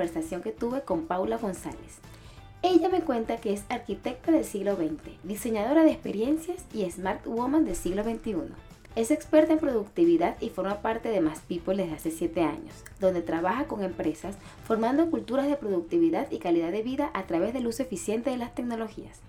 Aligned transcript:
conversación 0.00 0.40
que 0.40 0.50
tuve 0.50 0.80
con 0.80 1.02
Paula 1.02 1.36
González. 1.36 1.98
Ella 2.62 2.88
me 2.88 3.02
cuenta 3.02 3.36
que 3.36 3.52
es 3.52 3.64
arquitecta 3.68 4.32
del 4.32 4.46
siglo 4.46 4.74
XX, 4.76 5.22
diseñadora 5.24 5.84
de 5.84 5.90
experiencias 5.90 6.64
y 6.72 6.90
smart 6.90 7.26
woman 7.26 7.66
del 7.66 7.76
siglo 7.76 8.02
XXI. 8.02 8.54
Es 8.96 9.10
experta 9.10 9.52
en 9.52 9.58
productividad 9.58 10.40
y 10.40 10.48
forma 10.48 10.80
parte 10.80 11.10
de 11.10 11.20
Más 11.20 11.40
People 11.40 11.76
desde 11.76 11.96
hace 11.96 12.10
7 12.10 12.40
años, 12.40 12.72
donde 12.98 13.20
trabaja 13.20 13.66
con 13.66 13.84
empresas 13.84 14.36
formando 14.64 15.10
culturas 15.10 15.48
de 15.48 15.56
productividad 15.56 16.30
y 16.30 16.38
calidad 16.38 16.72
de 16.72 16.82
vida 16.82 17.10
a 17.12 17.24
través 17.24 17.52
del 17.52 17.66
uso 17.66 17.82
eficiente 17.82 18.30
de 18.30 18.38
las 18.38 18.54
tecnologías. 18.54 19.20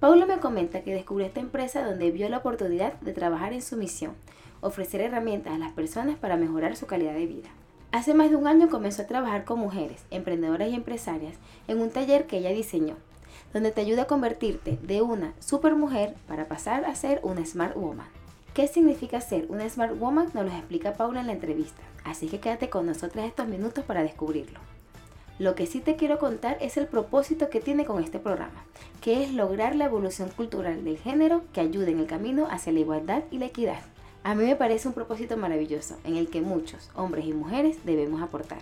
Paula 0.00 0.24
me 0.24 0.38
comenta 0.38 0.80
que 0.80 0.94
descubrió 0.94 1.26
esta 1.26 1.40
empresa 1.40 1.84
donde 1.84 2.10
vio 2.12 2.30
la 2.30 2.38
oportunidad 2.38 2.94
de 3.00 3.12
trabajar 3.12 3.52
en 3.52 3.60
su 3.60 3.76
misión, 3.76 4.14
ofrecer 4.62 5.02
herramientas 5.02 5.52
a 5.52 5.58
las 5.58 5.72
personas 5.72 6.16
para 6.16 6.38
mejorar 6.38 6.76
su 6.76 6.86
calidad 6.86 7.12
de 7.12 7.26
vida. 7.26 7.50
Hace 7.94 8.12
más 8.12 8.28
de 8.28 8.34
un 8.34 8.48
año 8.48 8.68
comenzó 8.70 9.02
a 9.02 9.06
trabajar 9.06 9.44
con 9.44 9.60
mujeres, 9.60 10.02
emprendedoras 10.10 10.68
y 10.68 10.74
empresarias 10.74 11.36
en 11.68 11.80
un 11.80 11.90
taller 11.90 12.26
que 12.26 12.38
ella 12.38 12.50
diseñó, 12.50 12.96
donde 13.52 13.70
te 13.70 13.82
ayuda 13.82 14.02
a 14.02 14.06
convertirte 14.08 14.80
de 14.82 15.00
una 15.00 15.32
supermujer 15.38 16.16
para 16.26 16.48
pasar 16.48 16.86
a 16.86 16.96
ser 16.96 17.20
una 17.22 17.46
smart 17.46 17.76
woman. 17.76 18.08
¿Qué 18.52 18.66
significa 18.66 19.20
ser 19.20 19.46
una 19.48 19.68
Smart 19.68 19.96
Woman? 19.96 20.30
Nos 20.34 20.44
lo 20.44 20.50
explica 20.50 20.94
Paula 20.94 21.20
en 21.20 21.28
la 21.28 21.34
entrevista, 21.34 21.82
así 22.02 22.26
que 22.26 22.40
quédate 22.40 22.68
con 22.68 22.84
nosotras 22.84 23.26
estos 23.26 23.46
minutos 23.46 23.84
para 23.84 24.02
descubrirlo. 24.02 24.58
Lo 25.38 25.54
que 25.54 25.66
sí 25.66 25.78
te 25.78 25.94
quiero 25.94 26.18
contar 26.18 26.58
es 26.60 26.76
el 26.76 26.88
propósito 26.88 27.48
que 27.48 27.60
tiene 27.60 27.84
con 27.84 28.02
este 28.02 28.18
programa, 28.18 28.64
que 29.02 29.22
es 29.22 29.32
lograr 29.32 29.76
la 29.76 29.84
evolución 29.84 30.30
cultural 30.30 30.82
del 30.82 30.98
género 30.98 31.42
que 31.52 31.60
ayude 31.60 31.92
en 31.92 32.00
el 32.00 32.06
camino 32.06 32.48
hacia 32.50 32.72
la 32.72 32.80
igualdad 32.80 33.22
y 33.30 33.38
la 33.38 33.46
equidad. 33.46 33.82
A 34.24 34.34
mí 34.34 34.46
me 34.46 34.56
parece 34.56 34.88
un 34.88 34.94
propósito 34.94 35.36
maravilloso 35.36 35.98
en 36.02 36.16
el 36.16 36.30
que 36.30 36.40
muchos, 36.40 36.88
hombres 36.94 37.26
y 37.26 37.34
mujeres, 37.34 37.76
debemos 37.84 38.22
aportar. 38.22 38.60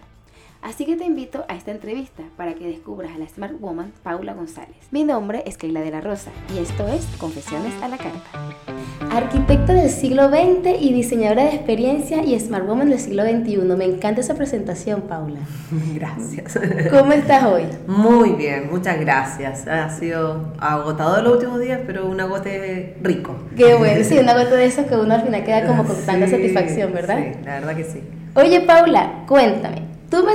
Así 0.61 0.85
que 0.85 0.97
te 0.97 1.05
invito 1.05 1.45
a 1.49 1.55
esta 1.55 1.71
entrevista 1.71 2.25
para 2.37 2.55
que 2.55 2.67
descubras 2.67 3.15
a 3.15 3.19
la 3.19 3.29
Smart 3.29 3.61
Woman 3.61 3.93
Paula 4.03 4.35
González. 4.35 4.77
Mi 4.91 5.05
nombre 5.05 5.45
es 5.47 5.57
Keila 5.57 5.81
de 5.81 5.93
la 5.93 6.01
Rosa 6.01 6.33
y 6.53 6.59
esto 6.59 6.89
es 6.89 7.07
Confesiones 7.17 7.81
a 7.81 7.87
la 7.87 7.97
Carta. 7.97 8.72
Arquitecta 9.15 9.75
del 9.75 9.91
siglo 9.91 10.31
XX 10.31 10.81
y 10.81 10.91
diseñadora 10.95 11.43
de 11.43 11.51
experiencia 11.51 12.25
y 12.25 12.39
Smart 12.41 12.67
Woman 12.67 12.89
del 12.89 12.99
siglo 12.99 13.25
XXI. 13.25 13.59
Me 13.77 13.85
encanta 13.85 14.23
esa 14.23 14.35
presentación, 14.37 15.03
Paula. 15.03 15.41
Gracias. 15.95 16.59
¿Cómo 16.91 17.13
estás 17.13 17.45
hoy? 17.45 17.65
Muy 17.87 18.31
bien, 18.31 18.71
muchas 18.71 18.99
gracias. 18.99 19.69
Ha 19.69 19.91
sido 19.91 20.55
agotador 20.59 21.23
los 21.25 21.35
últimos 21.35 21.61
días, 21.61 21.81
pero 21.87 22.07
un 22.07 22.23
agote 22.23 22.97
rico. 23.03 23.37
Qué 23.55 23.75
bueno, 23.75 24.03
sí, 24.03 24.17
un 24.19 24.31
agote 24.31 24.57
de 24.57 24.65
esos 24.65 24.87
que 24.87 24.97
uno 24.97 25.13
al 25.13 25.23
final 25.23 25.45
queda 25.45 25.67
como 25.67 25.85
con 25.85 25.97
tanta 26.07 26.27
satisfacción, 26.31 26.95
¿verdad? 26.95 27.19
Sí, 27.19 27.39
la 27.45 27.61
verdad 27.61 27.77
que 27.77 27.85
sí. 27.85 28.01
Oye, 28.35 28.63
Paula, 28.63 29.25
cuéntame. 29.29 29.93
Tú 30.09 30.27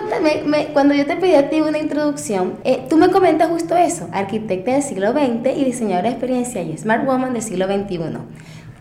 me, 0.48 0.68
cuando 0.68 0.94
yo 0.94 1.06
te 1.06 1.16
pedí 1.16 1.34
a 1.34 1.50
ti 1.50 1.62
una 1.62 1.78
introducción, 1.78 2.54
eh, 2.64 2.86
tú 2.90 2.98
me 2.98 3.10
comentas 3.10 3.48
justo 3.48 3.76
eso, 3.76 4.08
arquitecta 4.12 4.72
del 4.72 4.82
siglo 4.82 5.12
XX 5.14 5.56
y 5.56 5.66
diseñadora 5.66 6.10
de 6.10 6.16
experiencia 6.16 6.62
y 6.62 6.78
Smart 6.78 7.06
Woman 7.06 7.34
del 7.34 7.44
siglo 7.44 7.66
XXI. 7.68 8.00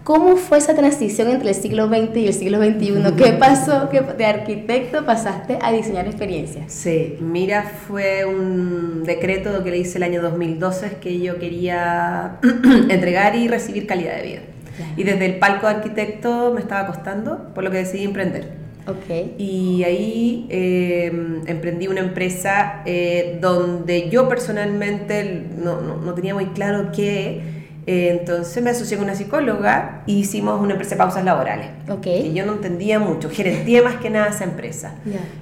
¿Cómo 0.06 0.36
fue 0.36 0.58
esa 0.58 0.76
transición 0.76 1.26
entre 1.30 1.48
el 1.48 1.56
siglo 1.56 1.88
XX 1.88 2.16
y 2.16 2.26
el 2.28 2.32
siglo 2.32 2.58
XXI? 2.58 3.16
¿Qué 3.16 3.32
pasó 3.32 3.88
que 3.88 4.02
de 4.02 4.24
arquitecto 4.24 5.04
pasaste 5.04 5.58
a 5.60 5.72
diseñar 5.72 6.06
experiencias? 6.06 6.72
Sí, 6.72 7.16
mira, 7.18 7.64
fue 7.64 8.24
un 8.24 9.02
decreto 9.02 9.64
que 9.64 9.72
le 9.72 9.78
hice 9.78 9.98
el 9.98 10.04
año 10.04 10.22
2012 10.22 10.98
que 11.00 11.18
yo 11.18 11.40
quería 11.40 12.38
entregar 12.88 13.34
y 13.34 13.48
recibir 13.48 13.88
calidad 13.88 14.14
de 14.18 14.22
vida. 14.22 14.40
Y 14.96 15.02
desde 15.02 15.26
el 15.26 15.40
palco 15.40 15.66
de 15.66 15.74
arquitecto 15.74 16.52
me 16.54 16.60
estaba 16.60 16.86
costando, 16.86 17.52
por 17.52 17.64
lo 17.64 17.72
que 17.72 17.78
decidí 17.78 18.04
emprender. 18.04 18.52
Okay. 18.86 19.34
Y 19.38 19.82
ahí 19.82 20.46
eh, 20.50 21.10
emprendí 21.46 21.88
una 21.88 22.02
empresa 22.02 22.82
eh, 22.86 23.38
donde 23.40 24.08
yo 24.08 24.28
personalmente 24.28 25.48
no, 25.58 25.80
no, 25.80 25.96
no 25.96 26.14
tenía 26.14 26.32
muy 26.32 26.46
claro 26.46 26.92
qué 26.94 27.65
entonces 27.86 28.60
me 28.64 28.70
asocié 28.70 28.96
con 28.96 29.04
una 29.04 29.14
psicóloga 29.14 30.02
e 30.08 30.12
hicimos 30.12 30.60
una 30.60 30.72
empresa 30.72 30.96
de 30.96 30.98
pausas 30.98 31.24
laborales. 31.24 31.68
Okay. 31.88 32.24
Que 32.24 32.32
yo 32.34 32.44
no 32.44 32.54
entendía 32.54 32.98
mucho, 32.98 33.30
gerentía 33.30 33.80
más 33.82 33.96
que 33.96 34.10
nada 34.10 34.28
esa 34.28 34.42
empresa. 34.42 34.94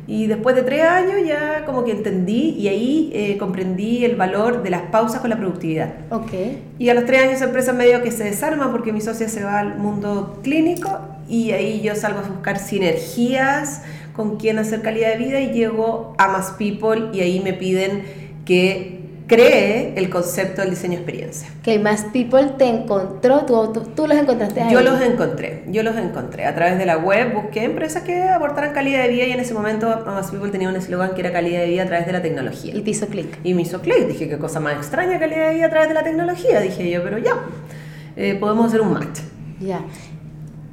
Y 0.06 0.26
después 0.26 0.54
de 0.54 0.62
tres 0.62 0.82
años 0.82 1.26
ya 1.26 1.64
como 1.64 1.84
que 1.84 1.92
entendí 1.92 2.50
y 2.50 2.68
ahí 2.68 3.10
eh, 3.14 3.38
comprendí 3.38 4.04
el 4.04 4.16
valor 4.16 4.62
de 4.62 4.68
las 4.68 4.82
pausas 4.82 5.22
con 5.22 5.30
la 5.30 5.38
productividad. 5.38 5.94
Okay. 6.10 6.62
Y 6.78 6.90
a 6.90 6.94
los 6.94 7.06
tres 7.06 7.22
años 7.22 7.34
esa 7.36 7.46
empresa 7.46 7.72
medio 7.72 8.02
que 8.02 8.10
se 8.10 8.24
desarma 8.24 8.70
porque 8.70 8.92
mi 8.92 9.00
socia 9.00 9.28
se 9.28 9.42
va 9.42 9.60
al 9.60 9.78
mundo 9.78 10.40
clínico 10.42 11.00
y 11.26 11.52
ahí 11.52 11.80
yo 11.80 11.94
salgo 11.94 12.18
a 12.18 12.28
buscar 12.28 12.58
sinergias 12.58 13.80
con 14.14 14.36
quién 14.36 14.58
hacer 14.58 14.82
calidad 14.82 15.12
de 15.12 15.16
vida 15.16 15.40
y 15.40 15.52
llego 15.52 16.14
a 16.18 16.28
Más 16.28 16.52
People 16.52 17.08
y 17.14 17.20
ahí 17.20 17.40
me 17.40 17.54
piden 17.54 18.04
que 18.44 19.03
cree 19.26 19.94
el 19.96 20.10
concepto 20.10 20.60
del 20.60 20.70
diseño 20.70 20.94
experiencia. 20.94 21.48
Que 21.62 21.78
más 21.78 22.04
people 22.12 22.44
te 22.58 22.66
encontró, 22.66 23.44
tú, 23.46 23.82
tú, 23.94 24.06
los 24.06 24.18
encontraste 24.18 24.60
ahí. 24.60 24.72
Yo 24.72 24.82
los 24.82 25.00
encontré, 25.00 25.64
yo 25.68 25.82
los 25.82 25.96
encontré. 25.96 26.46
A 26.46 26.54
través 26.54 26.78
de 26.78 26.86
la 26.86 26.98
web 26.98 27.32
busqué 27.32 27.64
empresas 27.64 28.02
que 28.02 28.22
aportaran 28.22 28.72
calidad 28.72 29.02
de 29.02 29.08
vida 29.08 29.24
y 29.24 29.32
en 29.32 29.40
ese 29.40 29.54
momento 29.54 30.02
más 30.06 30.30
people 30.30 30.50
tenía 30.50 30.68
un 30.68 30.76
eslogan 30.76 31.14
que 31.14 31.20
era 31.20 31.32
calidad 31.32 31.60
de 31.60 31.68
vida 31.68 31.82
a 31.84 31.86
través 31.86 32.06
de 32.06 32.12
la 32.12 32.22
tecnología. 32.22 32.74
Y 32.74 32.82
te 32.82 32.90
hizo 32.90 33.06
clic. 33.06 33.38
Y 33.44 33.54
me 33.54 33.62
hizo 33.62 33.80
clic. 33.80 34.06
Dije, 34.06 34.28
qué 34.28 34.38
cosa 34.38 34.60
más 34.60 34.76
extraña 34.76 35.18
calidad 35.18 35.48
de 35.48 35.54
vida 35.54 35.66
a 35.66 35.70
través 35.70 35.88
de 35.88 35.94
la 35.94 36.04
tecnología. 36.04 36.60
Dije 36.60 36.90
yo, 36.90 37.02
pero 37.02 37.18
ya, 37.18 37.36
eh, 38.16 38.36
podemos 38.38 38.66
hacer 38.66 38.80
un 38.80 38.92
match. 38.92 39.20
Ya. 39.60 39.80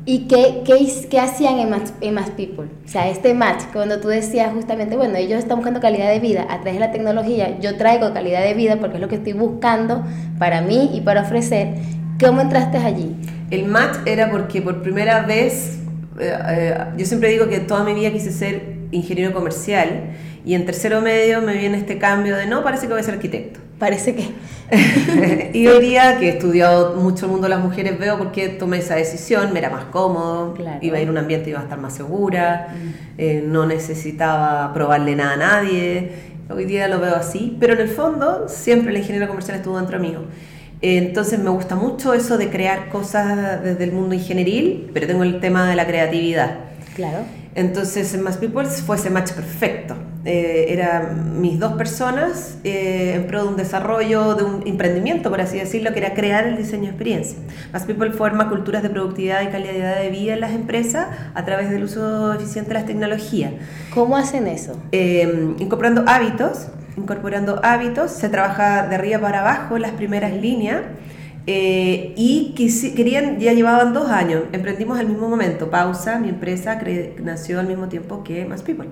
¿Y 0.04 0.28
qué, 0.28 0.64
qué, 0.66 0.88
qué 1.12 1.20
hacían 1.20 1.60
en 1.60 1.70
más, 1.70 1.94
en 2.02 2.16
más 2.16 2.32
People? 2.32 2.66
O 2.86 2.88
sea, 2.88 3.08
este 3.10 3.36
match, 3.36 3.64
cuando 3.72 4.00
tú 4.00 4.08
decías 4.08 4.52
justamente, 4.52 4.98
bueno, 4.98 5.16
ellos 5.16 5.38
están 5.38 5.58
buscando 5.58 5.80
calidad 5.80 6.10
de 6.10 6.20
vida 6.20 6.48
a 6.50 6.56
través 6.62 6.74
de 6.74 6.80
la 6.80 6.92
tecnología, 6.92 7.60
yo 7.60 7.78
traigo 7.78 8.12
calidad 8.12 8.42
de 8.42 8.56
vida 8.56 8.78
porque 8.80 8.96
es 8.96 9.02
lo 9.02 9.08
que 9.08 9.16
estoy 9.16 9.34
buscando 9.34 10.04
para 10.40 10.62
mí 10.62 10.90
y 10.94 11.02
para 11.02 11.22
ofrecer. 11.22 11.76
¿Cómo 12.20 12.42
entraste 12.42 12.78
allí? 12.78 13.16
El 13.52 13.66
match 13.66 13.98
era 14.06 14.32
porque 14.32 14.62
por 14.62 14.82
primera 14.82 15.22
vez, 15.22 15.80
eh, 16.20 16.36
eh, 16.50 16.78
yo 16.98 17.06
siempre 17.06 17.30
digo 17.30 17.48
que 17.48 17.60
toda 17.60 17.84
mi 17.84 17.94
vida 17.94 18.12
quise 18.12 18.32
ser 18.32 18.78
ingeniero 18.92 19.34
comercial 19.34 20.16
y 20.44 20.56
en 20.56 20.66
tercero 20.66 21.02
medio 21.02 21.42
me 21.42 21.54
viene 21.54 21.78
este 21.78 22.00
cambio 22.00 22.36
de 22.38 22.48
no, 22.48 22.64
parece 22.64 22.88
que 22.88 22.94
voy 22.94 23.02
a 23.02 23.04
ser 23.04 23.16
arquitecto. 23.16 23.60
Parece 23.82 24.14
que. 24.14 24.30
y 25.58 25.66
hoy 25.66 25.84
día 25.84 26.20
que 26.20 26.28
he 26.28 26.30
estudiado 26.34 26.98
mucho 26.98 27.26
el 27.26 27.32
mundo 27.32 27.48
de 27.48 27.56
las 27.56 27.64
mujeres, 27.64 27.98
veo 27.98 28.16
por 28.16 28.32
qué 28.32 28.48
tomé 28.48 28.78
esa 28.78 28.94
decisión, 28.94 29.52
me 29.54 29.58
era 29.58 29.72
más 29.72 29.86
cómodo, 29.86 30.54
iba 30.82 30.98
a 30.98 31.02
ir 31.02 31.08
a 31.08 31.12
un 31.12 31.18
ambiente, 31.18 31.50
iba 31.50 31.60
a 31.60 31.64
estar 31.64 31.80
más 31.80 31.96
segura, 31.96 32.68
mm. 32.70 32.90
eh, 33.18 33.44
no 33.44 33.66
necesitaba 33.66 34.72
probarle 34.72 35.16
nada 35.16 35.34
a 35.34 35.38
nadie. 35.38 36.12
Hoy 36.52 36.66
día 36.66 36.88
lo 36.88 37.00
veo 37.00 37.16
así, 37.16 37.58
pero 37.60 37.74
en 37.74 37.80
el 37.80 37.88
fondo 37.90 38.48
siempre 38.48 38.94
la 38.94 39.00
ingeniería 39.00 39.28
comercial 39.28 39.58
estuvo 39.58 39.78
dentro 39.78 39.98
mío. 39.98 40.26
Entonces 40.84 41.40
me 41.40 41.50
gusta 41.50 41.76
mucho 41.76 42.14
eso 42.14 42.38
de 42.38 42.52
crear 42.52 42.90
cosas 42.90 43.64
desde 43.64 43.84
el 43.84 43.94
mundo 43.94 44.14
ingenieril, 44.14 44.92
pero 44.94 45.08
tengo 45.08 45.24
el 45.24 45.40
tema 45.40 45.68
de 45.68 45.76
la 45.76 45.88
creatividad. 45.88 46.60
Claro. 46.96 47.24
Entonces 47.56 48.14
en 48.14 48.22
Más 48.22 48.38
People 48.38 48.68
fue 48.68 48.98
ese 48.98 49.10
match 49.10 49.32
perfecto. 49.32 49.96
Eh, 50.24 50.68
eran 50.70 51.42
mis 51.42 51.60
dos 51.60 51.74
personas 51.74 52.58
eh, 52.64 53.14
en 53.16 53.26
pro 53.26 53.44
de 53.44 53.50
un 53.50 53.58
desarrollo, 53.58 54.36
de 54.36 54.44
un 54.44 54.68
emprendimiento, 54.68 55.32
por 55.32 55.42
así 55.42 55.58
decirlo, 55.58 55.94
que 55.94 56.00
era 56.00 56.14
crear 56.14 56.46
el 56.46 56.58
diseño 56.58 56.84
de 56.84 56.90
experiencia. 56.90 57.40
Más 57.74 57.86
People 57.86 58.12
forma 58.12 58.48
culturas 58.50 58.84
de 58.84 58.90
productividad 58.90 59.42
y 59.42 59.48
calidad 59.48 60.00
de 60.00 60.10
vida 60.10 60.34
en 60.34 60.42
las 60.42 60.52
empresas 60.52 61.08
a 61.34 61.44
través 61.44 61.72
del 61.72 61.84
uso 61.84 62.34
eficiente 62.34 62.70
de 62.70 62.74
las 62.76 62.86
tecnologías. 62.86 63.54
¿Cómo 63.94 64.16
hacen 64.16 64.48
eso? 64.48 64.80
Eh, 64.92 65.56
incorporando 65.58 66.04
hábitos, 66.06 66.68
incorporando 66.98 67.60
hábitos, 67.64 68.12
se 68.12 68.30
trabaja 68.30 68.88
de 68.88 68.96
arriba 68.96 69.20
para 69.20 69.40
abajo 69.40 69.76
en 69.76 69.82
las 69.82 69.92
primeras 69.92 70.34
líneas. 70.34 70.82
Eh, 71.48 72.14
y 72.16 72.54
querían, 72.96 73.40
ya 73.40 73.54
llevaban 73.54 73.94
dos 73.94 74.12
años, 74.12 74.44
emprendimos 74.52 75.00
al 75.00 75.08
mismo 75.08 75.28
momento, 75.28 75.72
pausa, 75.72 76.20
mi 76.20 76.30
empresa 76.30 76.80
nació 77.24 77.60
al 77.60 77.66
mismo 77.66 77.88
tiempo 77.88 78.24
que 78.24 78.46
Más 78.46 78.62
People. 78.62 78.90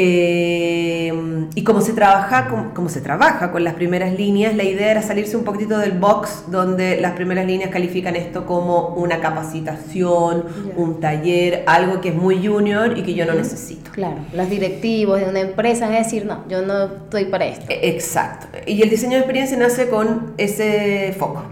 Eh, 0.00 1.12
y 1.56 1.64
como 1.64 1.80
se, 1.80 1.92
trabaja, 1.92 2.46
como, 2.72 2.88
se 2.88 3.00
trabaja 3.00 3.50
con 3.50 3.64
las 3.64 3.74
primeras 3.74 4.14
líneas, 4.14 4.54
la 4.54 4.62
idea 4.62 4.92
era 4.92 5.02
salirse 5.02 5.36
un 5.36 5.42
poquitito 5.42 5.76
del 5.76 5.90
box 5.90 6.44
donde 6.52 7.00
las 7.00 7.14
primeras 7.14 7.44
líneas 7.46 7.70
califican 7.70 8.14
esto 8.14 8.46
como 8.46 8.94
una 8.94 9.18
capacitación, 9.18 10.44
un 10.76 11.00
taller, 11.00 11.64
algo 11.66 12.00
que 12.00 12.10
es 12.10 12.14
muy 12.14 12.46
junior 12.46 12.96
y 12.96 13.02
que 13.02 13.14
yo 13.14 13.26
no 13.26 13.34
necesito. 13.34 13.90
Claro, 13.90 14.18
los 14.32 14.48
directivos 14.48 15.18
de 15.18 15.26
una 15.26 15.40
empresa 15.40 15.86
a 15.86 15.90
decir, 15.90 16.26
no, 16.26 16.44
yo 16.48 16.62
no 16.62 16.84
estoy 16.84 17.24
para 17.24 17.46
esto. 17.46 17.66
E, 17.68 17.90
exacto. 17.90 18.46
Y 18.68 18.80
el 18.82 18.90
diseño 18.90 19.14
de 19.14 19.18
experiencia 19.18 19.58
nace 19.58 19.88
con 19.88 20.34
ese 20.38 21.12
foco. 21.18 21.42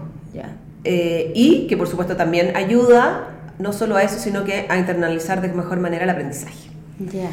Eh, 0.89 1.33
y 1.35 1.67
que 1.67 1.75
por 1.75 1.89
supuesto 1.89 2.15
también 2.15 2.55
ayuda 2.55 3.27
no 3.59 3.73
solo 3.73 3.97
a 3.97 4.03
eso, 4.03 4.19
sino 4.19 4.45
que 4.45 4.67
a 4.69 4.77
internalizar 4.77 5.41
de 5.41 5.49
mejor 5.49 5.79
manera 5.81 6.05
el 6.05 6.09
aprendizaje. 6.09 6.69
Ya. 7.11 7.29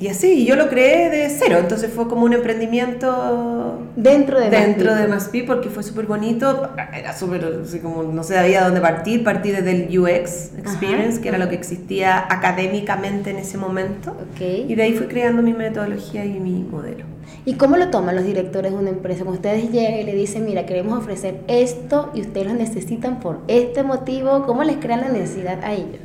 Y 0.00 0.08
así, 0.08 0.46
yo 0.46 0.56
lo 0.56 0.70
creé 0.70 1.10
de 1.10 1.28
cero, 1.28 1.58
entonces 1.58 1.92
fue 1.92 2.08
como 2.08 2.24
un 2.24 2.32
emprendimiento 2.32 3.78
dentro 3.96 4.40
de 4.40 4.48
dentro 4.48 4.94
de 4.94 5.06
Maspi 5.06 5.42
porque 5.42 5.68
fue 5.68 5.82
súper 5.82 6.06
bonito, 6.06 6.70
era 6.94 7.14
súper, 7.14 7.60
así 7.62 7.80
como 7.80 8.02
no 8.02 8.22
sabía 8.22 8.64
dónde 8.64 8.80
partir, 8.80 9.22
partí 9.22 9.50
desde 9.50 9.72
el 9.72 9.98
UX 9.98 10.52
Experience, 10.56 11.20
que 11.20 11.28
era 11.28 11.36
lo 11.36 11.50
que 11.50 11.54
existía 11.54 12.26
académicamente 12.30 13.28
en 13.28 13.36
ese 13.36 13.58
momento, 13.58 14.16
y 14.40 14.74
de 14.74 14.82
ahí 14.82 14.94
fui 14.94 15.06
creando 15.06 15.42
mi 15.42 15.52
metodología 15.52 16.24
y 16.24 16.40
mi 16.40 16.62
modelo. 16.62 17.04
¿Y 17.44 17.54
cómo 17.54 17.76
lo 17.76 17.88
toman 17.90 18.16
los 18.16 18.24
directores 18.24 18.72
de 18.72 18.78
una 18.78 18.90
empresa? 18.90 19.24
Cuando 19.24 19.36
ustedes 19.36 19.70
llegan 19.70 19.98
y 19.98 20.04
le 20.04 20.14
dicen, 20.14 20.46
mira, 20.46 20.64
queremos 20.64 20.98
ofrecer 20.98 21.40
esto 21.46 22.10
y 22.14 22.22
ustedes 22.22 22.46
lo 22.46 22.54
necesitan 22.54 23.20
por 23.20 23.40
este 23.48 23.82
motivo, 23.82 24.46
¿cómo 24.46 24.64
les 24.64 24.76
crean 24.76 25.00
la 25.00 25.08
necesidad 25.08 25.62
a 25.62 25.72
ellos? 25.72 26.00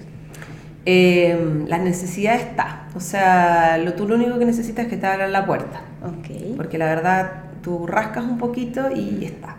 Eh, 0.86 1.65
la 1.68 1.77
necesidad 1.77 2.36
está. 2.36 2.84
O 2.95 3.00
sea, 3.00 3.77
lo, 3.77 3.94
tú 3.94 4.07
lo 4.07 4.15
único 4.15 4.39
que 4.39 4.45
necesitas 4.45 4.86
es 4.86 4.92
que 4.92 4.97
te 4.97 5.06
abran 5.06 5.31
la 5.31 5.45
puerta. 5.45 5.81
Okay. 6.19 6.53
Porque 6.56 6.77
la 6.77 6.86
verdad, 6.86 7.31
tú 7.62 7.86
rascas 7.86 8.24
un 8.24 8.38
poquito 8.38 8.89
y 8.92 9.25
está. 9.25 9.57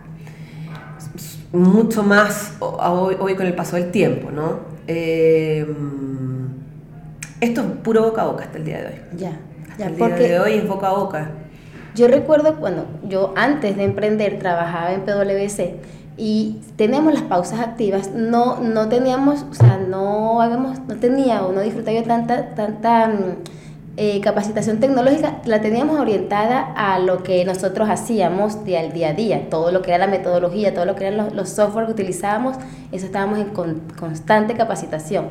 Mucho 1.53 2.03
más 2.03 2.57
hoy, 2.59 3.35
con 3.35 3.45
el 3.45 3.53
paso 3.53 3.75
del 3.75 3.91
tiempo, 3.91 4.31
¿no? 4.31 4.59
Eh, 4.87 5.65
esto 7.39 7.61
es 7.61 7.67
puro 7.83 8.03
boca 8.03 8.23
a 8.23 8.25
boca 8.25 8.43
hasta 8.45 8.57
el 8.57 8.65
día 8.65 8.79
de 8.79 8.87
hoy. 8.87 9.01
Ya, 9.17 9.39
hasta 9.71 9.85
el 9.85 9.95
día 9.95 10.27
de 10.27 10.39
hoy 10.39 10.53
es 10.53 10.67
boca 10.67 10.87
a 10.87 10.93
boca. 10.93 11.31
Yo 11.95 12.07
recuerdo 12.07 12.57
cuando 12.57 12.85
yo 13.03 13.33
antes 13.35 13.77
de 13.77 13.83
emprender 13.83 14.39
trabajaba 14.39 14.93
en 14.93 15.01
PwC 15.01 15.75
y 16.17 16.57
teníamos 16.75 17.13
las 17.13 17.21
pausas 17.23 17.59
activas, 17.59 18.11
no, 18.11 18.59
no 18.59 18.89
teníamos, 18.89 19.45
o 19.51 19.53
sea, 19.53 19.77
no 19.77 20.41
habíamos, 20.41 20.79
no 20.87 20.95
tenía 20.95 21.45
o 21.45 21.51
no 21.51 21.61
disfrutaba 21.61 22.01
tanta, 22.01 22.55
tanta 22.55 23.07
mm, 23.07 23.35
eh, 23.97 24.19
capacitación 24.21 24.79
tecnológica, 24.79 25.41
la 25.45 25.61
teníamos 25.61 25.99
orientada 25.99 26.73
a 26.75 26.97
lo 26.97 27.21
que 27.21 27.45
nosotros 27.45 27.87
hacíamos 27.87 28.65
día 28.65 28.79
al 28.79 28.93
día 28.93 29.09
a 29.09 29.13
día, 29.13 29.49
todo 29.49 29.71
lo 29.71 29.83
que 29.83 29.91
era 29.91 29.99
la 29.99 30.11
metodología, 30.11 30.73
todo 30.73 30.85
lo 30.85 30.95
que 30.95 31.05
eran 31.05 31.17
los, 31.17 31.33
los 31.33 31.49
software 31.49 31.85
que 31.85 31.91
utilizábamos, 31.91 32.57
eso 32.91 33.05
estábamos 33.05 33.37
en 33.37 33.51
constante 33.99 34.55
capacitación. 34.55 35.27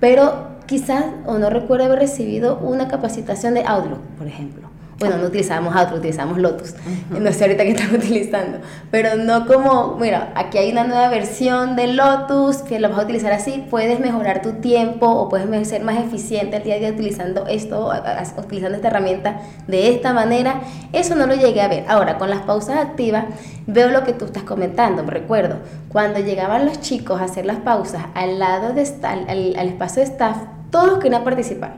Pero 0.00 0.48
quizás, 0.66 1.04
o 1.26 1.38
no 1.38 1.50
recuerdo 1.50 1.84
haber 1.84 1.98
recibido 1.98 2.58
una 2.58 2.88
capacitación 2.88 3.52
de 3.54 3.64
Outlook, 3.66 4.00
por 4.16 4.26
ejemplo 4.26 4.71
bueno, 5.02 5.18
no 5.18 5.26
utilizábamos 5.26 5.74
Outlook, 5.74 5.98
utilizamos 5.98 6.38
Lotus. 6.38 6.74
No 7.10 7.32
sé 7.32 7.44
ahorita 7.44 7.64
qué 7.64 7.70
estamos 7.70 7.94
utilizando. 8.04 8.58
Pero 8.92 9.16
no 9.16 9.46
como, 9.46 9.96
mira, 9.96 10.32
aquí 10.36 10.58
hay 10.58 10.70
una 10.70 10.84
nueva 10.84 11.08
versión 11.08 11.74
de 11.74 11.88
Lotus 11.88 12.58
que 12.58 12.78
lo 12.78 12.88
vas 12.88 13.00
a 13.00 13.02
utilizar 13.02 13.32
así. 13.32 13.66
Puedes 13.68 13.98
mejorar 13.98 14.42
tu 14.42 14.52
tiempo 14.60 15.06
o 15.06 15.28
puedes 15.28 15.68
ser 15.68 15.82
más 15.82 15.98
eficiente 15.98 16.56
al 16.56 16.62
día 16.62 16.76
a 16.76 16.78
día 16.78 16.90
utilizando 16.90 17.48
esto, 17.48 17.90
utilizando 18.38 18.76
esta 18.76 18.88
herramienta 18.88 19.40
de 19.66 19.88
esta 19.92 20.12
manera. 20.12 20.60
Eso 20.92 21.16
no 21.16 21.26
lo 21.26 21.34
llegué 21.34 21.62
a 21.62 21.68
ver. 21.68 21.84
Ahora, 21.88 22.16
con 22.18 22.30
las 22.30 22.42
pausas 22.42 22.76
activas, 22.76 23.24
veo 23.66 23.88
lo 23.88 24.04
que 24.04 24.12
tú 24.12 24.26
estás 24.26 24.44
comentando. 24.44 25.02
Me 25.02 25.10
recuerdo, 25.10 25.56
cuando 25.88 26.20
llegaban 26.20 26.64
los 26.64 26.80
chicos 26.80 27.20
a 27.20 27.24
hacer 27.24 27.44
las 27.44 27.58
pausas 27.58 28.04
al 28.14 28.38
lado 28.38 28.72
de 28.72 28.82
al, 29.02 29.56
al 29.58 29.68
espacio 29.68 30.04
de 30.04 30.08
staff, 30.08 30.36
todos 30.70 31.00
querían 31.00 31.24
participar. 31.24 31.74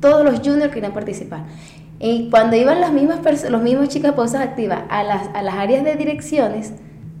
Todos 0.00 0.24
los 0.24 0.40
juniors 0.40 0.72
querían 0.72 0.92
participar. 0.92 1.44
Y 2.04 2.30
cuando 2.30 2.56
iban 2.56 2.80
las 2.80 2.92
mismas 2.92 3.20
los 3.48 3.62
mismos 3.62 3.88
chicas 3.88 4.12
pausas 4.14 4.40
activas 4.42 4.80
a 4.88 5.04
las, 5.04 5.28
a 5.34 5.40
las 5.40 5.54
áreas 5.54 5.84
de 5.84 5.94
direcciones, 5.94 6.72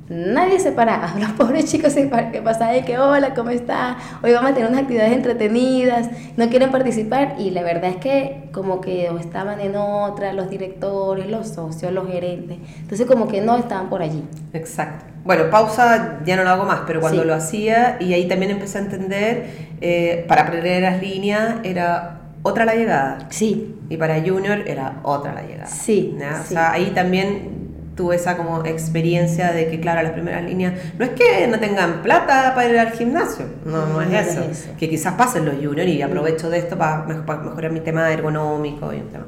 nadie 0.08 0.58
se 0.58 0.72
paraba. 0.72 1.14
Los 1.20 1.30
pobres 1.30 1.66
chicos 1.66 1.92
se 1.92 2.10
que 2.32 2.42
pasaban 2.42 2.78
y 2.78 2.82
que, 2.82 2.98
hola, 2.98 3.32
¿cómo 3.32 3.50
está? 3.50 3.96
Hoy 4.24 4.32
vamos 4.32 4.50
a 4.50 4.54
tener 4.54 4.68
unas 4.68 4.82
actividades 4.82 5.12
entretenidas, 5.12 6.08
no 6.36 6.48
quieren 6.48 6.72
participar. 6.72 7.36
Y 7.38 7.50
la 7.50 7.62
verdad 7.62 7.90
es 7.90 7.96
que 7.98 8.48
como 8.50 8.80
que 8.80 9.08
estaban 9.20 9.60
en 9.60 9.76
otra, 9.76 10.32
los 10.32 10.50
directores, 10.50 11.28
los 11.28 11.46
socios, 11.46 11.92
los 11.92 12.08
gerentes. 12.08 12.58
Entonces 12.80 13.06
como 13.06 13.28
que 13.28 13.40
no 13.40 13.56
estaban 13.56 13.88
por 13.88 14.02
allí. 14.02 14.24
Exacto. 14.52 15.04
Bueno, 15.22 15.48
pausa 15.48 16.18
ya 16.26 16.34
no 16.34 16.42
lo 16.42 16.50
hago 16.50 16.64
más, 16.64 16.80
pero 16.88 17.00
cuando 17.00 17.22
lo 17.22 17.34
hacía, 17.34 17.98
y 18.00 18.14
ahí 18.14 18.26
también 18.26 18.50
empecé 18.50 18.78
a 18.78 18.80
entender, 18.80 19.46
eh, 19.80 20.24
para 20.26 20.42
aprender 20.42 20.82
las 20.82 21.00
líneas 21.00 21.58
era 21.62 22.21
otra 22.42 22.64
la 22.64 22.74
llegada. 22.74 23.26
Sí. 23.30 23.76
Y 23.88 23.96
para 23.96 24.20
Junior 24.20 24.64
era 24.66 25.00
otra 25.02 25.34
la 25.34 25.42
llegada. 25.42 25.66
Sí. 25.66 26.16
O 26.16 26.48
sea, 26.48 26.72
ahí 26.72 26.92
también 26.94 27.62
tuve 27.94 28.16
esa 28.16 28.36
como 28.36 28.64
experiencia 28.64 29.52
de 29.52 29.68
que, 29.68 29.80
claro, 29.80 30.02
las 30.02 30.12
primeras 30.12 30.42
líneas, 30.44 30.74
no 30.98 31.04
es 31.04 31.10
que 31.10 31.46
no 31.46 31.58
tengan 31.58 32.02
plata 32.02 32.54
para 32.54 32.68
ir 32.68 32.78
al 32.78 32.92
gimnasio, 32.92 33.46
no, 33.64 33.86
no, 33.86 34.00
es, 34.00 34.28
eso. 34.28 34.70
Que 34.78 34.88
quizás 34.88 35.14
pasen 35.14 35.44
los 35.44 35.56
juniors 35.56 35.88
y 35.88 36.00
aprovecho 36.00 36.48
de 36.48 36.58
esto 36.58 36.78
para, 36.78 37.04
mejorar 37.04 37.70
mi 37.70 37.80
tema 37.80 38.10
ergonómico 38.10 38.92
y 38.92 38.96
un 38.96 39.08
tema 39.08 39.26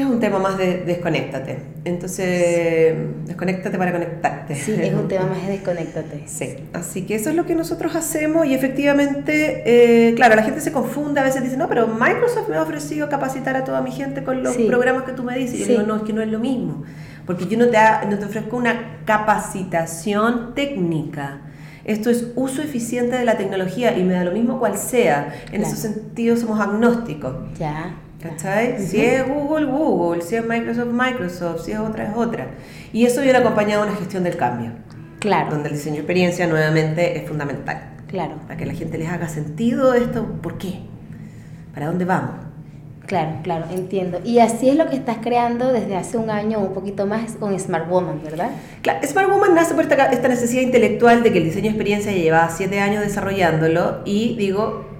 es 0.00 0.06
un 0.06 0.18
tema 0.18 0.38
más 0.38 0.58
de 0.58 0.78
desconéctate. 0.78 1.58
Entonces, 1.84 2.94
desconéctate 3.26 3.78
para 3.78 3.92
conectarte. 3.92 4.56
Sí, 4.56 4.72
es 4.72 4.92
un 4.92 5.06
tema 5.06 5.26
más 5.26 5.46
de 5.46 5.52
desconéctate. 5.52 6.24
Sí, 6.34 6.56
así 6.72 7.02
que 7.02 7.14
eso 7.14 7.30
es 7.30 7.36
lo 7.36 7.46
que 7.46 7.54
nosotros 7.54 7.94
hacemos 7.94 8.46
y 8.46 8.54
efectivamente, 8.54 9.62
eh, 9.66 10.14
claro, 10.14 10.34
la 10.34 10.42
gente 10.42 10.60
se 10.60 10.72
confunde, 10.72 11.20
a 11.20 11.22
veces 11.22 11.42
dice, 11.42 11.56
no, 11.56 11.68
pero 11.68 11.86
Microsoft 11.86 12.48
me 12.48 12.56
ha 12.56 12.62
ofrecido 12.62 13.08
capacitar 13.08 13.56
a 13.56 13.64
toda 13.64 13.82
mi 13.82 13.92
gente 13.92 14.24
con 14.24 14.42
los 14.42 14.56
programas 14.56 15.04
que 15.04 15.12
tú 15.12 15.22
me 15.22 15.36
dices. 15.36 15.60
Y 15.60 15.60
yo 15.60 15.66
digo, 15.68 15.82
no, 15.82 15.96
es 15.96 16.02
que 16.02 16.12
no 16.12 16.22
es 16.22 16.28
lo 16.28 16.38
mismo, 16.40 16.82
porque 17.26 17.46
yo 17.46 17.56
no 17.56 17.68
te, 17.68 17.78
no 18.08 18.18
te 18.18 18.24
ofrezco 18.24 18.56
una 18.56 18.98
capacitación 19.04 20.54
técnica. 20.54 21.40
Esto 21.84 22.08
es 22.10 22.32
uso 22.34 22.62
eficiente 22.62 23.16
de 23.16 23.24
la 23.24 23.36
tecnología 23.36 23.96
y 23.96 24.02
me 24.02 24.14
da 24.14 24.24
lo 24.24 24.32
mismo 24.32 24.58
cual 24.58 24.78
sea. 24.78 25.34
En 25.52 25.62
ese 25.62 25.76
sentido 25.76 26.36
somos 26.36 26.58
agnósticos. 26.58 27.34
Ya. 27.58 27.96
¿Cachai? 28.24 28.78
Si 28.78 29.04
es 29.04 29.28
Google, 29.28 29.66
Google, 29.66 30.22
si 30.22 30.36
es 30.36 30.46
Microsoft, 30.46 30.88
Microsoft, 30.90 31.64
si 31.66 31.72
es 31.72 31.78
otra, 31.78 32.04
es 32.04 32.16
otra. 32.16 32.46
Y 32.90 33.04
eso 33.04 33.20
viene 33.20 33.36
acompañado 33.36 33.82
de 33.82 33.90
una 33.90 33.98
gestión 33.98 34.24
del 34.24 34.38
cambio. 34.38 34.70
Claro. 35.18 35.50
Donde 35.50 35.68
el 35.68 35.74
diseño 35.74 35.96
de 35.96 36.00
experiencia 36.00 36.46
nuevamente 36.46 37.18
es 37.18 37.28
fundamental. 37.28 37.82
Claro. 38.08 38.36
Para 38.46 38.56
que 38.56 38.64
la 38.64 38.72
gente 38.72 38.96
les 38.96 39.10
haga 39.10 39.28
sentido 39.28 39.92
esto, 39.92 40.24
¿por 40.40 40.56
qué? 40.56 40.80
¿Para 41.74 41.86
dónde 41.86 42.06
vamos? 42.06 42.36
Claro, 43.04 43.40
claro, 43.42 43.66
entiendo. 43.70 44.22
Y 44.24 44.38
así 44.38 44.70
es 44.70 44.76
lo 44.76 44.88
que 44.88 44.96
estás 44.96 45.18
creando 45.20 45.70
desde 45.70 45.94
hace 45.94 46.16
un 46.16 46.30
año 46.30 46.60
o 46.60 46.62
un 46.62 46.72
poquito 46.72 47.04
más 47.04 47.32
con 47.32 47.58
Smart 47.60 47.90
Woman, 47.90 48.22
¿verdad? 48.24 48.52
Claro, 48.80 49.06
Smart 49.06 49.28
Woman 49.28 49.54
nace 49.54 49.74
por 49.74 49.82
esta, 49.82 50.06
esta 50.06 50.28
necesidad 50.28 50.62
intelectual 50.62 51.22
de 51.22 51.30
que 51.30 51.38
el 51.40 51.44
diseño 51.44 51.64
de 51.64 51.70
experiencia 51.70 52.10
lleva 52.10 52.48
siete 52.48 52.80
años 52.80 53.02
desarrollándolo 53.02 54.00
y 54.06 54.34
digo, 54.36 54.93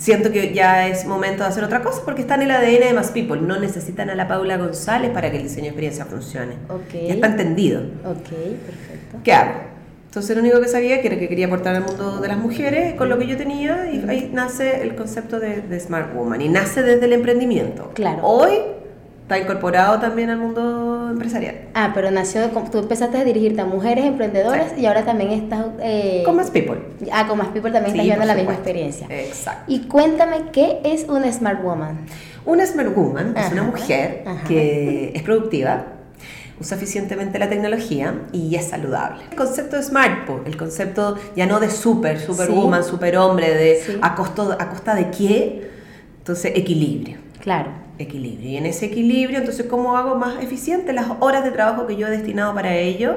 siento 0.00 0.32
que 0.32 0.54
ya 0.54 0.88
es 0.88 1.04
momento 1.04 1.42
de 1.42 1.50
hacer 1.50 1.62
otra 1.62 1.82
cosa 1.82 2.02
porque 2.04 2.22
está 2.22 2.34
en 2.36 2.42
el 2.42 2.50
ADN 2.50 2.88
de 2.88 2.92
Más 2.94 3.10
People. 3.10 3.40
No 3.42 3.60
necesitan 3.60 4.10
a 4.10 4.14
la 4.14 4.26
Paula 4.26 4.56
González 4.56 5.10
para 5.10 5.30
que 5.30 5.36
el 5.36 5.42
diseño 5.44 5.64
de 5.64 5.68
experiencia 5.68 6.06
funcione. 6.06 6.54
Okay. 6.68 7.08
Ya 7.08 7.14
está 7.14 7.26
entendido. 7.28 7.82
Ok, 8.04 8.30
perfecto. 8.30 9.18
¿Qué 9.22 9.32
hago? 9.32 9.60
Entonces 10.06 10.34
lo 10.34 10.42
único 10.42 10.60
que 10.60 10.66
sabía 10.66 11.00
que 11.02 11.06
era 11.06 11.18
que 11.18 11.28
quería 11.28 11.46
aportar 11.46 11.76
al 11.76 11.84
mundo 11.84 12.20
de 12.20 12.26
las 12.26 12.38
mujeres 12.38 12.94
con 12.94 13.08
lo 13.08 13.18
que 13.18 13.28
yo 13.28 13.36
tenía 13.36 13.88
y 13.92 14.04
ahí 14.08 14.30
nace 14.32 14.82
el 14.82 14.96
concepto 14.96 15.38
de, 15.38 15.60
de 15.60 15.78
Smart 15.78 16.12
Woman 16.14 16.40
y 16.40 16.48
nace 16.48 16.82
desde 16.82 17.04
el 17.04 17.12
emprendimiento. 17.12 17.92
Claro. 17.94 18.18
Hoy 18.24 18.58
está 19.30 19.38
incorporado 19.38 20.00
también 20.00 20.28
al 20.28 20.38
mundo 20.38 21.08
empresarial. 21.08 21.68
Ah, 21.74 21.92
pero 21.94 22.10
nació, 22.10 22.48
tú 22.72 22.78
empezaste 22.78 23.16
a 23.16 23.22
dirigirte 23.22 23.60
a 23.60 23.64
mujeres 23.64 24.04
emprendedoras 24.04 24.76
y 24.76 24.86
ahora 24.86 25.04
también 25.04 25.30
estás... 25.30 25.66
Eh, 25.80 26.24
con 26.24 26.34
más 26.34 26.50
people. 26.50 26.78
Ah, 27.12 27.28
con 27.28 27.38
más 27.38 27.46
people 27.48 27.70
también 27.70 27.94
estás 27.94 28.06
llevando 28.06 28.26
la 28.26 28.34
misma 28.34 28.54
experiencia. 28.54 29.06
Exacto. 29.08 29.72
Y 29.72 29.86
cuéntame, 29.86 30.46
¿qué 30.52 30.80
es 30.82 31.04
una 31.08 31.30
Smart 31.30 31.62
Woman? 31.62 32.06
Una 32.44 32.66
Smart 32.66 32.92
Woman 32.96 33.36
es 33.36 33.52
una 33.52 33.62
mujer 33.62 34.24
que 34.48 35.12
es 35.14 35.22
productiva, 35.22 35.84
usa 36.58 36.76
eficientemente 36.76 37.38
la 37.38 37.48
tecnología 37.48 38.22
y 38.32 38.56
es 38.56 38.66
saludable. 38.66 39.22
El 39.30 39.36
concepto 39.36 39.76
de 39.76 39.84
smart, 39.84 40.28
el 40.44 40.56
concepto 40.56 41.16
ya 41.36 41.46
no 41.46 41.60
de 41.60 41.70
super, 41.70 42.18
superwoman, 42.18 42.82
superhombre, 42.82 43.54
de 43.54 43.98
a, 44.02 44.16
costo, 44.16 44.56
a 44.58 44.68
costa 44.70 44.96
de 44.96 45.12
qué, 45.12 45.70
entonces 46.18 46.50
equilibrio. 46.56 47.18
Claro 47.38 47.89
equilibrio. 48.04 48.50
Y 48.50 48.56
en 48.56 48.66
ese 48.66 48.86
equilibrio, 48.86 49.38
entonces, 49.38 49.66
¿cómo 49.66 49.96
hago 49.96 50.14
más 50.14 50.42
eficiente 50.42 50.92
las 50.92 51.06
horas 51.20 51.44
de 51.44 51.50
trabajo 51.50 51.86
que 51.86 51.96
yo 51.96 52.06
he 52.06 52.10
destinado 52.10 52.54
para 52.54 52.74
ello? 52.76 53.16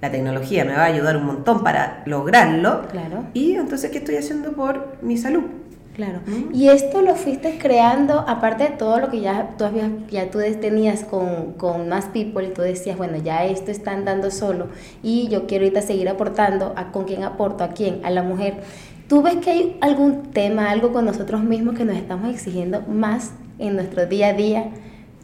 La 0.00 0.10
tecnología 0.10 0.64
me 0.64 0.74
va 0.74 0.82
a 0.82 0.86
ayudar 0.86 1.16
un 1.16 1.26
montón 1.26 1.62
para 1.62 2.02
lograrlo. 2.06 2.82
Claro. 2.90 3.24
Y 3.32 3.54
entonces, 3.54 3.90
¿qué 3.90 3.98
estoy 3.98 4.16
haciendo 4.16 4.52
por 4.52 4.98
mi 5.02 5.16
salud? 5.16 5.44
Claro. 5.94 6.20
¿Mm? 6.26 6.54
Y 6.54 6.68
esto 6.68 7.02
lo 7.02 7.14
fuiste 7.14 7.56
creando, 7.58 8.24
aparte 8.26 8.64
de 8.64 8.70
todo 8.70 8.98
lo 8.98 9.10
que 9.10 9.20
ya 9.20 9.54
tú, 9.56 9.64
habías, 9.64 9.90
ya 10.10 10.30
tú 10.30 10.40
tenías 10.60 11.04
con, 11.04 11.52
con 11.52 11.88
más 11.88 12.06
people, 12.06 12.44
y 12.46 12.50
tú 12.50 12.62
decías, 12.62 12.98
bueno, 12.98 13.16
ya 13.16 13.44
esto 13.44 13.70
está 13.70 13.92
andando 13.92 14.30
solo 14.30 14.66
y 15.02 15.28
yo 15.28 15.46
quiero 15.46 15.64
ahorita 15.64 15.82
seguir 15.82 16.08
aportando, 16.08 16.72
¿a 16.76 16.90
con 16.90 17.04
quién 17.04 17.22
aporto? 17.22 17.62
¿A 17.62 17.68
quién? 17.68 18.00
A 18.04 18.10
la 18.10 18.24
mujer. 18.24 18.54
¿Tú 19.08 19.22
ves 19.22 19.36
que 19.36 19.50
hay 19.50 19.76
algún 19.80 20.32
tema, 20.32 20.70
algo 20.70 20.92
con 20.92 21.04
nosotros 21.04 21.44
mismos 21.44 21.76
que 21.76 21.84
nos 21.84 21.96
estamos 21.96 22.28
exigiendo 22.28 22.80
más 22.82 23.32
en 23.58 23.76
nuestro 23.76 24.06
día 24.06 24.28
a 24.28 24.32
día 24.32 24.64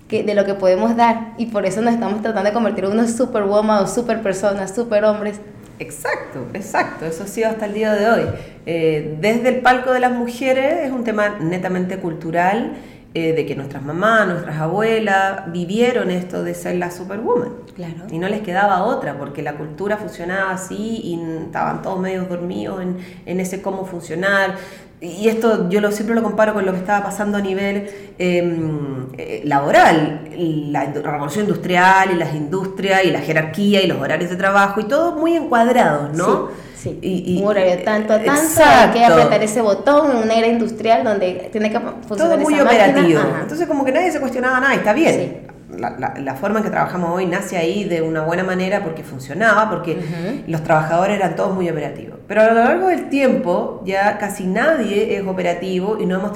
que, 0.09 0.23
de 0.23 0.35
lo 0.35 0.45
que 0.45 0.55
podemos 0.55 0.97
dar 0.97 1.35
y 1.39 1.47
por 1.47 1.67
eso 1.67 1.81
nos 1.81 1.95
estamos 1.95 2.21
tratando 2.23 2.49
de 2.49 2.55
convertir 2.55 2.85
en 2.85 2.93
unos 2.93 3.13
superwoman 3.13 3.85
o 3.85 3.87
super 3.87 4.21
personas, 4.23 4.75
super 4.75 5.05
hombres. 5.05 5.41
Exacto, 5.79 6.47
exacto, 6.53 7.07
eso 7.07 7.25
ha 7.25 7.27
sido 7.27 7.49
hasta 7.49 7.65
el 7.65 7.73
día 7.73 7.95
de 7.95 8.11
hoy. 8.11 8.23
Eh, 8.67 9.17
desde 9.21 9.49
el 9.49 9.61
palco 9.61 9.93
de 9.93 10.01
las 10.01 10.13
mujeres 10.13 10.85
es 10.85 10.93
un 10.93 11.05
tema 11.05 11.39
netamente 11.41 11.97
cultural 11.97 12.73
eh, 13.15 13.33
de 13.33 13.47
que 13.47 13.57
nuestras 13.57 13.83
mamás, 13.83 14.29
nuestras 14.29 14.57
abuelas 14.61 15.51
vivieron 15.51 16.11
esto 16.11 16.45
de 16.45 16.55
ser 16.55 16.77
la 16.77 16.91
superwoman. 16.91 17.53
Claro. 17.75 18.07
Y 18.11 18.19
no 18.19 18.29
les 18.29 18.43
quedaba 18.43 18.85
otra, 18.85 19.17
porque 19.17 19.43
la 19.43 19.55
cultura 19.55 19.97
funcionaba 19.97 20.53
así 20.53 21.01
y 21.03 21.21
estaban 21.47 21.83
todos 21.83 21.99
medio 21.99 22.25
dormidos 22.25 22.83
en, 22.83 22.99
en 23.25 23.41
ese 23.41 23.63
cómo 23.63 23.87
funcionar 23.87 24.57
y 25.01 25.29
esto 25.29 25.71
yo 25.71 25.81
lo, 25.81 25.91
siempre 25.93 26.15
lo 26.15 26.23
comparo 26.23 26.53
con 26.53 26.67
lo 26.67 26.73
que 26.73 26.79
estaba 26.79 27.05
pasando 27.05 27.39
a 27.39 27.41
nivel 27.41 27.89
em, 28.19 29.07
eh, 29.17 29.41
laboral, 29.45 30.29
la, 30.37 30.93
revolución 30.93 31.47
industrial 31.47 32.11
y 32.13 32.17
las 32.17 32.35
industrias 32.35 33.05
y 33.05 33.11
la 33.11 33.21
jerarquía 33.21 33.83
y 33.83 33.87
los 33.87 33.99
horarios 33.99 34.29
de 34.29 34.37
trabajo 34.37 34.81
y 34.81 34.85
todo 34.85 35.13
muy 35.13 35.37
encuadrados, 35.37 36.15
¿no? 36.15 36.49
Sí, 36.77 36.99
Y, 37.03 37.41
un 37.43 37.49
horario 37.49 37.83
tanto 37.83 38.15
a 38.15 38.23
tanto, 38.23 38.63
hay 38.65 38.91
que 38.91 39.05
apretar 39.05 39.43
ese 39.43 39.61
botón 39.61 40.11
en 40.13 40.17
una 40.19 40.35
era 40.35 40.47
industrial 40.47 41.05
donde 41.05 41.49
tiene 41.53 41.71
que 41.71 41.79
funcionar 41.79 42.39
Todo 42.39 42.39
muy 42.39 42.59
operativo. 42.59 43.21
Entonces 43.41 43.67
como 43.67 43.85
que 43.85 43.93
nadie 43.93 44.11
se 44.11 44.21
cuestionaba 44.21 44.61
nada, 44.61 44.75
está 44.75 44.93
bien 44.93 45.50
la, 45.79 46.35
forma 46.35 46.59
en 46.59 46.65
que 46.65 46.71
trabajamos 46.71 47.11
hoy 47.11 47.27
nace 47.27 47.57
ahí 47.57 47.85
de 47.85 48.03
una 48.03 48.23
buena 48.23 48.45
manera 48.45 48.83
porque 48.83 49.03
funcionaba, 49.03 49.69
porque 49.71 49.99
los 50.47 50.63
trabajadores 50.63 51.17
eran 51.17 51.37
todos 51.37 51.55
muy 51.55 51.69
operativos. 51.69 52.19
Pero 52.27 52.43
a 52.43 52.47
lo 52.47 52.55
largo 52.55 52.89
del 52.89 53.09
tiempo 53.09 53.83
ya 53.85 54.19
casi 54.19 54.47
nadie 54.47 55.17
es 55.17 55.27
operativo 55.27 55.99
y 56.01 56.07
no 56.07 56.17
hemos 56.17 56.33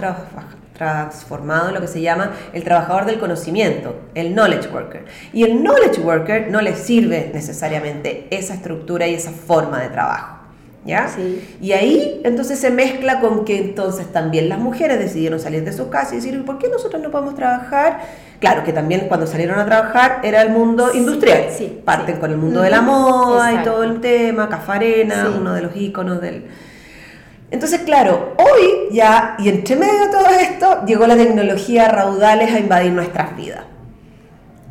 transformado 0.77 1.71
lo 1.73 1.81
que 1.81 1.89
se 1.89 2.01
llama 2.01 2.33
el 2.53 2.65
trabajador 2.65 3.07
del 3.07 3.19
conocimiento, 3.19 4.01
el 4.15 4.35
knowledge 4.35 4.69
worker. 4.73 5.05
Y 5.33 5.45
el 5.45 5.63
knowledge 5.63 6.01
worker 6.01 6.51
no 6.51 6.61
le 6.61 6.75
sirve 6.75 7.31
necesariamente 7.33 8.27
esa 8.31 8.55
estructura 8.55 9.07
y 9.07 9.15
esa 9.15 9.31
forma 9.31 9.81
de 9.81 9.89
trabajo. 9.89 10.44
¿Ya? 10.85 11.09
Y 11.63 11.73
ahí 11.73 12.21
entonces 12.25 12.59
se 12.59 12.71
mezcla 12.71 13.21
con 13.21 13.47
que 13.47 13.57
entonces 13.59 14.13
también 14.13 14.51
las 14.51 14.59
mujeres 14.59 14.99
decidieron 14.99 15.41
salir 15.41 15.65
de 15.65 15.73
sus 15.73 15.89
casas 15.89 16.13
y 16.13 16.17
decir, 16.17 16.45
¿por 16.45 16.59
qué 16.59 16.69
nosotros 16.69 17.01
no 17.03 17.11
podemos 17.11 17.35
trabajar? 17.35 18.01
Claro, 18.39 18.65
que 18.65 18.73
también 18.75 19.07
cuando 19.09 19.27
salieron 19.27 19.59
a 19.59 19.65
trabajar 19.65 20.21
era 20.23 20.43
el 20.43 20.51
mundo 20.51 20.91
industrial. 20.93 21.47
Sí, 21.57 21.81
Parten 21.85 22.19
con 22.19 22.31
el 22.31 22.37
mundo 22.37 22.61
de 22.61 22.69
la 22.69 22.83
moda 22.83 23.55
y 23.55 23.65
todo 23.65 23.83
el 23.83 24.01
tema, 24.01 24.51
Cafarena, 24.51 25.33
uno 25.35 25.55
de 25.55 25.63
los 25.63 25.75
íconos 25.75 26.21
del... 26.21 26.45
Entonces, 27.51 27.81
claro, 27.83 28.35
hoy 28.37 28.93
ya, 28.95 29.37
y 29.39 29.49
entre 29.49 29.77
medio 29.77 30.07
de 30.07 30.11
todo 30.11 30.29
esto, 30.39 30.85
llegó 30.87 31.07
la 31.07 31.17
tecnología 31.17 31.89
raudales 31.89 32.53
a 32.53 32.59
invadir 32.59 32.93
nuestras 32.93 33.35
vidas. 33.37 33.63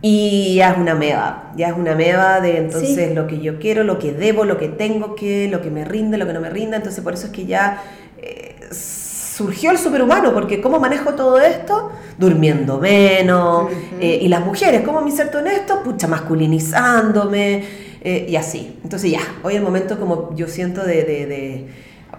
Y 0.06 0.56
ya 0.56 0.72
es 0.72 0.78
una 0.78 0.96
meba, 0.96 1.54
ya 1.56 1.70
es 1.70 1.78
una 1.78 1.96
meba 1.96 2.42
de 2.42 2.58
entonces 2.58 3.16
lo 3.16 3.26
que 3.26 3.40
yo 3.40 3.58
quiero, 3.58 3.86
lo 3.86 4.00
que 4.00 4.12
debo, 4.12 4.44
lo 4.44 4.58
que 4.58 4.68
tengo 4.68 5.16
que, 5.16 5.48
lo 5.48 5.62
que 5.62 5.72
me 5.72 5.86
rinde, 5.86 6.18
lo 6.18 6.28
que 6.28 6.34
no 6.34 6.42
me 6.42 6.50
rinda. 6.50 6.76
Entonces, 6.76 7.02
por 7.02 7.14
eso 7.14 7.28
es 7.28 7.32
que 7.32 7.46
ya 7.46 7.82
eh, 8.18 8.58
surgió 8.70 9.72
el 9.72 9.78
superhumano, 9.78 10.34
porque 10.34 10.60
¿cómo 10.60 10.78
manejo 10.78 11.14
todo 11.14 11.40
esto? 11.40 11.94
Durmiendo 12.18 12.80
menos. 12.80 13.72
Eh, 14.02 14.20
y 14.24 14.28
las 14.28 14.46
mujeres, 14.46 14.82
¿cómo 14.82 15.00
me 15.00 15.10
inserto 15.10 15.40
en 15.40 15.48
esto? 15.48 15.82
Pucha, 15.82 16.10
masculinizándome 16.10 17.64
eh, 18.02 18.26
y 18.28 18.36
así. 18.36 18.78
Entonces, 18.84 19.10
ya, 19.10 19.22
hoy 19.42 19.54
es 19.54 19.60
el 19.60 19.64
momento 19.64 19.98
como 19.98 20.36
yo 20.36 20.50
siento 20.50 20.84
de, 20.84 21.06
de, 21.06 21.68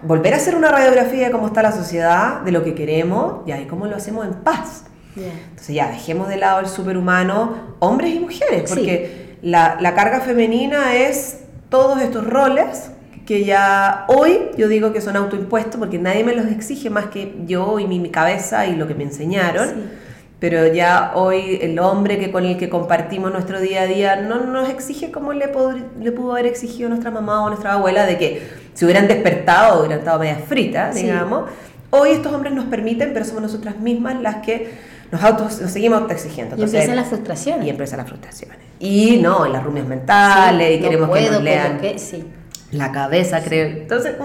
volver 0.01 0.33
a 0.33 0.37
hacer 0.37 0.55
una 0.55 0.71
radiografía 0.71 1.27
de 1.27 1.31
cómo 1.31 1.45
está 1.45 1.61
la 1.61 1.71
sociedad, 1.71 2.41
de 2.41 2.51
lo 2.51 2.63
que 2.63 2.73
queremos, 2.73 3.47
y 3.47 3.51
ahí 3.51 3.65
cómo 3.65 3.85
lo 3.85 3.95
hacemos 3.95 4.25
en 4.25 4.33
paz. 4.33 4.84
Entonces 5.15 5.75
ya, 5.75 5.89
dejemos 5.89 6.27
de 6.27 6.37
lado 6.37 6.59
el 6.59 6.67
superhumano, 6.67 7.75
hombres 7.79 8.13
y 8.13 8.19
mujeres, 8.19 8.69
porque 8.69 9.37
la, 9.41 9.77
la, 9.79 9.93
carga 9.93 10.19
femenina 10.19 10.95
es 10.95 11.39
todos 11.69 12.01
estos 12.01 12.27
roles 12.27 12.91
que 13.25 13.43
ya 13.43 14.05
hoy 14.07 14.51
yo 14.57 14.67
digo 14.67 14.93
que 14.93 15.01
son 15.01 15.15
autoimpuestos 15.15 15.79
porque 15.79 15.97
nadie 15.97 16.23
me 16.23 16.35
los 16.35 16.45
exige 16.45 16.89
más 16.89 17.07
que 17.07 17.33
yo 17.45 17.79
y 17.79 17.87
mi, 17.87 17.99
mi 17.99 18.09
cabeza 18.09 18.67
y 18.67 18.75
lo 18.75 18.87
que 18.87 18.95
me 18.95 19.03
enseñaron. 19.03 20.05
Pero 20.39 20.67
ya 20.67 21.13
hoy 21.15 21.59
el 21.61 21.79
hombre 21.79 22.19
que 22.19 22.31
con 22.31 22.45
el 22.45 22.57
que 22.57 22.69
compartimos 22.69 23.31
nuestro 23.31 23.59
día 23.61 23.83
a 23.83 23.85
día 23.87 24.15
no 24.17 24.43
nos 24.43 24.69
exige 24.69 25.09
como 25.09 25.33
le, 25.33 25.49
le 25.99 26.11
pudo 26.11 26.33
haber 26.33 26.45
exigido 26.45 26.89
nuestra 26.89 27.09
mamá 27.09 27.43
o 27.43 27.47
nuestra 27.47 27.73
abuela 27.73 28.05
de 28.05 28.17
que 28.17 28.47
se 28.73 28.85
hubieran 28.85 29.07
despertado 29.07 29.79
hubieran 29.79 29.99
estado 29.99 30.19
medias 30.19 30.41
fritas, 30.47 30.93
digamos. 30.93 31.49
Hoy 31.89 32.09
estos 32.11 32.33
hombres 32.33 32.53
nos 32.53 32.65
permiten, 32.65 33.11
pero 33.13 33.25
somos 33.25 33.41
nosotras 33.41 33.79
mismas 33.79 34.21
las 34.21 34.37
que 34.37 34.71
nos, 35.15 35.23
autos, 35.23 35.61
nos 35.61 35.71
seguimos 35.71 36.09
exigiendo. 36.11 36.57
y 36.57 36.63
empiezan 36.63 36.95
las 36.95 37.07
frustraciones. 37.07 37.65
Y 37.65 37.69
empiezan 37.69 37.97
las 37.97 38.07
frustraciones. 38.07 38.57
Y 38.79 39.17
no, 39.17 39.47
las 39.47 39.63
rumias 39.63 39.87
mentales, 39.87 40.77
y 40.77 40.81
queremos 40.81 41.09
que 41.09 41.31
nos 41.31 41.41
lean. 41.41 41.79
La 42.71 42.91
cabeza, 42.91 43.41
creo. 43.41 43.67
Entonces, 43.67 44.15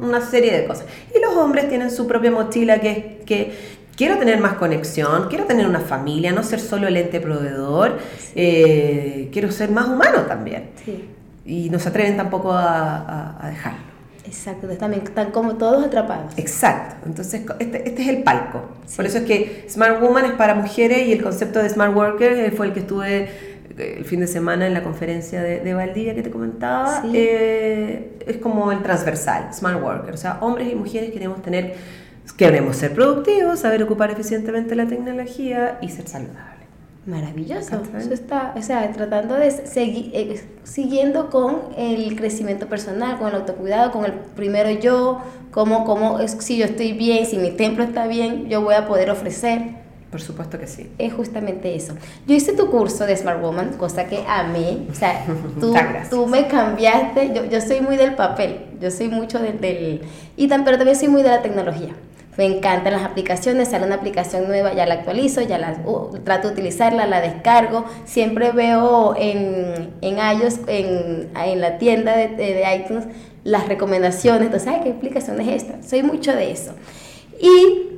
una 0.00 0.20
serie 0.20 0.52
de 0.58 0.66
cosas. 0.66 0.86
Y 1.14 1.20
los 1.20 1.34
hombres 1.36 1.68
tienen 1.68 1.90
su 1.90 2.06
propia 2.06 2.30
mochila 2.30 2.80
que 2.80 2.90
es 2.90 3.24
que 3.26 3.52
quiero 3.96 4.16
tener 4.16 4.40
más 4.40 4.54
conexión, 4.54 5.26
quiero 5.28 5.44
tener 5.44 5.66
una 5.66 5.80
familia, 5.80 6.32
no 6.32 6.42
ser 6.42 6.60
solo 6.60 6.88
el 6.88 6.96
ente 6.96 7.20
proveedor, 7.20 7.98
eh, 8.34 9.28
quiero 9.32 9.52
ser 9.52 9.70
más 9.70 9.88
humano 9.88 10.22
también. 10.22 10.70
Y 11.44 11.68
no 11.68 11.78
se 11.78 11.90
atreven 11.90 12.16
tampoco 12.16 12.52
a, 12.52 13.36
a 13.44 13.50
dejarlo. 13.50 13.87
Exacto, 14.28 14.68
están, 14.70 14.92
están 14.92 15.30
como 15.30 15.56
todos 15.56 15.86
atrapados. 15.86 16.34
Exacto, 16.36 17.06
entonces 17.06 17.42
este, 17.58 17.88
este 17.88 18.02
es 18.02 18.08
el 18.08 18.22
palco. 18.22 18.62
Por 18.94 19.06
eso 19.06 19.18
es 19.18 19.24
que 19.24 19.66
Smart 19.70 20.02
Woman 20.02 20.26
es 20.26 20.32
para 20.32 20.54
mujeres 20.54 21.08
y 21.08 21.12
el 21.12 21.22
concepto 21.22 21.62
de 21.62 21.68
Smart 21.70 21.96
Worker 21.96 22.32
eh, 22.32 22.50
fue 22.50 22.66
el 22.66 22.74
que 22.74 22.80
estuve 22.80 23.22
eh, 23.78 23.94
el 23.96 24.04
fin 24.04 24.20
de 24.20 24.26
semana 24.26 24.66
en 24.66 24.74
la 24.74 24.82
conferencia 24.82 25.42
de, 25.42 25.60
de 25.60 25.72
Valdivia 25.72 26.14
que 26.14 26.22
te 26.22 26.30
comentaba. 26.30 27.02
Eh, 27.14 28.18
es 28.26 28.36
como 28.36 28.70
el 28.70 28.82
transversal, 28.82 29.48
Smart 29.54 29.82
Worker. 29.82 30.12
O 30.12 30.18
sea, 30.18 30.36
hombres 30.42 30.70
y 30.70 30.74
mujeres 30.74 31.10
queremos 31.10 31.40
tener, 31.40 31.76
queremos 32.36 32.76
ser 32.76 32.92
productivos, 32.92 33.60
saber 33.60 33.82
ocupar 33.82 34.10
eficientemente 34.10 34.74
la 34.74 34.86
tecnología 34.86 35.78
y 35.80 35.88
ser 35.88 36.06
saludables. 36.06 36.57
Maravilloso. 37.08 37.80
Eso 37.96 38.12
está, 38.12 38.52
o 38.54 38.60
sea, 38.60 38.92
tratando 38.92 39.34
de 39.34 39.50
seguir, 39.50 40.10
eh, 40.12 40.44
siguiendo 40.62 41.30
con 41.30 41.60
el 41.78 42.14
crecimiento 42.16 42.66
personal, 42.66 43.16
con 43.16 43.28
el 43.28 43.36
autocuidado, 43.36 43.92
con 43.92 44.04
el 44.04 44.12
primero 44.12 44.68
yo, 44.70 45.22
como, 45.50 45.86
como 45.86 46.18
si 46.28 46.58
yo 46.58 46.66
estoy 46.66 46.92
bien, 46.92 47.24
si 47.24 47.38
mi 47.38 47.50
templo 47.52 47.82
está 47.82 48.06
bien, 48.06 48.50
yo 48.50 48.60
voy 48.60 48.74
a 48.74 48.86
poder 48.86 49.08
ofrecer. 49.08 49.88
Por 50.10 50.20
supuesto 50.20 50.58
que 50.58 50.66
sí. 50.66 50.90
Es 50.98 51.14
justamente 51.14 51.74
eso. 51.74 51.94
Yo 52.26 52.34
hice 52.34 52.52
tu 52.52 52.70
curso 52.70 53.06
de 53.06 53.16
Smart 53.16 53.40
Woman, 53.40 53.78
cosa 53.78 54.04
que 54.04 54.22
amé. 54.28 54.86
O 54.90 54.94
sea, 54.94 55.24
tú, 55.60 55.74
tú 56.10 56.26
me 56.26 56.46
cambiaste. 56.46 57.32
Yo, 57.34 57.46
yo 57.46 57.62
soy 57.62 57.80
muy 57.80 57.96
del 57.96 58.16
papel, 58.16 58.66
yo 58.82 58.90
soy 58.90 59.08
mucho 59.08 59.38
del, 59.38 59.62
del... 59.62 60.02
Y 60.36 60.46
tan, 60.46 60.62
pero 60.62 60.76
también 60.76 60.96
soy 60.98 61.08
muy 61.08 61.22
de 61.22 61.30
la 61.30 61.40
tecnología. 61.40 61.94
Me 62.38 62.46
encantan 62.46 62.92
las 62.92 63.02
aplicaciones, 63.02 63.70
sale 63.70 63.84
una 63.84 63.96
aplicación 63.96 64.46
nueva, 64.46 64.72
ya 64.72 64.86
la 64.86 64.94
actualizo, 64.94 65.42
ya 65.42 65.58
la 65.58 65.74
trato 66.22 66.46
de 66.46 66.54
utilizarla, 66.54 67.04
la 67.08 67.20
descargo. 67.20 67.84
Siempre 68.04 68.52
veo 68.52 69.16
en, 69.18 69.92
en 70.02 70.18
iOS, 70.18 70.60
en, 70.68 71.30
en 71.34 71.60
la 71.60 71.78
tienda 71.78 72.16
de, 72.16 72.28
de, 72.28 72.64
iTunes, 72.76 73.06
las 73.42 73.66
recomendaciones. 73.66 74.42
Entonces, 74.42 74.68
ay, 74.68 74.82
¿qué 74.84 74.90
aplicación 74.90 75.40
es 75.40 75.64
esta? 75.64 75.82
Soy 75.82 76.04
mucho 76.04 76.30
de 76.30 76.52
eso. 76.52 76.74
Y 77.40 77.88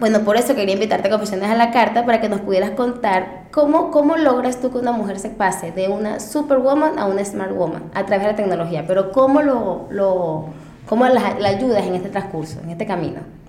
bueno, 0.00 0.20
por 0.20 0.36
eso 0.36 0.54
quería 0.54 0.74
invitarte 0.74 1.08
a 1.08 1.10
Confesiones 1.10 1.48
a 1.48 1.54
la 1.54 1.70
Carta 1.70 2.04
para 2.04 2.20
que 2.20 2.28
nos 2.28 2.42
pudieras 2.42 2.72
contar 2.72 3.44
cómo, 3.52 3.90
cómo 3.90 4.18
logras 4.18 4.60
tú 4.60 4.70
que 4.70 4.76
una 4.76 4.92
mujer 4.92 5.18
se 5.18 5.30
pase 5.30 5.72
de 5.72 5.88
una 5.88 6.20
superwoman 6.20 6.98
a 6.98 7.06
una 7.06 7.24
smart 7.24 7.56
woman 7.56 7.84
a 7.94 8.04
través 8.04 8.26
de 8.26 8.32
la 8.32 8.36
tecnología, 8.36 8.84
pero 8.86 9.12
cómo, 9.12 9.40
lo, 9.40 9.86
lo, 9.88 10.44
cómo 10.86 11.06
la, 11.06 11.38
la 11.38 11.48
ayudas 11.48 11.86
en 11.86 11.94
este 11.94 12.10
transcurso, 12.10 12.60
en 12.62 12.68
este 12.68 12.84
camino 12.84 13.41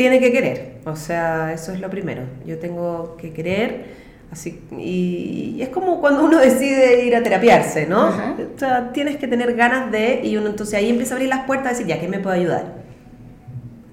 tiene 0.00 0.18
que 0.18 0.32
querer, 0.32 0.78
o 0.86 0.96
sea, 0.96 1.52
eso 1.52 1.72
es 1.72 1.80
lo 1.80 1.90
primero. 1.90 2.22
Yo 2.46 2.58
tengo 2.58 3.18
que 3.18 3.34
querer, 3.34 3.84
así 4.32 4.62
y, 4.78 5.58
es 5.60 5.68
como 5.68 6.00
cuando 6.00 6.24
uno 6.24 6.38
decide 6.38 7.04
ir 7.04 7.14
a 7.14 7.22
terapiarse, 7.22 7.84
¿no? 7.84 8.08
O 8.08 8.58
sea, 8.58 8.92
tienes 8.94 9.18
que 9.18 9.28
tener 9.28 9.54
ganas 9.54 9.92
de 9.92 10.22
y 10.24 10.38
uno 10.38 10.46
entonces 10.48 10.76
ahí 10.76 10.88
empieza 10.88 11.12
a 11.12 11.16
abrir 11.16 11.28
las 11.28 11.44
puertas 11.44 11.72
y 11.72 11.74
decir, 11.74 11.86
ya, 11.88 11.98
¿quién 11.98 12.10
me 12.10 12.18
puede 12.18 12.38
ayudar? 12.38 12.76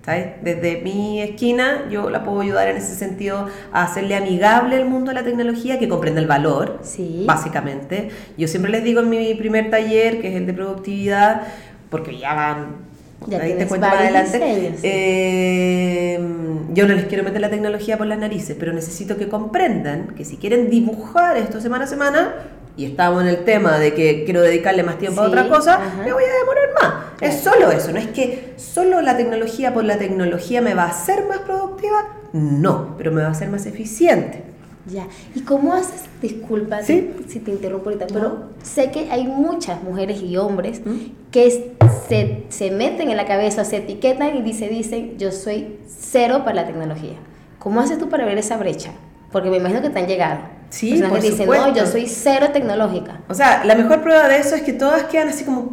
¿Sabes? 0.05 0.27
Desde 0.41 0.79
mi 0.81 1.21
esquina 1.21 1.89
yo 1.91 2.09
la 2.09 2.23
puedo 2.23 2.39
ayudar 2.39 2.69
en 2.69 2.77
ese 2.77 2.95
sentido 2.95 3.49
a 3.73 3.83
hacerle 3.83 4.15
amigable 4.15 4.77
el 4.77 4.85
mundo 4.85 5.11
de 5.11 5.15
la 5.15 5.25
tecnología, 5.25 5.77
que 5.77 5.89
comprenda 5.89 6.21
el 6.21 6.27
valor, 6.27 6.79
sí. 6.83 7.25
básicamente. 7.27 8.11
Yo 8.37 8.47
siempre 8.47 8.71
les 8.71 8.85
digo 8.85 9.01
en 9.01 9.09
mi 9.09 9.35
primer 9.35 9.69
taller, 9.69 10.21
que 10.21 10.29
es 10.29 10.35
el 10.35 10.45
de 10.45 10.53
productividad, 10.53 11.41
porque 11.89 12.17
ya 12.17 12.33
van 12.33 12.86
ya 13.25 13.41
ahí 13.41 13.53
te 13.53 13.67
cuento 13.67 13.87
más 13.87 13.97
adelante. 13.97 14.73
Eh, 14.83 16.19
yo 16.73 16.87
no 16.87 16.93
les 16.93 17.05
quiero 17.05 17.23
meter 17.23 17.41
la 17.41 17.49
tecnología 17.49 17.97
por 17.97 18.07
las 18.07 18.19
narices, 18.19 18.55
pero 18.59 18.73
necesito 18.73 19.17
que 19.17 19.27
comprendan 19.27 20.13
que 20.15 20.23
si 20.23 20.37
quieren 20.37 20.69
dibujar 20.69 21.37
esto 21.37 21.59
semana 21.59 21.85
a 21.85 21.87
semana, 21.87 22.33
y 22.77 22.85
estamos 22.85 23.23
en 23.23 23.29
el 23.29 23.43
tema 23.43 23.79
de 23.79 23.95
que 23.95 24.23
quiero 24.23 24.41
dedicarle 24.41 24.83
más 24.83 24.99
tiempo 24.99 25.21
a 25.21 25.25
otra 25.25 25.49
cosa, 25.49 25.79
me 25.97 26.13
voy 26.13 26.23
a 26.23 26.39
demorar 26.39 26.69
más. 26.79 26.93
Es 27.19 27.41
solo 27.41 27.71
eso, 27.71 27.91
no 27.91 27.97
es 27.97 28.07
que 28.07 28.53
solo 28.57 29.01
la 29.01 29.17
tecnología 29.17 29.73
por 29.73 29.83
la 29.83 29.97
tecnología 29.97 30.61
me 30.61 30.75
va 30.75 30.83
a 30.83 30.89
hacer 30.89 31.25
más 31.27 31.39
productiva, 31.39 32.05
no, 32.33 32.95
pero 32.97 33.11
me 33.11 33.21
va 33.23 33.29
a 33.29 33.31
hacer 33.31 33.49
más 33.49 33.65
eficiente. 33.65 34.43
Ya. 34.89 35.07
¿Y 35.35 35.41
cómo 35.41 35.73
haces? 35.73 36.03
Disculpa 36.21 36.81
si 36.81 37.01
te 37.43 37.51
interrumpo 37.51 37.89
ahorita, 37.89 38.07
pero 38.11 38.49
sé 38.63 38.89
que 38.91 39.11
hay 39.11 39.27
muchas 39.27 39.83
mujeres 39.83 40.21
y 40.21 40.37
hombres 40.37 40.81
¿Mm? 40.85 40.97
que 41.31 41.75
se, 42.07 42.45
se, 42.49 42.71
meten 42.71 43.09
en 43.09 43.17
la 43.17 43.25
cabeza, 43.25 43.65
se 43.65 43.77
etiquetan 43.77 44.35
y 44.37 44.41
dice, 44.41 44.67
dicen, 44.69 45.17
yo 45.17 45.31
soy 45.31 45.77
cero 45.87 46.41
para 46.43 46.55
la 46.55 46.67
tecnología. 46.67 47.17
¿Cómo 47.59 47.81
haces 47.81 47.97
tú 47.97 48.09
para 48.09 48.25
ver 48.25 48.37
esa 48.37 48.57
brecha? 48.57 48.91
Porque 49.31 49.49
me 49.49 49.57
imagino 49.57 49.81
que 49.81 49.89
te 49.89 49.99
han 49.99 50.07
llegado. 50.07 50.39
Sí, 50.69 51.01
por 51.01 51.19
que 51.19 51.31
dicen, 51.31 51.47
no, 51.49 51.73
yo 51.73 51.85
soy 51.85 52.07
cero 52.07 52.47
tecnológica. 52.51 53.21
O 53.27 53.33
sea, 53.33 53.63
la 53.65 53.75
mejor 53.75 54.01
prueba 54.01 54.27
de 54.27 54.37
eso 54.37 54.55
es 54.55 54.61
que 54.61 54.73
todas 54.73 55.03
quedan 55.03 55.29
así 55.29 55.43
como, 55.43 55.71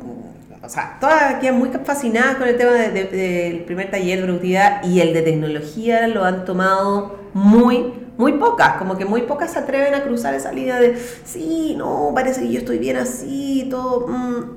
o 0.62 0.68
sea, 0.68 0.99
todas 1.00 1.35
quedan 1.40 1.59
muy 1.59 1.71
fascinadas 1.85 2.37
con 2.37 2.49
el 2.49 2.56
tema 2.56 2.73
del 2.73 3.64
primer 3.64 3.90
taller 3.90 4.18
de 4.18 4.25
productividad 4.25 4.85
y 4.85 5.00
el 5.00 5.12
de 5.12 5.23
tecnología 5.23 6.06
lo 6.09 6.25
han 6.25 6.44
tomado 6.44 7.18
muy, 7.33 7.92
muy 8.16 8.33
pocas, 8.33 8.76
como 8.76 8.97
que 8.97 9.04
muy 9.04 9.23
pocas 9.23 9.52
se 9.52 9.59
atreven 9.59 9.94
a 9.94 10.02
cruzar 10.02 10.35
esa 10.35 10.52
línea 10.52 10.78
de, 10.78 10.97
sí, 11.25 11.75
no, 11.76 12.12
parece 12.14 12.42
que 12.42 12.52
yo 12.52 12.59
estoy 12.61 12.78
bien 12.78 12.97
así, 12.97 13.66
todo, 13.71 14.06
mm". 14.09 14.56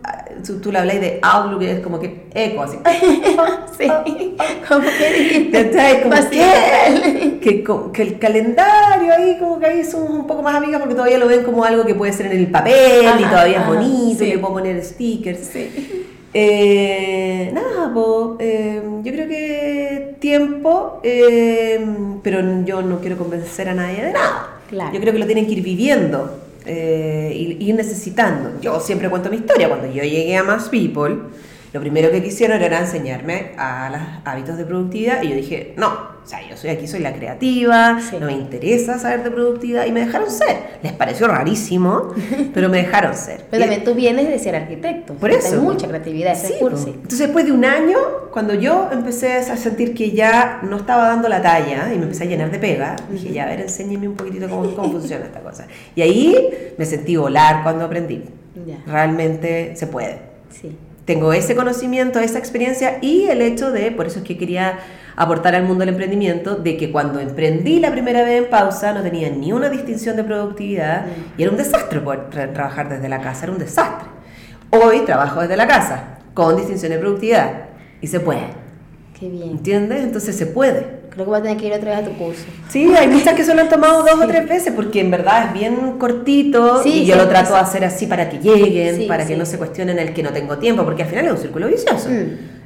Tú, 0.62 0.72
le 0.72 0.78
habláis 0.78 1.02
de 1.02 1.20
Outlook, 1.24 1.64
es 1.64 1.80
como 1.80 2.00
que 2.00 2.28
eco, 2.34 2.62
así. 2.62 2.78
sí, 3.78 4.36
como 4.68 4.82
que 4.82 5.14
dijiste. 5.14 5.72
Como 6.04 6.16
que, 6.30 7.40
que, 7.42 7.64
que, 7.94 8.02
el 8.04 8.20
calendario 8.20 9.14
ahí, 9.14 9.38
como 9.40 9.60
que 9.60 9.66
ahí 9.66 9.84
somos 9.84 10.12
un 10.12 10.28
poco 10.28 10.44
más 10.44 10.56
amigas 10.56 10.80
porque 10.80 10.94
todavía 10.94 11.18
lo 11.18 11.28
ven 11.28 11.44
como 11.44 11.64
algo 11.64 11.86
que 11.86 11.96
puede 11.96 12.14
ser 12.14 12.28
en 12.28 12.38
el 12.38 12.52
papel 12.52 13.20
y 13.20 13.24
todavía 13.24 13.62
es 13.62 13.68
bonito 13.68 14.24
y 14.24 14.28
le 14.28 14.38
puedo 14.38 14.54
poner 14.54 14.84
stickers. 14.84 15.40
Sí. 15.40 16.06
Eh, 16.34 17.50
nada, 17.54 17.92
eh, 18.40 18.82
yo 19.02 19.12
creo 19.12 19.28
que 19.28 19.87
tiempo, 20.20 21.00
eh, 21.04 21.80
pero 22.24 22.64
yo 22.66 22.82
no 22.82 23.00
quiero 23.00 23.18
convencer 23.18 23.70
a 23.70 23.74
nadie 23.74 24.06
de 24.06 24.14
nada. 24.14 24.60
Yo 24.94 25.00
creo 25.00 25.14
que 25.14 25.20
lo 25.20 25.26
tienen 25.26 25.46
que 25.46 25.54
ir 25.54 25.64
viviendo 25.64 26.40
eh, 26.66 27.32
y 27.34 27.70
ir 27.70 27.76
necesitando. 27.76 28.60
Yo 28.62 28.80
siempre 28.80 29.10
cuento 29.10 29.30
mi 29.30 29.38
historia. 29.38 29.70
Cuando 29.70 29.88
yo 29.88 30.04
llegué 30.04 30.36
a 30.36 30.44
Más 30.44 30.70
People, 30.70 31.16
lo 31.74 31.80
primero 31.80 32.12
que 32.12 32.22
quisieron 32.22 32.62
era 32.62 32.80
enseñarme 32.80 33.52
a 33.58 33.90
los 33.90 34.02
hábitos 34.26 34.58
de 34.58 34.66
productividad 34.66 35.22
y 35.24 35.30
yo 35.30 35.36
dije, 35.36 35.74
no, 35.78 36.17
o 36.28 36.30
sea, 36.30 36.46
yo 36.46 36.58
soy 36.58 36.72
aquí, 36.72 36.88
soy 36.88 37.00
la 37.00 37.14
creativa, 37.14 38.02
no 38.20 38.26
me 38.26 38.34
interesa 38.34 39.00
saber 39.00 39.24
de 39.24 39.32
productividad 39.32 39.86
y 39.86 39.94
me 39.94 40.02
dejaron 40.02 40.30
ser. 40.30 40.58
Les 40.84 40.92
pareció 40.92 41.26
rarísimo, 41.26 42.14
pero 42.54 42.68
me 42.68 42.80
dejaron 42.80 43.16
ser. 43.16 43.46
Pero 43.50 43.62
también 43.62 43.86
tú 43.86 43.96
vienes 43.96 44.28
de 44.28 44.38
ser 44.38 44.54
arquitecto. 44.54 45.14
Por 45.14 45.32
eso. 45.32 45.56
Hay 45.56 45.62
mucha 45.62 45.88
creatividad 45.88 46.34
ese 46.34 46.60
curso. 46.60 46.90
Entonces, 46.90 47.20
después 47.20 47.46
de 47.46 47.54
un 47.54 47.64
año, 47.64 47.98
cuando 48.34 48.54
yo 48.56 48.90
empecé 48.92 49.38
a 49.38 49.56
sentir 49.56 49.94
que 49.94 50.12
ya 50.12 50.60
no 50.64 50.76
estaba 50.76 51.08
dando 51.08 51.30
la 51.30 51.42
talla 51.42 51.94
y 51.94 51.98
me 51.98 52.04
empecé 52.04 52.26
a 52.26 52.28
llenar 52.28 52.52
de 52.52 52.60
pega, 52.60 52.98
dije, 53.10 53.32
ya, 53.32 53.44
a 53.44 53.46
ver, 53.46 53.62
enséñeme 53.62 54.10
un 54.10 54.18
poquitito 54.18 54.50
cómo, 54.50 54.70
cómo 54.76 54.92
funciona 54.92 55.24
esta 55.24 55.40
cosa. 55.40 55.66
Y 55.96 56.02
ahí 56.02 56.74
me 56.78 56.86
sentí 56.86 57.16
volar 57.16 57.64
cuando 57.64 57.86
aprendí. 57.86 58.26
Realmente 58.86 59.78
se 59.78 59.88
puede. 59.88 60.20
Sí 60.50 60.76
tengo 61.06 61.32
ese 61.32 61.56
conocimiento, 61.56 62.20
esa 62.20 62.38
experiencia 62.38 62.98
y 63.02 63.30
el 63.30 63.42
hecho 63.42 63.72
de, 63.72 63.92
por 63.92 64.08
eso 64.08 64.20
es 64.20 64.26
que 64.26 64.38
quería 64.38 64.78
aportar 65.18 65.56
al 65.56 65.64
mundo 65.64 65.80
del 65.80 65.90
emprendimiento, 65.90 66.56
de 66.56 66.78
que 66.78 66.92
cuando 66.92 67.20
emprendí 67.20 67.80
la 67.80 67.92
primera 67.92 68.22
vez 68.22 68.44
en 68.44 68.50
pausa 68.50 68.94
no 68.94 69.02
tenía 69.02 69.30
ni 69.32 69.52
una 69.52 69.68
distinción 69.68 70.16
de 70.16 70.24
productividad 70.24 71.08
y 71.38 71.42
era 71.42 71.52
un 71.52 71.58
desastre 71.58 72.00
poder 72.00 72.54
trabajar 72.54 72.88
desde 72.88 73.10
la 73.10 73.20
casa, 73.20 73.46
era 73.46 73.52
un 73.52 73.60
desastre. 73.60 74.08
Hoy 74.70 75.00
trabajo 75.06 75.42
desde 75.42 75.58
la 75.58 75.68
casa, 75.68 76.20
con 76.36 76.56
distinción 76.56 76.92
de 76.92 77.00
productividad 77.00 77.52
y 78.00 78.08
se 78.08 78.20
puede. 78.20 78.44
Qué 79.20 79.28
bien. 79.28 79.50
¿Entiendes? 79.50 80.04
Entonces 80.04 80.36
se 80.36 80.46
puede. 80.46 80.98
Creo 81.10 81.26
que 81.26 81.30
voy 81.32 81.40
a 81.40 81.42
tener 81.42 81.58
que 81.58 81.66
ir 81.66 81.74
otra 81.74 81.98
vez 81.98 82.08
a 82.08 82.12
tu 82.12 82.16
curso. 82.16 82.44
Sí, 82.70 82.94
hay 82.96 83.08
muchas 83.08 83.34
que 83.34 83.44
solo 83.44 83.62
han 83.62 83.70
tomado 83.70 84.04
dos 84.04 84.24
o 84.24 84.28
tres 84.28 84.48
veces 84.48 84.72
porque 84.76 85.00
en 85.00 85.10
verdad 85.10 85.48
es 85.48 85.54
bien 85.54 85.98
cortito 85.98 86.84
y 86.86 87.06
yo 87.06 87.16
lo 87.16 87.28
trato 87.28 87.54
de 87.54 87.60
hacer 87.60 87.84
así 87.84 88.06
para 88.06 88.30
que 88.30 88.38
lleguen, 88.38 89.08
para 89.08 89.26
que 89.26 89.36
no 89.36 89.48
se 89.48 89.58
cuestionen 89.58 89.98
el 89.98 90.14
que 90.14 90.22
no 90.22 90.30
tengo 90.30 90.60
tiempo, 90.60 90.84
porque 90.84 91.02
al 91.02 91.10
final 91.10 91.26
es 91.26 91.32
un 91.32 91.38
círculo 91.40 91.68
vicioso. 91.68 92.08
Mm. 92.08 92.57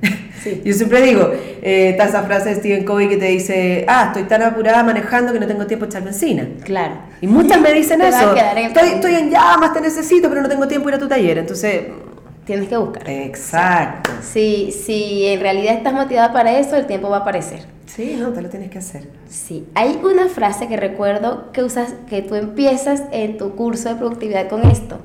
Yo 0.63 0.73
siempre 0.73 1.01
digo, 1.01 1.31
eh, 1.61 1.89
está 1.91 2.05
esa 2.05 2.23
frase 2.23 2.49
de 2.49 2.55
Stephen 2.55 2.85
Covey 2.85 3.07
que 3.07 3.17
te 3.17 3.25
dice, 3.25 3.85
ah, 3.87 4.05
estoy 4.07 4.23
tan 4.23 4.41
apurada 4.41 4.83
manejando 4.83 5.33
que 5.33 5.39
no 5.39 5.47
tengo 5.47 5.67
tiempo 5.67 5.85
de 5.85 5.89
echar 5.89 6.03
benzina. 6.03 6.47
Claro. 6.63 6.95
Y 7.21 7.27
muchas 7.27 7.61
me 7.61 7.73
dicen 7.73 8.01
eso. 8.01 8.35
estoy, 8.35 8.89
estoy 8.89 9.15
en 9.15 9.29
llamas, 9.29 9.73
te 9.73 9.81
necesito, 9.81 10.29
pero 10.29 10.41
no 10.41 10.49
tengo 10.49 10.67
tiempo 10.67 10.87
de 10.87 10.95
ir 10.95 10.95
a 10.95 10.99
tu 10.99 11.07
taller. 11.07 11.37
Entonces 11.37 11.81
tienes 12.45 12.69
que 12.69 12.77
buscar. 12.77 13.09
Exacto. 13.09 14.11
Si, 14.21 14.71
si 14.71 15.27
en 15.27 15.39
realidad 15.39 15.75
estás 15.75 15.93
motivada 15.93 16.33
para 16.33 16.57
eso, 16.57 16.75
el 16.75 16.85
tiempo 16.85 17.09
va 17.09 17.17
a 17.17 17.19
aparecer. 17.21 17.65
Sí, 17.85 18.15
no, 18.17 18.29
te 18.29 18.41
lo 18.41 18.49
tienes 18.49 18.69
que 18.69 18.77
hacer. 18.77 19.09
Sí, 19.29 19.67
hay 19.75 19.99
una 20.01 20.29
frase 20.29 20.67
que 20.67 20.77
recuerdo 20.77 21.51
que 21.51 21.61
usas, 21.63 21.93
que 22.09 22.21
tú 22.21 22.35
empiezas 22.35 23.03
en 23.11 23.37
tu 23.37 23.55
curso 23.55 23.89
de 23.89 23.95
productividad 23.95 24.47
con 24.47 24.65
esto, 24.65 24.99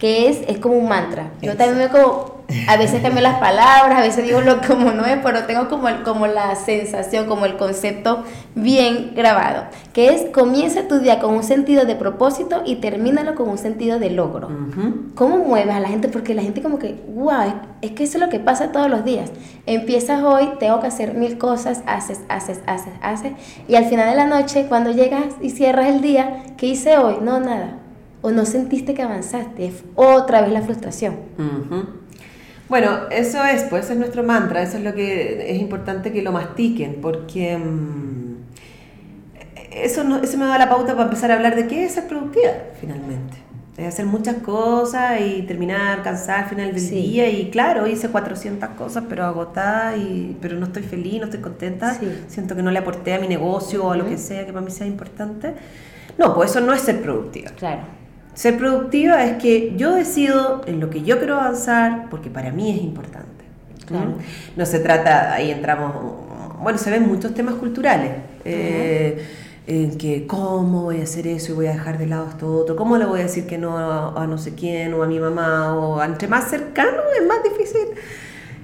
que 0.00 0.28
es, 0.28 0.40
es 0.48 0.58
como 0.58 0.74
un 0.74 0.88
mantra. 0.88 1.30
Yo 1.40 1.56
también 1.56 1.78
veo 1.78 1.90
como 1.90 2.41
a 2.68 2.76
veces 2.76 3.02
cambio 3.02 3.22
las 3.22 3.38
palabras, 3.38 3.98
a 3.98 4.02
veces 4.02 4.24
digo 4.24 4.40
lo 4.40 4.60
como 4.60 4.92
no 4.92 5.04
es, 5.04 5.18
pero 5.22 5.44
tengo 5.44 5.68
como, 5.68 5.88
el, 5.88 6.02
como 6.02 6.26
la 6.26 6.54
sensación, 6.54 7.26
como 7.26 7.46
el 7.46 7.56
concepto 7.56 8.24
bien 8.54 9.12
grabado, 9.14 9.64
que 9.92 10.08
es 10.08 10.30
comienza 10.30 10.88
tu 10.88 10.98
día 10.98 11.20
con 11.20 11.34
un 11.34 11.42
sentido 11.42 11.84
de 11.84 11.96
propósito 11.96 12.62
y 12.64 12.76
termínalo 12.76 13.34
con 13.34 13.48
un 13.48 13.58
sentido 13.58 13.98
de 13.98 14.10
logro. 14.10 14.48
¿Cómo 15.14 15.38
mueves 15.38 15.74
a 15.74 15.80
la 15.80 15.88
gente? 15.88 16.08
Porque 16.08 16.34
la 16.34 16.42
gente 16.42 16.62
como 16.62 16.78
que, 16.78 17.02
wow, 17.14 17.54
es 17.80 17.92
que 17.92 18.04
eso 18.04 18.18
es 18.18 18.24
lo 18.24 18.28
que 18.28 18.40
pasa 18.40 18.72
todos 18.72 18.90
los 18.90 19.04
días. 19.04 19.30
Empiezas 19.66 20.22
hoy, 20.22 20.50
tengo 20.58 20.80
que 20.80 20.86
hacer 20.86 21.14
mil 21.14 21.38
cosas, 21.38 21.82
haces, 21.86 22.20
haces, 22.28 22.60
haces, 22.66 22.92
haces, 23.02 23.32
y 23.68 23.74
al 23.74 23.84
final 23.86 24.08
de 24.10 24.16
la 24.16 24.26
noche, 24.26 24.66
cuando 24.68 24.90
llegas 24.90 25.24
y 25.40 25.50
cierras 25.50 25.86
el 25.86 26.00
día, 26.00 26.42
¿qué 26.56 26.66
hice 26.66 26.98
hoy? 26.98 27.16
No, 27.22 27.40
nada. 27.40 27.78
O 28.22 28.30
no 28.30 28.44
sentiste 28.44 28.94
que 28.94 29.02
avanzaste, 29.02 29.72
otra 29.96 30.42
vez 30.42 30.52
la 30.52 30.62
frustración. 30.62 31.16
Bueno, 32.72 33.00
eso 33.10 33.44
es, 33.44 33.64
pues 33.64 33.90
es 33.90 33.98
nuestro 33.98 34.22
mantra, 34.22 34.62
eso 34.62 34.78
es 34.78 34.82
lo 34.82 34.94
que 34.94 35.52
es 35.52 35.60
importante 35.60 36.10
que 36.10 36.22
lo 36.22 36.32
mastiquen, 36.32 37.02
porque 37.02 37.58
mm, 37.58 38.36
eso, 39.72 40.04
no, 40.04 40.16
eso 40.22 40.38
me 40.38 40.46
da 40.46 40.56
la 40.56 40.70
pauta 40.70 40.92
para 40.94 41.04
empezar 41.04 41.30
a 41.32 41.34
hablar 41.34 41.54
de 41.54 41.66
qué 41.66 41.84
es 41.84 41.92
ser 41.92 42.08
productiva, 42.08 42.50
finalmente. 42.80 43.36
Es 43.76 43.88
hacer 43.88 44.06
muchas 44.06 44.36
cosas 44.36 45.20
y 45.20 45.42
terminar 45.42 46.02
cansada 46.02 46.44
al 46.44 46.48
final 46.48 46.72
del 46.72 46.88
día 46.88 47.28
y 47.28 47.50
claro, 47.50 47.86
hice 47.86 48.08
400 48.08 48.70
cosas 48.70 49.04
pero 49.06 49.26
agotada 49.26 49.94
y 49.98 50.38
pero 50.40 50.56
no 50.56 50.64
estoy 50.64 50.82
feliz, 50.82 51.18
no 51.18 51.26
estoy 51.26 51.40
contenta, 51.40 51.94
siento 52.28 52.56
que 52.56 52.62
no 52.62 52.70
le 52.70 52.78
aporté 52.78 53.12
a 53.12 53.18
mi 53.18 53.28
negocio 53.28 53.84
o 53.84 53.92
a 53.92 53.98
lo 53.98 54.06
que 54.06 54.16
sea 54.16 54.46
que 54.46 54.52
para 54.54 54.64
mí 54.64 54.70
sea 54.70 54.86
importante. 54.86 55.52
No, 56.16 56.34
pues 56.34 56.52
eso 56.52 56.62
no 56.62 56.72
es 56.72 56.80
ser 56.80 57.02
productiva. 57.02 57.50
Claro. 57.50 57.82
Ser 58.34 58.56
productiva 58.56 59.24
es 59.24 59.42
que 59.42 59.74
yo 59.76 59.94
decido 59.94 60.62
en 60.66 60.80
lo 60.80 60.88
que 60.90 61.02
yo 61.02 61.18
quiero 61.18 61.36
avanzar 61.36 62.08
porque 62.10 62.30
para 62.30 62.50
mí 62.50 62.70
es 62.70 62.82
importante. 62.82 63.28
¿no? 64.56 64.66
se 64.66 64.78
trata, 64.78 65.34
ahí 65.34 65.50
entramos, 65.50 65.92
bueno, 66.62 66.78
se 66.78 66.90
ven 66.90 67.06
muchos 67.06 67.34
temas 67.34 67.54
culturales. 67.56 68.12
Eh, 68.44 69.22
en 69.66 69.96
que 69.96 70.26
cómo 70.26 70.82
voy 70.82 71.00
a 71.00 71.04
hacer 71.04 71.26
eso 71.28 71.52
y 71.52 71.54
voy 71.54 71.66
a 71.66 71.72
dejar 71.72 71.96
de 71.96 72.06
lado 72.06 72.28
esto 72.28 72.52
otro, 72.52 72.74
cómo 72.74 72.98
le 72.98 73.04
voy 73.04 73.20
a 73.20 73.22
decir 73.24 73.46
que 73.46 73.58
no 73.58 73.78
a, 73.78 74.26
no 74.26 74.36
sé 74.36 74.54
quién 74.54 74.92
o 74.94 75.04
a 75.04 75.06
mi 75.06 75.20
mamá 75.20 75.78
o 75.78 76.02
entre 76.02 76.26
más 76.26 76.50
cercano 76.50 76.98
es 77.16 77.26
más 77.26 77.44
difícil 77.44 77.88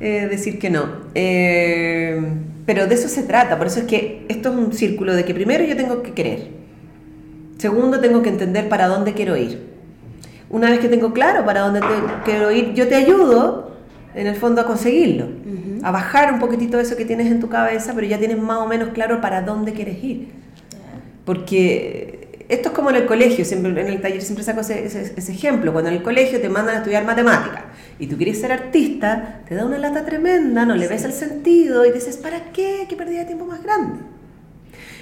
eh, 0.00 0.26
decir 0.28 0.58
que 0.58 0.70
no. 0.70 0.86
Eh, 1.14 2.20
pero 2.66 2.86
de 2.86 2.94
eso 2.94 3.08
se 3.08 3.22
trata, 3.22 3.56
por 3.56 3.68
eso 3.68 3.80
es 3.80 3.86
que 3.86 4.26
esto 4.28 4.50
es 4.50 4.56
un 4.56 4.72
círculo 4.72 5.14
de 5.14 5.24
que 5.24 5.34
primero 5.34 5.64
yo 5.64 5.76
tengo 5.76 6.02
que 6.02 6.12
querer, 6.12 6.48
Segundo, 7.58 8.00
tengo 8.00 8.22
que 8.22 8.28
entender 8.28 8.68
para 8.68 8.86
dónde 8.86 9.14
quiero 9.14 9.36
ir. 9.36 9.68
Una 10.48 10.70
vez 10.70 10.78
que 10.78 10.88
tengo 10.88 11.12
claro 11.12 11.44
para 11.44 11.60
dónde 11.60 11.80
quiero 12.24 12.50
ir, 12.52 12.72
yo 12.72 12.88
te 12.88 12.94
ayudo 12.94 13.72
en 14.14 14.26
el 14.26 14.36
fondo 14.36 14.60
a 14.60 14.66
conseguirlo, 14.66 15.28
a 15.82 15.90
bajar 15.90 16.32
un 16.32 16.38
poquitito 16.38 16.80
eso 16.80 16.96
que 16.96 17.04
tienes 17.04 17.30
en 17.30 17.40
tu 17.40 17.48
cabeza, 17.48 17.92
pero 17.94 18.06
ya 18.06 18.18
tienes 18.18 18.38
más 18.38 18.58
o 18.58 18.66
menos 18.66 18.90
claro 18.90 19.20
para 19.20 19.42
dónde 19.42 19.72
quieres 19.72 20.02
ir. 20.02 20.28
Porque 21.24 22.46
esto 22.48 22.68
es 22.68 22.74
como 22.74 22.90
en 22.90 22.96
el 22.96 23.06
colegio, 23.06 23.44
siempre, 23.44 23.70
en 23.78 23.88
el 23.88 24.00
taller 24.00 24.22
siempre 24.22 24.44
saco 24.44 24.60
ese, 24.60 24.86
ese, 24.86 25.32
ejemplo, 25.32 25.72
cuando 25.72 25.90
en 25.90 25.96
el 25.96 26.02
colegio 26.02 26.40
te 26.40 26.48
mandan 26.48 26.76
a 26.76 26.78
estudiar 26.78 27.04
matemáticas 27.04 27.64
y 27.98 28.06
tú 28.06 28.16
quieres 28.16 28.40
ser 28.40 28.52
artista, 28.52 29.42
te 29.46 29.54
da 29.54 29.66
una 29.66 29.78
lata 29.78 30.04
tremenda, 30.06 30.64
no 30.64 30.74
le 30.74 30.88
ves 30.88 31.04
el 31.04 31.12
sentido 31.12 31.84
y 31.84 31.92
dices, 31.92 32.16
¿para 32.16 32.52
qué? 32.52 32.86
¿Qué 32.88 32.96
pérdida 32.96 33.20
de 33.20 33.26
tiempo 33.26 33.44
más 33.44 33.62
grande? 33.62 33.98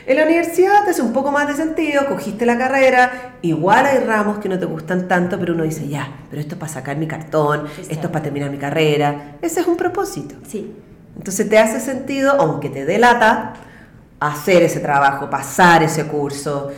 En 0.06 0.16
la 0.16 0.22
universidad 0.22 0.84
te 0.84 0.90
hace 0.90 1.02
un 1.02 1.12
poco 1.12 1.32
más 1.32 1.48
de 1.48 1.54
sentido, 1.54 2.06
cogiste 2.06 2.46
la 2.46 2.56
carrera, 2.56 3.38
igual 3.42 3.86
hay 3.86 3.98
ramos 3.98 4.38
que 4.38 4.48
no 4.48 4.56
te 4.56 4.64
gustan 4.64 5.08
tanto, 5.08 5.36
pero 5.36 5.52
uno 5.52 5.64
dice, 5.64 5.88
ya, 5.88 6.20
pero 6.30 6.40
esto 6.40 6.54
es 6.54 6.60
para 6.60 6.72
sacar 6.72 6.96
mi 6.96 7.08
cartón, 7.08 7.66
esto 7.76 8.06
es 8.06 8.12
para 8.12 8.22
terminar 8.22 8.48
mi 8.50 8.56
carrera. 8.56 9.36
Ese 9.42 9.60
es 9.60 9.66
un 9.66 9.76
propósito. 9.76 10.36
Sí. 10.46 10.72
Entonces 11.16 11.48
te 11.48 11.58
hace 11.58 11.80
sentido, 11.80 12.36
aunque 12.38 12.68
te 12.68 12.84
dé 12.84 12.98
lata, 12.98 13.54
hacer 14.20 14.62
ese 14.62 14.78
trabajo, 14.78 15.28
pasar 15.28 15.82
ese 15.82 16.06
curso, 16.06 16.70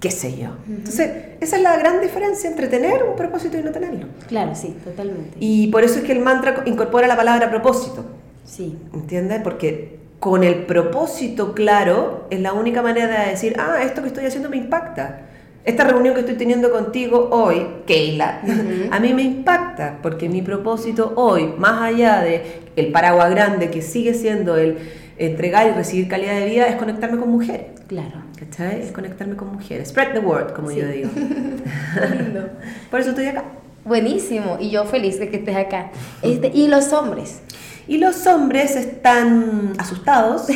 qué 0.00 0.10
sé 0.10 0.38
yo. 0.38 0.56
Entonces, 0.66 1.10
esa 1.38 1.56
es 1.56 1.62
la 1.62 1.76
gran 1.76 2.00
diferencia 2.00 2.48
entre 2.48 2.66
tener 2.68 3.02
un 3.02 3.14
propósito 3.14 3.58
y 3.58 3.62
no 3.62 3.72
tenerlo. 3.72 4.06
Claro, 4.26 4.54
sí, 4.54 4.74
totalmente. 4.82 5.36
Y 5.38 5.66
por 5.66 5.84
eso 5.84 5.98
es 5.98 6.04
que 6.06 6.12
el 6.12 6.20
mantra 6.20 6.62
incorpora 6.64 7.06
la 7.06 7.16
palabra 7.16 7.50
propósito. 7.50 8.06
Sí. 8.46 8.78
¿Entiendes? 8.94 9.42
Porque 9.42 9.99
con 10.20 10.44
el 10.44 10.66
propósito 10.66 11.54
claro, 11.54 12.26
es 12.30 12.40
la 12.40 12.52
única 12.52 12.82
manera 12.82 13.24
de 13.24 13.30
decir, 13.30 13.56
ah, 13.58 13.78
esto 13.82 14.02
que 14.02 14.08
estoy 14.08 14.26
haciendo 14.26 14.48
me 14.48 14.58
impacta. 14.58 15.22
Esta 15.64 15.84
reunión 15.84 16.14
que 16.14 16.20
estoy 16.20 16.36
teniendo 16.36 16.70
contigo 16.70 17.28
hoy, 17.32 17.66
Keila, 17.86 18.40
a 18.90 19.00
mí 19.00 19.12
me 19.12 19.22
impacta 19.22 19.98
porque 20.02 20.28
mi 20.28 20.42
propósito 20.42 21.12
hoy, 21.16 21.52
más 21.58 21.82
allá 21.82 22.20
de 22.20 22.60
el 22.76 22.92
paraguas 22.92 23.30
grande 23.30 23.70
que 23.70 23.82
sigue 23.82 24.14
siendo 24.14 24.56
el, 24.56 24.78
entregar 25.20 25.66
y 25.68 25.72
recibir 25.72 26.08
calidad 26.08 26.34
de 26.34 26.46
vida 26.46 26.66
es 26.66 26.76
conectarme 26.76 27.18
con 27.18 27.28
mujeres. 27.28 27.66
Claro. 27.86 28.22
¿Cachai? 28.38 28.80
Es 28.80 28.90
conectarme 28.90 29.36
con 29.36 29.52
mujeres. 29.52 29.88
Spread 29.88 30.14
the 30.14 30.20
word, 30.20 30.54
como 30.54 30.70
yo 30.70 30.88
digo. 30.88 31.10
lindo. 32.18 32.48
Por 32.90 33.00
eso 33.00 33.10
estoy 33.10 33.26
acá. 33.26 33.44
Buenísimo. 33.84 34.56
Y 34.58 34.70
yo 34.70 34.86
feliz 34.86 35.20
de 35.20 35.28
que 35.28 35.36
estés 35.36 35.56
acá. 35.56 35.90
Este, 36.22 36.50
¿Y 36.54 36.68
los 36.68 36.90
hombres? 36.94 37.42
Y 37.90 37.98
los 37.98 38.24
hombres 38.28 38.76
están 38.76 39.72
asustados. 39.76 40.46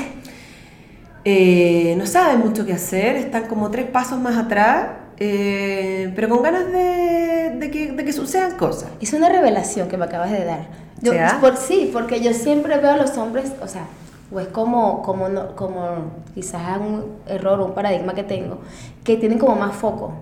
Eh, 1.27 1.95
no 1.97 2.05
saben 2.05 2.41
mucho 2.41 2.67
qué 2.67 2.75
hacer, 2.75 3.17
están 3.17 3.47
como 3.47 3.71
tres 3.71 3.87
pasos 3.87 4.21
más 4.21 4.37
atrás, 4.37 4.89
eh, 5.17 6.13
pero 6.15 6.29
con 6.29 6.43
ganas 6.43 6.71
de, 6.71 7.57
de, 7.59 7.71
que, 7.71 7.93
de, 7.93 8.05
que, 8.05 8.13
sucedan 8.13 8.59
cosas. 8.59 8.91
Es 9.01 9.15
una 9.15 9.31
revelación 9.31 9.89
que 9.89 9.97
me 9.97 10.05
acabas 10.05 10.31
de 10.31 10.45
dar. 10.45 10.69
Yo, 11.01 11.13
por, 11.41 11.57
sí, 11.57 11.89
porque 11.95 12.21
yo 12.21 12.35
siempre 12.35 12.77
veo 12.77 12.91
a 12.91 12.97
los 12.99 13.17
hombres, 13.17 13.53
o 13.63 13.67
sea, 13.67 13.87
o 14.31 14.39
es 14.39 14.49
como, 14.49 15.01
como, 15.01 15.57
como 15.57 16.13
quizás 16.35 16.79
un 16.79 17.17
error, 17.27 17.59
un 17.59 17.73
paradigma 17.73 18.15
que 18.15 18.25
tengo, 18.25 18.59
que 19.03 19.17
tienen 19.17 19.39
como 19.39 19.57
más 19.57 19.75
foco, 19.75 20.13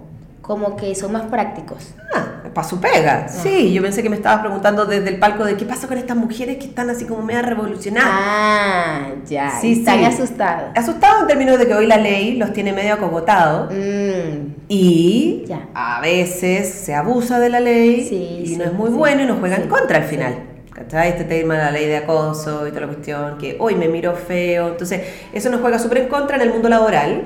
como 0.43 0.77
que 0.77 0.95
son 0.95 1.13
más 1.13 1.23
prácticos. 1.23 1.95
Ah, 2.13 2.43
para 2.53 2.69
su 2.69 2.81
pega. 2.81 3.29
Sí, 3.29 3.73
yo 3.73 3.81
pensé 3.81 4.03
que 4.03 4.11
me 4.11 4.17
estabas 4.17 4.41
preguntando 4.41 4.85
desde 4.85 5.09
el 5.09 5.19
palco 5.19 5.45
de 5.45 5.57
qué 5.57 5.65
pasa 5.65 5.87
con 5.87 5.97
estas 5.97 6.17
mujeres 6.17 6.59
que 6.59 6.67
están 6.67 6.91
así 6.91 7.05
como 7.05 7.23
media 7.23 7.43
revolucionadas. 7.43 8.11
Ah, 8.13 9.07
ya. 9.25 9.59
Sí, 9.61 9.73
están 9.73 10.05
asustados. 10.05 10.71
Asustados 10.75 11.23
en 11.23 11.29
términos 11.29 11.59
de 11.59 11.67
que 11.67 11.75
hoy 11.75 11.87
la 11.87 11.97
ley 11.97 12.37
los 12.37 12.53
tiene 12.53 12.73
medio 12.73 12.95
acogotados. 12.95 13.73
Mm. 13.73 14.55
Y 14.69 15.45
ya. 15.47 15.69
a 15.75 16.01
veces 16.01 16.69
se 16.69 16.95
abusa 16.95 17.39
de 17.39 17.49
la 17.49 17.61
ley 17.61 18.45
y 18.45 18.57
no 18.57 18.65
es 18.65 18.73
muy 18.73 18.91
bueno 18.91 19.23
y 19.23 19.27
nos 19.27 19.39
juega 19.39 19.57
en 19.57 19.69
contra 19.69 19.99
al 19.99 20.05
final. 20.05 20.49
¿cachai? 20.75 21.11
Este 21.11 21.25
tema 21.25 21.55
de 21.55 21.61
la 21.65 21.71
ley 21.71 21.87
de 21.87 21.99
acoso 21.99 22.67
y 22.67 22.71
toda 22.71 22.83
la 22.83 22.87
cuestión, 22.89 23.39
que 23.39 23.57
hoy 23.61 23.77
me 23.77 23.89
miro 23.89 24.15
feo. 24.15 24.69
Entonces, 24.69 25.03
eso 25.33 25.51
nos 25.51 25.61
juega 25.61 25.79
súper 25.79 25.99
en 25.99 26.09
contra 26.09 26.37
en 26.37 26.43
el 26.43 26.51
mundo 26.51 26.69
laboral, 26.69 27.25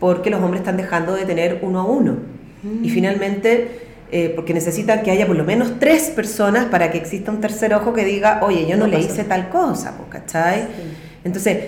porque 0.00 0.30
los 0.30 0.42
hombres 0.42 0.60
están 0.62 0.76
dejando 0.76 1.14
de 1.14 1.24
tener 1.24 1.60
uno 1.62 1.80
a 1.80 1.84
uno. 1.84 2.35
Mm. 2.62 2.84
Y 2.84 2.90
finalmente, 2.90 3.68
eh, 4.12 4.32
porque 4.34 4.54
necesitan 4.54 5.02
que 5.02 5.10
haya 5.10 5.26
por 5.26 5.36
lo 5.36 5.44
menos 5.44 5.78
tres 5.78 6.10
personas 6.10 6.66
para 6.66 6.90
que 6.90 6.98
exista 6.98 7.30
un 7.30 7.40
tercer 7.40 7.74
ojo 7.74 7.92
que 7.92 8.04
diga, 8.04 8.40
oye, 8.42 8.66
yo 8.66 8.76
no, 8.76 8.86
le 8.86 9.00
hice 9.00 9.24
tal 9.24 9.48
cosa, 9.48 9.96
¿cachai? 10.08 10.66
Entonces, 11.24 11.58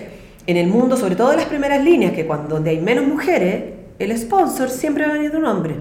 en 0.47 0.57
el 0.57 0.67
mundo, 0.67 0.97
sobre 0.97 1.15
todo 1.15 1.31
en 1.31 1.37
las 1.37 1.47
primeras 1.47 1.83
líneas, 1.83 2.13
que 2.13 2.25
cuando 2.25 2.55
donde 2.55 2.71
hay 2.71 2.79
menos 2.79 3.05
mujeres, 3.05 3.63
el 3.99 4.17
sponsor 4.17 4.69
siempre 4.69 5.05
va 5.05 5.11
a 5.11 5.13
venir 5.13 5.31
de 5.31 5.37
un 5.37 5.45
hombre 5.45 5.75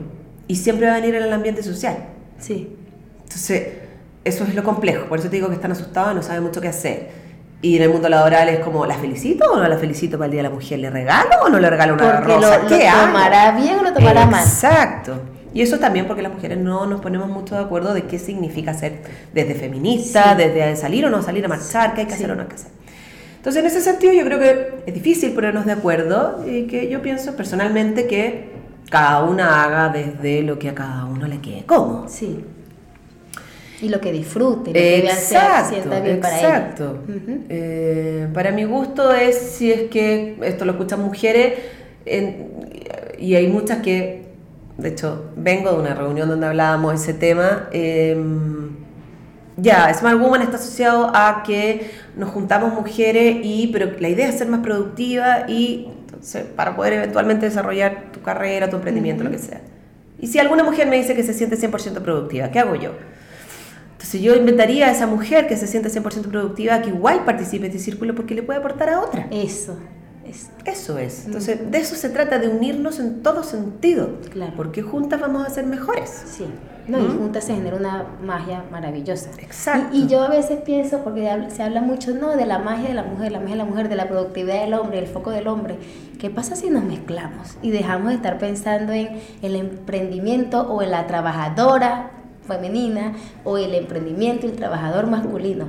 y 0.48 0.56
siempre 0.56 0.86
va 0.86 0.94
a 0.94 1.00
venir 1.00 1.14
en 1.14 1.22
el 1.22 1.32
ambiente 1.32 1.62
social. 1.62 1.96
Sí. 2.38 2.76
Entonces, 3.22 3.68
eso 4.24 4.44
es 4.44 4.54
lo 4.54 4.64
complejo, 4.64 5.06
por 5.08 5.20
eso 5.20 5.30
te 5.30 5.36
digo 5.36 5.48
que 5.48 5.54
están 5.54 5.72
asustados 5.72 6.12
y 6.12 6.16
no 6.16 6.22
saben 6.22 6.42
mucho 6.42 6.60
qué 6.60 6.68
hacer. 6.68 7.27
Y 7.60 7.76
en 7.76 7.82
el 7.82 7.90
mundo 7.90 8.08
laboral 8.08 8.48
es 8.48 8.60
como, 8.60 8.86
¿la 8.86 8.94
felicito 8.94 9.50
o 9.50 9.56
no 9.56 9.66
la 9.66 9.76
felicito 9.76 10.16
para 10.16 10.26
el 10.26 10.32
Día 10.32 10.42
de 10.42 10.48
la 10.48 10.54
Mujer? 10.54 10.78
¿Le 10.78 10.90
regalo 10.90 11.30
o 11.44 11.48
no 11.48 11.58
le 11.58 11.68
regalo 11.68 11.94
una 11.94 12.20
porque 12.20 12.34
rosa? 12.34 12.58
Lo, 12.58 12.68
¿Qué 12.68 12.88
lo 12.90 13.06
tomará 13.06 13.50
bien 13.52 13.78
o 13.80 13.82
lo 13.82 13.92
tomará 13.92 14.26
mal. 14.26 14.44
Exacto. 14.44 15.20
Y 15.52 15.62
eso 15.62 15.78
también 15.78 16.06
porque 16.06 16.22
las 16.22 16.32
mujeres 16.32 16.58
no 16.58 16.86
nos 16.86 17.00
ponemos 17.00 17.28
mucho 17.28 17.56
de 17.56 17.62
acuerdo 17.62 17.94
de 17.94 18.02
qué 18.02 18.18
significa 18.18 18.74
ser 18.74 19.02
desde 19.32 19.54
feminista, 19.54 20.36
desde 20.36 20.76
salir 20.76 21.04
o 21.06 21.10
no 21.10 21.20
salir 21.22 21.44
a 21.44 21.48
marchar, 21.48 21.94
qué 21.94 22.02
hay 22.02 22.06
que 22.06 22.14
hacer 22.14 22.30
o 22.30 22.36
no 22.36 22.42
hay 22.42 22.48
que 22.48 22.54
hacer. 22.54 22.70
Entonces, 23.38 23.60
en 23.60 23.66
ese 23.66 23.80
sentido, 23.80 24.12
yo 24.12 24.24
creo 24.24 24.38
que 24.38 24.82
es 24.86 24.94
difícil 24.94 25.32
ponernos 25.32 25.64
de 25.64 25.72
acuerdo 25.72 26.44
y 26.46 26.66
que 26.66 26.88
yo 26.88 27.02
pienso 27.02 27.34
personalmente 27.34 28.06
que 28.06 28.52
cada 28.90 29.24
una 29.24 29.64
haga 29.64 29.88
desde 29.88 30.42
lo 30.42 30.58
que 30.58 30.68
a 30.68 30.74
cada 30.74 31.06
uno 31.06 31.26
le 31.26 31.40
quede 31.40 31.64
cómodo. 31.64 32.06
Sí. 32.08 32.44
Y 33.80 33.88
lo 33.88 34.00
que 34.00 34.12
disfrute, 34.12 34.70
lo 34.70 34.74
que 34.74 34.98
exacto, 34.98 35.70
sienta 35.70 36.00
bien 36.00 36.20
para 36.20 36.36
Exacto. 36.36 36.98
Eh, 37.48 38.26
para 38.34 38.50
mi 38.50 38.64
gusto 38.64 39.14
es 39.14 39.36
si 39.36 39.70
es 39.70 39.82
que 39.90 40.36
esto 40.42 40.64
lo 40.64 40.72
escuchan 40.72 41.00
mujeres 41.00 41.54
y 43.18 43.34
hay 43.34 43.46
muchas 43.48 43.78
que, 43.78 44.24
de 44.76 44.88
hecho, 44.88 45.26
vengo 45.36 45.72
de 45.72 45.78
una 45.78 45.94
reunión 45.94 46.28
donde 46.28 46.46
hablábamos 46.46 46.94
ese 46.94 47.14
tema. 47.14 47.68
Em, 47.72 48.70
ya, 49.56 49.92
Smart 49.92 50.18
Woman 50.18 50.42
está 50.42 50.56
asociado 50.56 51.10
a 51.14 51.42
que 51.44 51.90
nos 52.16 52.30
juntamos 52.30 52.74
mujeres 52.74 53.38
y, 53.42 53.68
pero 53.72 53.92
la 53.98 54.08
idea 54.08 54.28
es 54.28 54.38
ser 54.38 54.48
más 54.48 54.60
productiva 54.60 55.44
y 55.48 55.88
para 56.56 56.74
poder 56.74 56.94
eventualmente 56.94 57.46
desarrollar 57.46 58.10
tu 58.12 58.22
carrera, 58.22 58.68
tu 58.68 58.76
emprendimiento, 58.76 59.24
lo 59.24 59.30
que 59.30 59.38
sea. 59.38 59.60
Y 60.20 60.26
si 60.26 60.38
alguna 60.38 60.64
mujer 60.64 60.88
me 60.88 60.96
dice 60.96 61.14
que 61.14 61.22
se 61.22 61.32
siente 61.32 61.56
100% 61.56 62.00
productiva, 62.02 62.50
¿qué 62.50 62.58
hago 62.58 62.74
yo? 62.74 62.92
Entonces 63.98 64.20
yo 64.20 64.36
inventaría 64.36 64.86
a 64.86 64.92
esa 64.92 65.08
mujer 65.08 65.48
que 65.48 65.56
se 65.56 65.66
siente 65.66 65.88
100% 65.88 66.28
productiva 66.30 66.80
que 66.82 66.90
igual 66.90 67.24
participe 67.24 67.66
en 67.66 67.72
este 67.72 67.82
círculo 67.82 68.14
porque 68.14 68.32
le 68.32 68.44
puede 68.44 68.60
aportar 68.60 68.90
a 68.90 69.00
otra. 69.00 69.26
Eso. 69.32 69.76
Eso 70.64 70.98
es. 70.98 71.26
Entonces, 71.26 71.70
de 71.70 71.78
eso 71.78 71.96
se 71.96 72.10
trata, 72.10 72.38
de 72.38 72.48
unirnos 72.48 73.00
en 73.00 73.22
todo 73.22 73.42
sentido. 73.42 74.18
Claro. 74.30 74.52
Porque 74.56 74.82
juntas 74.82 75.20
vamos 75.20 75.44
a 75.44 75.50
ser 75.50 75.66
mejores. 75.66 76.10
Sí. 76.26 76.44
No, 76.86 76.98
y 76.98 77.02
¿Mm? 77.02 77.18
juntas 77.18 77.44
se 77.44 77.54
genera 77.54 77.76
una 77.76 78.06
magia 78.22 78.64
maravillosa. 78.70 79.30
Exacto. 79.38 79.96
Y, 79.96 80.06
yo 80.06 80.22
a 80.22 80.28
veces 80.28 80.60
pienso, 80.60 81.00
porque 81.02 81.28
se 81.48 81.62
habla 81.62 81.80
mucho, 81.80 82.12
no, 82.12 82.36
de 82.36 82.46
la 82.46 82.58
magia 82.58 82.88
de 82.88 82.94
la 82.94 83.02
mujer, 83.02 83.32
la 83.32 83.40
magia 83.40 83.54
de 83.54 83.58
la 83.58 83.64
mujer, 83.64 83.88
de 83.88 83.96
la 83.96 84.08
productividad 84.08 84.62
del 84.62 84.74
hombre, 84.74 84.98
el 84.98 85.06
foco 85.06 85.30
del 85.30 85.48
hombre. 85.48 85.76
¿Qué 86.18 86.30
pasa 86.30 86.54
si 86.54 86.70
nos 86.70 86.84
mezclamos 86.84 87.56
y 87.62 87.70
dejamos 87.70 88.08
de 88.08 88.14
estar 88.14 88.38
pensando 88.38 88.92
en 88.92 89.20
el 89.42 89.56
emprendimiento 89.56 90.62
o 90.62 90.82
en 90.82 90.90
la 90.90 91.06
trabajadora 91.06 92.17
femenina 92.48 93.12
o 93.44 93.58
el 93.58 93.74
emprendimiento 93.74 94.46
y 94.46 94.50
el 94.50 94.56
trabajador 94.56 95.06
masculino. 95.06 95.66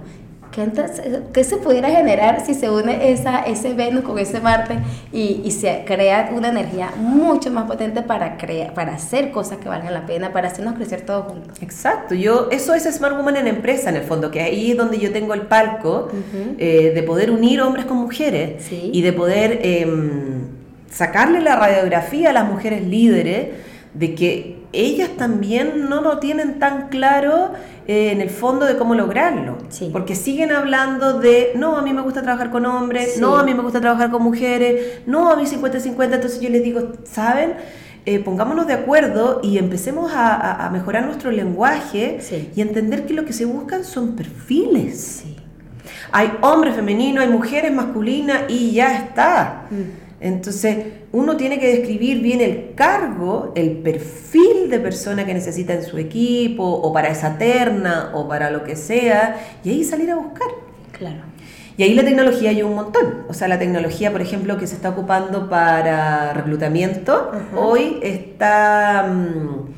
¿Qué, 0.52 1.44
se 1.44 1.58
pudiera 1.58 1.90
generar 1.90 2.44
si 2.44 2.56
se 2.56 2.72
une 2.72 3.12
esa, 3.12 3.42
ese 3.44 3.74
Venus 3.76 4.04
con 4.04 4.18
ese 4.18 4.40
Marte 4.40 4.80
y, 5.14 5.42
y, 5.46 5.52
se 5.52 5.84
crea 5.86 6.32
una 6.36 6.50
energía 6.50 6.92
mucho 6.98 7.52
más 7.52 7.66
potente 7.66 8.02
para, 8.02 8.36
crear, 8.38 8.74
para 8.74 8.96
hacer 8.96 9.32
cosas 9.32 9.60
que 9.60 9.70
valgan 9.70 9.94
la 9.94 10.08
pena, 10.08 10.34
para 10.34 10.48
hacernos 10.48 10.74
crecer 10.74 11.02
todos 11.02 11.32
juntos? 11.32 11.62
Exacto, 11.62 12.16
yo, 12.16 12.48
eso 12.52 12.74
es 12.74 12.84
Smart 12.84 13.16
Woman 13.16 13.38
en 13.38 13.48
empresa 13.48 13.90
en 13.90 13.98
el 13.98 14.04
fondo, 14.04 14.32
que 14.32 14.42
ahí 14.42 14.72
es 14.72 14.78
donde 14.78 14.98
yo 14.98 15.12
tengo 15.12 15.36
el 15.36 15.44
palco 15.44 16.10
eh, 16.58 16.94
de 16.96 17.04
poder 17.04 17.30
unir 17.30 17.62
hombres 17.62 17.86
con 17.86 17.98
mujeres 17.98 18.68
y 18.72 19.02
de 19.04 19.14
poder 19.14 19.60
em, 19.62 20.48
sacarle 20.92 21.42
la 21.42 21.58
radiografía 21.58 22.32
a 22.32 22.34
las 22.34 22.50
mujeres 22.50 22.84
líderes 22.86 23.50
de 23.94 24.16
que 24.16 24.60
ellas 24.72 25.10
también 25.18 25.90
no 25.90 26.02
lo 26.02 26.20
tienen 26.20 26.60
tan 26.60 26.90
claro 26.90 27.54
eh, 27.88 28.12
en 28.12 28.22
el 28.22 28.30
fondo 28.30 28.66
de 28.66 28.78
cómo 28.78 28.94
lograrlo. 28.94 29.58
Porque 29.92 30.16
siguen 30.16 30.52
hablando 30.52 31.20
de, 31.20 31.54
no, 31.56 31.78
a 31.78 31.82
mí 31.82 31.94
me 31.94 32.02
gusta 32.02 32.22
trabajar 32.22 32.52
con 32.52 32.66
hombres, 32.66 33.20
no, 33.20 33.38
a 33.38 33.44
mí 33.44 33.54
me 33.54 33.64
gusta 33.64 33.82
trabajar 33.82 34.12
con 34.12 34.22
mujeres, 34.22 35.02
no, 35.08 35.32
a 35.32 35.36
mí 35.36 35.44
50-50. 35.46 36.14
Entonces 36.14 36.40
yo 36.40 36.50
les 36.50 36.64
digo, 36.64 36.94
¿saben? 37.04 37.56
Eh, 38.06 38.20
pongámonos 38.20 38.66
de 38.68 38.74
acuerdo 38.74 39.42
y 39.44 39.58
empecemos 39.58 40.12
a, 40.16 40.70
mejorar 40.72 41.06
nuestro 41.06 41.32
lenguaje 41.32 42.20
y 42.56 42.62
entender 42.62 43.06
que 43.06 43.14
lo 43.14 43.26
que 43.26 43.34
se 43.34 43.46
buscan 43.46 43.84
son 43.84 44.16
perfiles. 44.16 45.26
Hay 46.12 46.32
hombres 46.42 46.76
femeninos, 46.76 47.24
hay 47.24 47.30
mujeres 47.30 47.72
masculinas 47.74 48.44
y 48.48 48.72
ya 48.72 48.98
está. 48.98 49.68
Mm. 49.70 50.09
Entonces, 50.22 50.78
uno 51.12 51.38
tiene 51.38 51.60
que 51.60 51.68
describir 51.68 52.22
bien 52.22 52.42
el 52.42 52.74
cargo, 52.76 53.54
el 53.56 53.72
perfil 53.78 54.70
de 54.70 54.80
persona 54.80 55.26
que 55.26 55.34
necesita 55.34 55.74
en 55.74 55.84
su 55.84 55.98
equipo, 55.98 56.64
o 56.64 56.92
para 56.92 57.10
esa 57.10 57.38
terna, 57.38 58.12
o 58.14 58.28
para 58.28 58.52
lo 58.52 58.64
que 58.64 58.76
sea, 58.76 59.38
y 59.64 59.70
ahí 59.70 59.84
salir 59.84 60.12
a 60.12 60.16
buscar. 60.16 60.48
Claro. 60.92 61.22
Y 61.80 61.84
ahí 61.84 61.94
la 61.94 62.04
tecnología 62.04 62.50
hay 62.50 62.62
un 62.62 62.76
montón. 62.76 63.24
O 63.30 63.34
sea, 63.34 63.48
la 63.48 63.58
tecnología, 63.58 64.12
por 64.12 64.22
ejemplo, 64.22 64.58
que 64.58 64.68
se 64.68 64.76
está 64.76 64.90
ocupando 64.90 65.50
para 65.50 66.34
reclutamiento, 66.34 67.32
hoy 67.56 68.00
está 68.04 69.08
mm, 69.10 69.70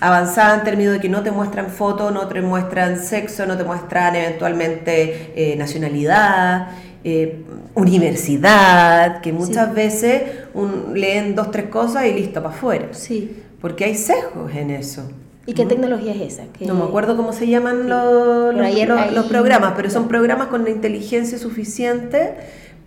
avanzada 0.00 0.54
en 0.54 0.64
términos 0.64 0.94
de 0.94 1.00
que 1.00 1.10
no 1.10 1.22
te 1.22 1.30
muestran 1.30 1.66
foto, 1.66 2.10
no 2.10 2.26
te 2.26 2.40
muestran 2.40 2.98
sexo, 2.98 3.44
no 3.44 3.58
te 3.58 3.64
muestran 3.64 4.16
eventualmente 4.16 5.32
eh, 5.36 5.54
nacionalidad. 5.56 6.68
Eh, 7.04 7.44
universidad, 7.74 9.20
que 9.22 9.32
muchas 9.32 9.74
veces 9.74 10.22
leen 10.92 11.34
dos, 11.34 11.50
tres 11.50 11.66
cosas 11.66 12.06
y 12.06 12.12
listo, 12.12 12.42
para 12.42 12.54
afuera. 12.54 12.88
Sí. 12.92 13.42
Porque 13.60 13.84
hay 13.84 13.94
sesgos 13.94 14.54
en 14.54 14.70
eso. 14.70 15.02
¿Y 15.46 15.54
qué 15.54 15.66
tecnología 15.66 16.12
es 16.12 16.34
esa? 16.34 16.44
No 16.60 16.74
me 16.74 16.84
acuerdo 16.84 17.16
cómo 17.16 17.32
se 17.32 17.48
llaman 17.48 17.88
los, 17.88 18.54
los, 18.54 19.26
programas, 19.26 19.72
pero 19.76 19.90
son 19.90 20.06
programas 20.06 20.46
con 20.48 20.62
la 20.62 20.70
inteligencia 20.70 21.36
suficiente 21.38 22.34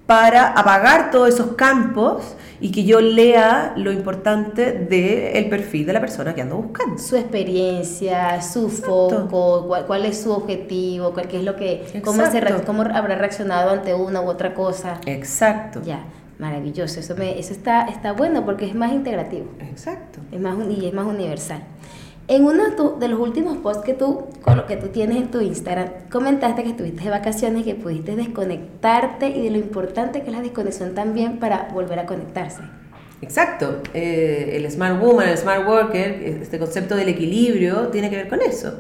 para 0.06 0.48
apagar 0.52 1.10
todos 1.12 1.30
esos 1.30 1.56
campos 1.56 2.36
y 2.60 2.72
que 2.72 2.84
yo 2.84 3.02
lea 3.02 3.74
lo 3.76 3.92
importante 3.92 4.72
del 4.72 5.50
perfil 5.50 5.86
de 5.86 5.94
la 5.94 6.00
persona 6.00 6.34
que 6.34 6.42
ando 6.42 6.58
buscando. 6.58 6.98
Su 6.98 7.16
experiencia, 7.16 8.42
su 8.42 8.70
foco, 8.70 9.68
cuál, 9.88 10.06
es 10.06 10.22
su 10.22 10.32
objetivo, 10.32 11.12
cuál, 11.12 11.28
qué 11.28 11.38
es 11.38 11.44
lo 11.44 11.56
que, 11.56 12.02
cómo, 12.04 12.24
cómo 12.66 12.82
habrá 12.84 13.16
reaccionado 13.16 13.72
ante 13.72 13.94
una 13.94 14.22
u 14.22 14.28
otra 14.28 14.54
cosa. 14.54 15.00
Exacto. 15.06 15.82
Ya, 15.84 16.06
maravilloso. 16.40 17.00
Eso, 17.00 17.16
me, 17.16 17.38
eso 17.40 17.54
está, 17.54 17.86
está 17.88 18.14
bueno 18.14 18.46
porque 18.46 18.66
es 18.66 18.76
más 18.76 18.92
integrativo. 18.92 19.48
Exacto. 19.60 20.20
Es 20.32 20.40
más, 20.40 20.56
y 20.70 20.86
es 20.86 20.94
más 20.94 21.06
universal. 21.06 21.64
En 22.28 22.44
uno 22.44 22.96
de 23.00 23.08
los 23.08 23.20
últimos 23.20 23.58
posts 23.58 23.84
que 23.84 23.94
tú, 23.94 24.24
que 24.68 24.78
tú 24.78 24.88
tienes 24.88 25.18
en 25.18 25.30
tu 25.30 25.42
Instagram, 25.42 25.90
comentaste 26.12 26.64
que 26.64 26.70
estuviste 26.70 27.04
de 27.04 27.12
vacaciones 27.12 27.62
y 27.62 27.66
que 27.66 27.76
pudiste 27.76 28.16
desconectarte 28.16 29.30
y 29.30 29.44
de 29.44 29.52
lo 29.52 29.58
importante 29.58 30.22
que 30.22 30.32
es 30.32 30.36
la 30.36 30.42
desconexión 30.42 30.96
también 30.96 31.38
para 31.38 31.70
volver 31.72 32.00
a 32.00 32.08
conectarse. 32.08 32.62
Exacto. 33.22 33.82
Eh, 33.94 34.54
el 34.56 34.70
Smart 34.72 35.00
Woman, 35.00 35.30
el 35.30 35.38
Smart 35.38 35.68
Worker, 35.68 36.24
este 36.42 36.58
concepto 36.58 36.96
del 36.96 37.10
equilibrio, 37.10 37.90
tiene 37.90 38.10
que 38.10 38.16
ver 38.16 38.28
con 38.28 38.42
eso. 38.42 38.74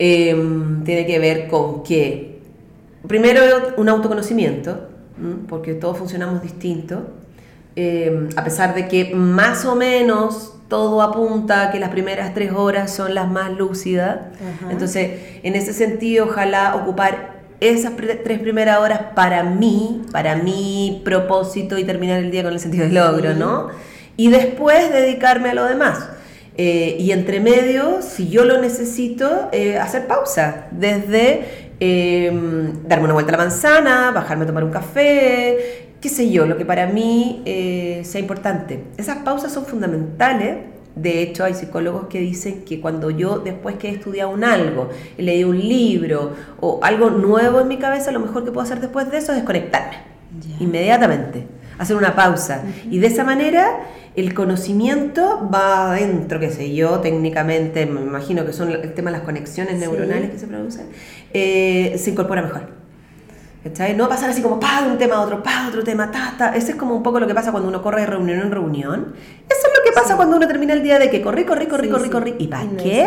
Em, 0.00 0.82
tiene 0.82 1.06
que 1.06 1.20
ver 1.20 1.46
con 1.46 1.84
que, 1.84 2.40
primero, 3.06 3.42
un 3.76 3.88
autoconocimiento, 3.88 4.88
porque 5.48 5.74
todos 5.74 5.98
funcionamos 5.98 6.42
distinto, 6.42 7.10
em, 7.76 8.28
a 8.36 8.42
pesar 8.42 8.74
de 8.74 8.88
que 8.88 9.14
más 9.14 9.64
o 9.64 9.76
menos 9.76 10.57
todo 10.68 11.00
apunta 11.02 11.62
a 11.62 11.70
que 11.70 11.80
las 11.80 11.90
primeras 11.90 12.34
tres 12.34 12.52
horas 12.52 12.92
son 12.92 13.14
las 13.14 13.28
más 13.28 13.50
lúcidas. 13.50 14.18
Entonces, 14.70 15.20
en 15.42 15.54
ese 15.54 15.72
sentido, 15.72 16.26
ojalá 16.26 16.76
ocupar 16.76 17.38
esas 17.60 17.94
tres 17.96 18.38
primeras 18.38 18.78
horas 18.78 19.00
para 19.14 19.42
mí, 19.42 20.02
para 20.12 20.36
mi 20.36 21.00
propósito 21.04 21.78
y 21.78 21.84
terminar 21.84 22.18
el 22.18 22.30
día 22.30 22.42
con 22.42 22.52
el 22.52 22.60
sentido 22.60 22.86
de 22.86 22.92
logro, 22.92 23.34
¿no? 23.34 23.68
Y 24.16 24.28
después 24.28 24.92
dedicarme 24.92 25.50
a 25.50 25.54
lo 25.54 25.64
demás. 25.64 26.10
Eh, 26.56 26.96
y 26.98 27.12
entre 27.12 27.40
medio, 27.40 28.02
si 28.02 28.28
yo 28.28 28.44
lo 28.44 28.60
necesito, 28.60 29.48
eh, 29.52 29.78
hacer 29.78 30.06
pausa. 30.06 30.66
Desde 30.72 31.68
em, 31.80 32.82
darme 32.88 33.04
una 33.04 33.14
vuelta 33.14 33.32
a 33.32 33.38
la 33.38 33.44
manzana, 33.44 34.10
bajarme 34.10 34.42
a 34.42 34.46
tomar 34.48 34.64
un 34.64 34.72
café, 34.72 35.87
qué 36.00 36.08
sé 36.08 36.30
yo, 36.30 36.46
lo 36.46 36.56
que 36.56 36.64
para 36.64 36.86
mí 36.86 37.42
eh, 37.44 38.02
sea 38.04 38.20
importante. 38.20 38.84
Esas 38.96 39.18
pausas 39.18 39.52
son 39.52 39.66
fundamentales. 39.66 40.58
De 40.94 41.22
hecho, 41.22 41.44
hay 41.44 41.54
psicólogos 41.54 42.08
que 42.08 42.18
dicen 42.18 42.64
que 42.64 42.80
cuando 42.80 43.10
yo, 43.10 43.38
después 43.38 43.76
que 43.76 43.88
he 43.88 43.92
estudiado 43.92 44.30
un 44.30 44.42
algo, 44.42 44.88
he 45.16 45.22
leído 45.22 45.50
un 45.50 45.58
libro 45.58 46.32
o 46.60 46.80
algo 46.82 47.10
nuevo 47.10 47.60
en 47.60 47.68
mi 47.68 47.78
cabeza, 47.78 48.10
lo 48.10 48.20
mejor 48.20 48.44
que 48.44 48.50
puedo 48.50 48.64
hacer 48.64 48.80
después 48.80 49.10
de 49.10 49.18
eso 49.18 49.32
es 49.32 49.38
desconectarme. 49.38 49.98
Inmediatamente. 50.58 51.46
Hacer 51.78 51.94
una 51.94 52.16
pausa. 52.16 52.64
Y 52.90 52.98
de 52.98 53.06
esa 53.06 53.22
manera 53.22 53.80
el 54.16 54.34
conocimiento 54.34 55.48
va 55.52 55.92
adentro, 55.92 56.40
qué 56.40 56.50
sé 56.50 56.74
yo, 56.74 56.98
técnicamente, 56.98 57.86
me 57.86 58.00
imagino 58.00 58.44
que 58.44 58.52
son 58.52 58.72
el 58.72 58.92
tema 58.92 59.12
de 59.12 59.18
las 59.18 59.24
conexiones 59.24 59.78
neuronales 59.78 60.30
que 60.30 60.38
se 60.40 60.48
producen, 60.48 60.86
eh, 61.32 61.94
se 61.98 62.10
incorpora 62.10 62.42
mejor. 62.42 62.77
No 63.64 64.04
va 64.04 64.06
a 64.06 64.08
pasar 64.08 64.30
así 64.30 64.40
como, 64.40 64.60
pa, 64.60 64.82
de 64.82 64.90
un 64.92 64.98
tema 64.98 65.16
a 65.16 65.20
otro, 65.20 65.42
pa, 65.42 65.66
otro 65.68 65.82
tema, 65.82 66.10
ta, 66.10 66.34
ta. 66.38 66.56
Ese 66.56 66.72
es 66.72 66.76
como 66.76 66.94
un 66.94 67.02
poco 67.02 67.18
lo 67.18 67.26
que 67.26 67.34
pasa 67.34 67.50
cuando 67.50 67.68
uno 67.68 67.82
corre 67.82 68.02
de 68.02 68.06
reunión 68.06 68.38
en 68.38 68.50
reunión. 68.52 69.14
Eso 69.48 69.66
es 69.66 69.78
lo 69.78 69.84
que 69.84 69.92
pasa 69.92 70.16
cuando 70.16 70.36
uno 70.36 70.46
termina 70.46 70.74
el 70.74 70.82
día 70.82 70.98
de 70.98 71.10
que 71.10 71.20
corrí, 71.20 71.44
corrí, 71.44 71.66
corrí, 71.66 71.88
corrí, 71.88 72.08
corrí. 72.08 72.34
¿Y 72.38 72.46
para 72.46 72.68
qué? 72.76 73.06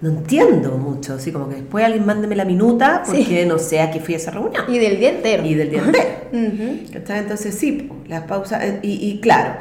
No 0.00 0.08
entiendo 0.08 0.72
mucho. 0.78 1.14
Así 1.14 1.30
como 1.30 1.48
que 1.48 1.56
después 1.56 1.84
alguien 1.84 2.06
mándeme 2.06 2.34
la 2.34 2.46
minuta 2.46 3.02
porque 3.04 3.44
no 3.44 3.58
sé 3.58 3.80
a 3.80 3.90
qué 3.90 4.00
fui 4.00 4.14
a 4.14 4.16
esa 4.16 4.30
reunión. 4.30 4.64
Y 4.66 4.78
del 4.78 4.98
día 4.98 5.10
entero. 5.10 5.44
Y 5.44 5.54
del 5.54 5.70
día 5.70 5.82
entero. 5.82 6.08
Entonces, 6.32 7.54
sí, 7.54 7.90
las 8.08 8.22
pausas. 8.22 8.64
Eh, 8.64 8.80
y, 8.82 9.10
y, 9.10 9.20
claro. 9.20 9.56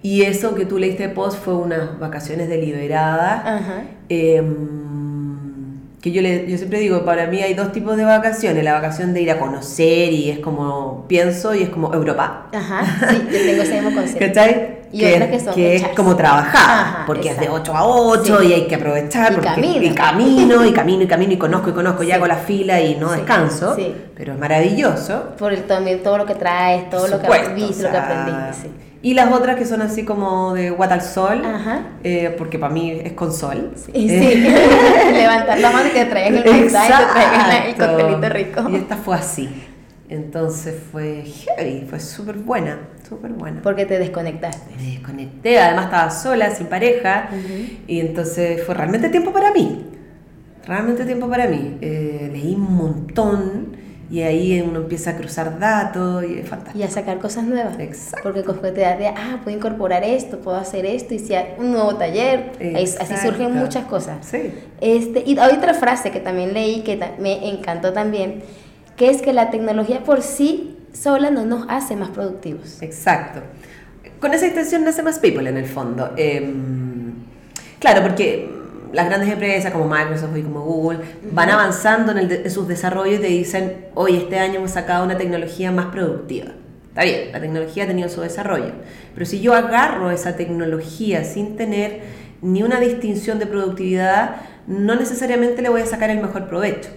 Y 0.00 0.22
eso 0.22 0.54
que 0.54 0.64
tú 0.64 0.78
leíste 0.78 1.08
post 1.08 1.42
fue 1.42 1.54
unas 1.54 1.98
vacaciones 1.98 2.48
deliberadas. 2.48 3.42
Ajá. 3.44 3.82
Eh, 4.08 4.42
que 6.06 6.12
yo, 6.12 6.22
le, 6.22 6.48
yo 6.48 6.56
siempre 6.56 6.78
digo, 6.78 7.04
para 7.04 7.26
mí 7.26 7.42
hay 7.42 7.54
dos 7.54 7.72
tipos 7.72 7.96
de 7.96 8.04
vacaciones, 8.04 8.62
la 8.62 8.74
vacación 8.74 9.12
de 9.12 9.22
ir 9.22 9.30
a 9.32 9.40
conocer 9.40 10.12
y 10.12 10.30
es 10.30 10.38
como, 10.38 11.04
pienso 11.08 11.52
y 11.52 11.64
es 11.64 11.68
como 11.68 11.92
Europa. 11.92 12.46
Ajá, 12.54 12.84
sí, 13.10 13.22
yo 13.24 13.38
tengo 13.44 13.62
ese 13.64 13.82
mismo 13.82 13.92
concepto. 13.92 14.24
¿Cachai? 14.24 14.76
Y 14.92 15.00
que, 15.00 15.28
que, 15.28 15.40
son 15.40 15.52
que 15.52 15.74
es 15.74 15.88
como 15.96 16.14
trabajar, 16.14 17.06
porque 17.08 17.30
es 17.30 17.40
de 17.40 17.48
8 17.48 17.74
a 17.74 17.84
8 17.84 18.42
y 18.44 18.52
hay 18.52 18.66
que 18.68 18.76
aprovechar. 18.76 19.32
Y 19.32 19.36
camino. 19.36 19.82
Y 19.82 19.94
camino, 19.94 20.64
y 20.68 20.72
camino, 20.72 21.02
y 21.02 21.06
camino, 21.08 21.32
y 21.32 21.38
conozco, 21.38 21.70
y 21.70 21.72
conozco, 21.72 22.04
y 22.04 22.12
hago 22.12 22.28
la 22.28 22.36
fila 22.36 22.80
y 22.80 22.94
no 22.94 23.10
descanso. 23.10 23.76
Pero 24.14 24.34
es 24.34 24.38
maravilloso. 24.38 25.30
Por 25.36 25.52
el, 25.52 25.64
también 25.64 26.04
todo 26.04 26.18
lo 26.18 26.24
que 26.24 26.36
traes, 26.36 26.88
todo 26.88 27.08
lo 27.08 27.20
que 27.20 27.26
viste, 27.52 27.82
lo 27.82 27.90
que 27.90 27.96
aprendiste. 27.96 28.85
Y 29.02 29.14
las 29.14 29.32
otras 29.32 29.56
que 29.56 29.66
son 29.66 29.82
así 29.82 30.04
como 30.04 30.54
de 30.54 30.70
guata 30.70 30.94
al 30.94 31.02
sol, 31.02 31.42
eh, 32.02 32.34
porque 32.36 32.58
para 32.58 32.72
mí 32.72 32.90
es 32.90 33.12
con 33.12 33.32
sol. 33.32 33.72
Sí, 33.76 33.92
sí. 33.92 34.08
levantar 35.12 35.58
la 35.58 35.70
mano 35.70 35.88
y 35.88 35.92
te 35.92 36.04
traigan 36.06 36.34
el 36.36 36.44
mensaje, 36.44 36.92
te 36.92 37.12
traigan 37.12 37.66
el 37.66 37.74
coctelito 37.76 38.28
rico. 38.28 38.70
Y 38.70 38.76
esta 38.76 38.96
fue 38.96 39.16
así. 39.16 39.48
Entonces 40.08 40.80
fue 40.92 41.24
heavy, 41.24 41.84
fue 41.88 41.98
súper 41.98 42.36
buena, 42.36 42.78
súper 43.08 43.32
buena. 43.32 43.60
Porque 43.62 43.86
te 43.86 43.98
desconectaste. 43.98 44.74
Me 44.76 44.92
desconecté, 44.92 45.58
además 45.58 45.86
estaba 45.86 46.10
sola, 46.10 46.50
sin 46.50 46.66
pareja, 46.66 47.28
y 47.86 48.00
entonces 48.00 48.62
fue 48.64 48.74
realmente 48.74 49.08
tiempo 49.08 49.32
para 49.32 49.52
mí. 49.52 49.84
Realmente 50.66 51.04
tiempo 51.04 51.28
para 51.28 51.46
mí. 51.46 51.78
Eh, 51.80 52.28
leí 52.32 52.54
un 52.54 52.74
montón 52.74 53.76
y 54.08 54.20
ahí 54.20 54.60
uno 54.60 54.80
empieza 54.80 55.10
a 55.10 55.16
cruzar 55.16 55.58
datos 55.58 56.24
y 56.24 56.38
es 56.38 56.48
fantástico. 56.48 56.78
Y 56.78 56.82
a 56.82 56.90
sacar 56.90 57.18
cosas 57.18 57.44
nuevas. 57.44 57.78
Exacto. 57.78 58.20
Porque 58.22 58.42
da 58.80 58.96
de, 58.96 59.08
ah, 59.08 59.40
puedo 59.42 59.56
incorporar 59.56 60.04
esto, 60.04 60.38
puedo 60.38 60.56
hacer 60.56 60.86
esto, 60.86 61.14
y 61.14 61.18
si 61.18 61.34
hay 61.34 61.54
un 61.58 61.72
nuevo 61.72 61.96
taller, 61.96 62.52
así 63.00 63.16
surgen 63.16 63.54
muchas 63.54 63.86
cosas. 63.86 64.24
Sí. 64.26 64.52
Este, 64.80 65.24
y 65.26 65.38
hay 65.38 65.56
otra 65.56 65.74
frase 65.74 66.10
que 66.10 66.20
también 66.20 66.52
leí 66.52 66.82
que 66.82 66.98
me 67.18 67.48
encantó 67.48 67.92
también, 67.92 68.42
que 68.96 69.10
es 69.10 69.22
que 69.22 69.32
la 69.32 69.50
tecnología 69.50 70.04
por 70.04 70.22
sí 70.22 70.76
sola 70.92 71.30
no 71.30 71.44
nos 71.44 71.66
hace 71.68 71.96
más 71.96 72.10
productivos. 72.10 72.82
Exacto. 72.82 73.40
Con 74.20 74.32
esa 74.32 74.46
intención 74.46 74.84
nace 74.84 75.02
más 75.02 75.18
people 75.18 75.48
en 75.48 75.56
el 75.56 75.66
fondo. 75.66 76.12
Em, 76.16 77.12
claro, 77.78 78.02
porque 78.02 78.55
las 78.92 79.06
grandes 79.06 79.30
empresas 79.30 79.72
como 79.72 79.88
Microsoft 79.88 80.36
y 80.36 80.42
como 80.42 80.60
Google 80.60 81.00
van 81.30 81.50
avanzando 81.50 82.16
en, 82.16 82.50
sus 82.50 82.68
desarrollos 82.68 83.18
y 83.18 83.22
te 83.22 83.28
dicen, 83.28 83.86
hoy 83.94 84.16
este 84.16 84.38
año 84.38 84.56
hemos 84.56 84.72
sacado 84.72 85.04
una 85.04 85.16
tecnología 85.16 85.70
más 85.72 85.86
productiva. 85.86 86.52
Está 86.88 87.04
bien, 87.04 87.32
la 87.32 87.40
tecnología 87.40 87.84
ha 87.84 87.86
tenido 87.86 88.08
su 88.08 88.22
desarrollo, 88.22 88.72
pero 89.14 89.26
si 89.26 89.40
yo 89.40 89.54
agarro 89.54 90.10
esa 90.10 90.36
tecnología 90.36 91.24
sin 91.24 91.56
tener 91.56 92.00
ni 92.40 92.62
una 92.62 92.80
distinción 92.80 93.38
de 93.38 93.46
productividad, 93.46 94.36
no 94.66 94.94
necesariamente 94.94 95.62
le 95.62 95.68
voy 95.68 95.82
a 95.82 95.86
sacar 95.86 96.10
el 96.10 96.20
mejor 96.20 96.48
provecho. 96.48 96.90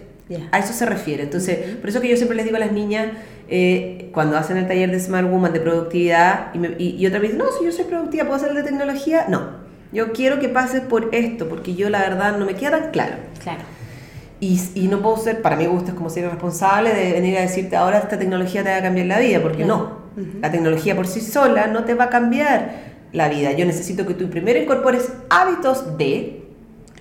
A 0.51 0.59
eso 0.59 0.73
se 0.73 0.85
refiere. 0.85 1.23
Entonces, 1.23 1.75
por 1.77 1.89
eso 1.89 2.01
que 2.01 2.07
yo 2.07 2.15
siempre 2.15 2.37
les 2.37 2.45
digo 2.45 2.57
a 2.57 2.59
las 2.59 2.71
niñas, 2.71 3.07
eh, 3.47 4.11
cuando 4.13 4.37
hacen 4.37 4.57
el 4.57 4.67
taller 4.67 4.91
de 4.91 4.99
Smart 4.99 5.27
Woman 5.27 5.53
de 5.53 5.59
productividad, 5.59 6.53
y, 6.53 6.97
y, 6.97 7.07
otra 7.07 7.19
vez, 7.19 7.33
no, 7.33 7.45
si 7.57 7.65
yo 7.65 7.71
soy 7.71 7.85
productiva, 7.85 8.25
¿puedo 8.25 8.35
hacer 8.35 8.49
el 8.49 8.57
de 8.57 8.63
tecnología? 8.63 9.25
No. 9.27 9.68
Yo 9.91 10.11
quiero 10.11 10.39
que 10.39 10.49
pases 10.49 10.81
por 10.81 11.09
esto, 11.13 11.49
porque 11.49 11.75
yo 11.75 11.89
la 11.89 11.99
verdad 11.99 12.37
no 12.37 12.45
me 12.45 12.55
queda 12.55 12.79
tan 12.79 12.91
claro. 12.91 13.15
Claro. 13.41 13.61
Y, 14.39 14.61
y, 14.75 14.87
no 14.87 15.01
puedo 15.01 15.17
ser, 15.17 15.41
para 15.41 15.55
mí 15.55 15.65
gusto 15.65 15.89
es 15.89 15.95
como 15.95 16.09
ser 16.09 16.29
responsable 16.29 16.93
de 16.93 17.11
venir 17.11 17.37
a 17.37 17.41
decirte 17.41 17.75
ahora 17.75 17.97
esta 17.97 18.17
tecnología 18.17 18.63
te 18.63 18.69
va 18.69 18.77
a 18.77 18.81
cambiar 18.81 19.07
la 19.07 19.19
vida, 19.19 19.41
porque 19.41 19.65
no. 19.65 19.99
La 20.41 20.51
tecnología 20.51 20.95
por 20.95 21.07
sí 21.07 21.21
sola 21.21 21.67
no 21.67 21.85
te 21.85 21.93
va 21.93 22.05
a 22.05 22.09
cambiar 22.09 22.89
la 23.11 23.29
vida. 23.29 23.51
Yo 23.53 23.65
necesito 23.65 24.05
que 24.05 24.13
tú 24.13 24.29
primero 24.29 24.59
incorpores 24.59 25.11
hábitos 25.29 25.97
de, 25.97 26.45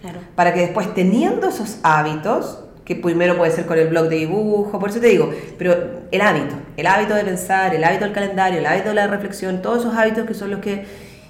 claro. 0.01 0.21
para 0.35 0.53
que 0.55 0.61
después 0.61 0.95
teniendo 0.95 1.49
esos 1.49 1.79
hábitos, 1.83 2.65
que 2.85 2.97
primero 2.97 3.37
puede 3.37 3.51
ser 3.51 3.67
con 3.67 3.79
el 3.79 3.89
blog 3.89 4.09
de 4.09 4.17
dibujo, 4.17 4.79
por 4.79 4.89
eso 4.89 4.99
te 4.99 5.09
digo, 5.09 5.31
pero 5.59 5.77
el 6.11 6.21
hábito, 6.23 6.55
el 6.77 6.87
hábito 6.87 7.15
de 7.15 7.23
pensar, 7.23 7.75
el 7.75 7.85
hábito 7.85 8.05
del 8.05 8.15
calendario, 8.15 8.61
el 8.61 8.67
hábito 8.67 8.89
de 8.89 8.95
la 8.95 9.07
reflexión, 9.07 9.61
todos 9.61 9.81
esos 9.81 9.95
hábitos 9.95 10.27
que 10.27 10.33
son 10.33 10.51
los 10.51 10.61
que 10.61 10.87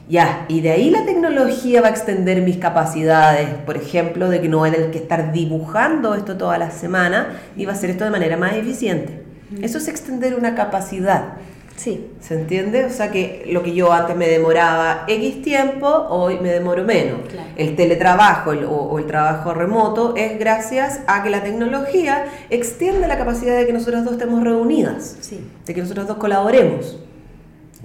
ya, 0.09 0.47
y 0.49 0.63
de 0.63 0.71
ahí 0.71 0.91
la 0.91 1.05
tecnología 1.05 1.83
va 1.83 1.89
a 1.89 1.91
extender 1.91 2.41
mis 2.41 2.57
capacidades, 2.57 3.49
por 3.67 3.77
ejemplo, 3.77 4.31
de 4.31 4.41
que 4.41 4.49
no 4.49 4.59
voy 4.59 4.71
a 4.71 4.73
tener 4.73 4.91
que 4.91 4.99
estar 4.99 5.33
dibujando 5.33 6.15
esto 6.15 6.37
toda 6.39 6.57
la 6.57 6.71
semana 6.71 7.41
y 7.57 7.67
va 7.67 7.73
a 7.73 7.75
hacer 7.75 7.91
esto 7.91 8.05
de 8.05 8.11
manera 8.11 8.37
más 8.37 8.55
eficiente. 8.55 9.23
Eso 9.63 9.79
es 9.79 9.89
extender 9.89 10.35
una 10.35 10.55
capacidad. 10.55 11.35
Sí. 11.77 12.11
¿Se 12.21 12.35
entiende? 12.35 12.87
O 12.87 12.91
sea 12.91 13.11
que 13.11 13.45
lo 13.53 13.63
que 13.63 13.73
yo 13.73 13.93
antes 13.93 14.17
me 14.17 14.29
demoraba 14.29 15.05
X 15.07 15.43
tiempo, 15.43 15.87
hoy 15.87 16.39
me 16.41 16.51
demoro 16.51 16.85
menos. 16.85 17.21
El 17.57 17.77
teletrabajo 17.77 18.51
o, 18.51 18.99
el 18.99 19.07
trabajo 19.07 19.55
remoto 19.55 20.15
es 20.17 20.39
gracias 20.39 21.01
a 21.07 21.23
que 21.23 21.31
la 21.31 21.43
tecnología 21.43 22.25
extiende 22.51 23.07
la 23.07 23.17
capacidad 23.17 23.57
de 23.57 23.67
que 23.67 23.73
nosotros 23.73 24.05
dos 24.05 24.15
estemos 24.15 24.43
reunidas, 24.43 25.19
sí. 25.21 25.41
de 25.67 25.75
que 25.75 25.83
nosotros 25.83 26.09
dos 26.09 26.17
colaboremos. 26.17 26.99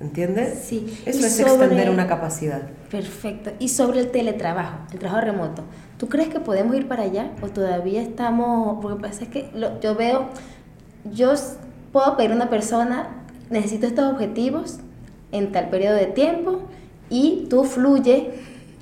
¿Entiendes? 0.04 0.60
Sí. 0.66 1.02
Eso 1.06 1.26
es 1.26 1.40
extender 1.40 1.90
una 1.90 2.08
capacidad. 2.08 2.64
Perfecto. 2.92 3.52
Y 3.60 3.70
sobre 3.70 4.02
el 4.02 4.12
teletrabajo, 4.12 4.80
el 4.92 5.00
trabajo 5.00 5.22
remoto, 5.22 5.64
¿tú 5.98 6.10
crees 6.10 6.28
que 6.28 6.42
podemos 6.42 6.76
ir 6.76 6.90
para 6.90 7.04
allá 7.04 7.32
o 7.42 7.48
todavía 7.48 8.02
estamos, 8.02 8.80
porque 8.82 9.02
pasa 9.02 9.24
es 9.24 9.30
que 9.30 9.50
yo 9.82 9.96
veo, 9.96 10.26
yo 11.14 11.34
puedo 11.94 12.18
pedir 12.18 12.32
a 12.32 12.36
una 12.36 12.50
persona, 12.50 13.08
necesito 13.50 13.88
estos 13.88 14.12
objetivos 14.12 14.80
en 15.32 15.54
tal 15.54 15.70
periodo 15.70 15.96
de 15.96 16.08
tiempo 16.08 16.64
y 17.10 17.48
tú 17.50 17.64
fluye, 17.64 18.34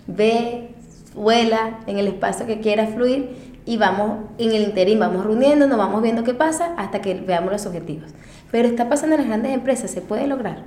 ve, 0.08 0.74
vuela 1.14 1.82
en 1.86 2.00
el 2.00 2.08
espacio 2.08 2.48
que 2.48 2.62
quieras 2.62 2.96
fluir 2.96 3.30
y 3.66 3.78
vamos 3.78 4.26
en 4.40 4.52
el 4.52 4.64
interín, 4.64 5.00
vamos 5.00 5.24
reuniendo, 5.24 5.68
nos 5.68 5.78
vamos 5.78 6.02
viendo 6.02 6.24
qué 6.24 6.34
pasa 6.34 6.74
hasta 6.78 7.00
que 7.00 7.14
veamos 7.14 7.52
los 7.52 7.66
objetivos. 7.68 8.10
Pero 8.52 8.68
está 8.68 8.90
pasando 8.90 9.16
en 9.16 9.22
las 9.22 9.28
grandes 9.28 9.54
empresas, 9.54 9.92
¿se 9.92 10.02
puede 10.02 10.28
lograr? 10.28 10.64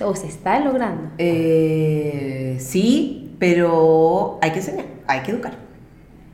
¿O 0.00 0.16
se 0.16 0.26
está 0.26 0.58
logrando? 0.60 1.10
Eh, 1.18 2.56
sí, 2.58 3.36
pero 3.38 4.38
hay 4.40 4.50
que 4.52 4.58
enseñar. 4.58 4.86
hay 5.06 5.20
que 5.20 5.32
educar. 5.32 5.54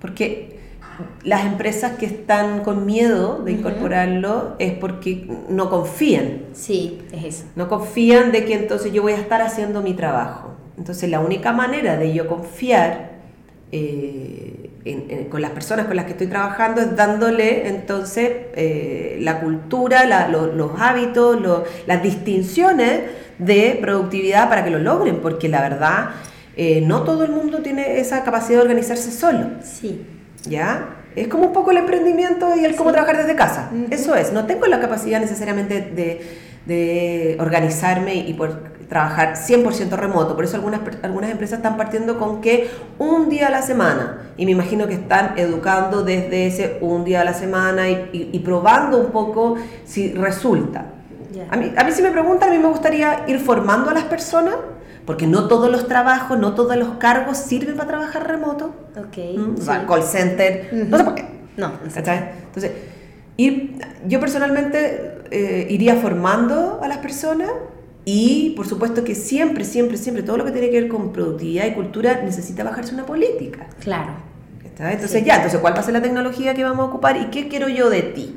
Porque 0.01 0.59
las 1.25 1.45
empresas 1.45 1.93
que 1.93 2.07
están 2.07 2.61
con 2.61 2.87
miedo 2.87 3.43
de 3.45 3.53
incorporarlo 3.53 4.55
es 4.59 4.73
porque 4.75 5.29
no 5.49 5.71
confían. 5.71 6.43
Sí, 6.53 7.03
es 7.13 7.25
eso. 7.25 7.45
No 7.57 7.69
confían 7.69 8.33
de 8.33 8.45
que 8.45 8.55
entonces 8.55 8.93
yo 8.93 9.03
voy 9.03 9.13
a 9.13 9.17
estar 9.17 9.43
haciendo 9.43 9.83
mi 9.83 9.95
trabajo. 9.95 10.55
Entonces 10.77 11.11
la 11.11 11.21
única 11.21 11.53
manera 11.53 11.97
de 11.97 12.15
yo 12.15 12.29
confiar 12.29 13.19
eh, 13.73 14.71
con 15.31 15.43
las 15.43 15.51
personas 15.51 15.87
con 15.87 15.97
las 15.97 16.07
que 16.07 16.13
estoy 16.13 16.29
trabajando 16.29 16.81
es 16.81 16.97
dándole 16.97 17.69
entonces 17.69 18.31
eh, 18.55 19.19
la 19.21 19.41
cultura, 19.41 20.29
los 20.29 20.81
hábitos, 20.81 21.39
las 21.87 22.03
distinciones 22.03 23.03
de 23.39 23.79
productividad 23.81 24.49
para 24.49 24.65
que 24.65 24.71
lo 24.71 24.79
logren, 24.79 25.21
porque 25.21 25.49
la 25.49 25.61
verdad 25.61 26.11
eh, 26.57 26.81
no 26.81 27.03
todo 27.03 27.25
el 27.25 27.33
mundo 27.33 27.59
tiene 27.59 28.01
esa 28.01 28.25
capacidad 28.25 28.59
de 28.59 28.63
organizarse 28.63 29.11
solo. 29.11 29.51
Sí. 29.63 30.07
¿Ya? 30.49 30.97
Es 31.17 31.29
como 31.29 31.47
un 31.47 31.53
poco 31.53 31.71
el 31.71 31.79
emprendimiento 31.79 32.55
y 32.57 32.65
el 32.65 32.77
cómo 32.77 32.93
trabajar 32.93 33.17
desde 33.19 33.35
casa. 33.35 33.71
Eso 33.91 34.15
es, 34.15 34.33
no 34.33 34.47
tengo 34.47 34.67
la 34.67 34.81
capacidad 34.81 35.21
necesariamente 35.21 35.81
de, 35.81 36.21
de 36.67 37.37
organizarme 37.41 38.15
y 38.15 38.35
por 38.35 38.79
trabajar 38.89 39.35
100% 39.35 39.91
remoto. 39.97 40.35
Por 40.35 40.45
eso 40.45 40.57
algunas, 40.57 40.81
algunas 41.03 41.31
empresas 41.31 41.59
están 41.59 41.77
partiendo 41.77 42.19
con 42.19 42.41
que 42.41 42.71
un 42.99 43.29
día 43.29 43.49
a 43.49 43.51
la 43.51 43.63
semana. 43.63 44.33
Y 44.37 44.47
me 44.47 44.53
imagino 44.53 44.87
que 44.87 44.95
están 44.95 45.39
educando 45.39 46.03
desde 46.03 46.47
ese 46.47 46.79
un 46.81 47.05
día 47.05 47.21
a 47.21 47.25
la 47.25 47.35
semana 47.35 47.89
y, 47.89 48.39
probando 48.45 48.99
un 48.99 49.11
poco 49.13 49.57
si 49.85 50.13
resulta. 50.13 50.87
A, 51.51 51.57
mí, 51.57 51.73
a 51.77 51.85
mí 51.85 51.93
si 51.93 52.03
me 52.03 52.11
preguntan, 52.11 52.51
a 52.51 52.53
mí 52.53 52.59
me 52.59 52.69
gustaría 52.69 53.25
ir 53.27 53.39
formando 53.41 53.91
a 53.91 53.95
las 53.95 54.05
personas 54.05 54.57
porque 55.05 55.27
no 55.27 55.49
todos 55.49 55.71
los 55.71 55.89
trabajos, 55.89 56.39
no 56.39 56.55
todos 56.55 56.77
los 56.77 56.99
cargos 56.99 57.39
sirven 57.39 57.77
para 57.77 57.89
trabajar 57.89 58.29
remoto. 58.29 58.75
Ok. 58.97 59.39
¿Mm? 59.39 59.87
call 59.87 60.03
center, 60.03 60.69
no 60.73 60.99
sé 60.99 61.05
por 61.05 61.15
qué. 61.15 61.25
No, 61.57 61.73
Entonces, 61.87 62.73
ir, 63.37 63.79
yo 64.07 64.21
personalmente 64.21 65.23
eh, 65.31 65.67
iría 65.71 65.97
formando 65.97 66.81
a 66.83 66.89
las 66.89 66.99
personas 66.99 67.51
y 68.05 68.55
por 68.57 68.67
supuesto 68.67 69.03
que 69.03 69.15
siempre, 69.15 69.65
siempre, 69.65 69.97
siempre, 69.97 70.23
todo 70.23 70.37
lo 70.37 70.45
que 70.45 70.53
tiene 70.53 70.71
que 70.71 70.81
ver 70.81 70.89
con 70.89 71.13
productividad 71.13 71.67
y 71.67 71.73
cultura 71.73 72.23
necesita 72.23 72.63
bajarse 72.63 72.95
una 72.95 73.07
política. 73.07 73.67
Claro. 73.81 74.13
Entonces 74.79 75.25
ya, 75.25 75.37
entonces 75.37 75.59
¿cuál 75.61 75.75
va 75.75 75.81
a 75.81 75.83
ser 75.83 75.95
la 75.95 76.03
tecnología 76.03 76.55
que 76.55 76.63
vamos 76.63 76.87
a 76.87 76.89
ocupar 76.91 77.17
y 77.17 77.27
qué 77.31 77.49
quiero 77.49 77.69
yo 77.69 77.91
de 77.91 78.03
ti? 78.03 78.37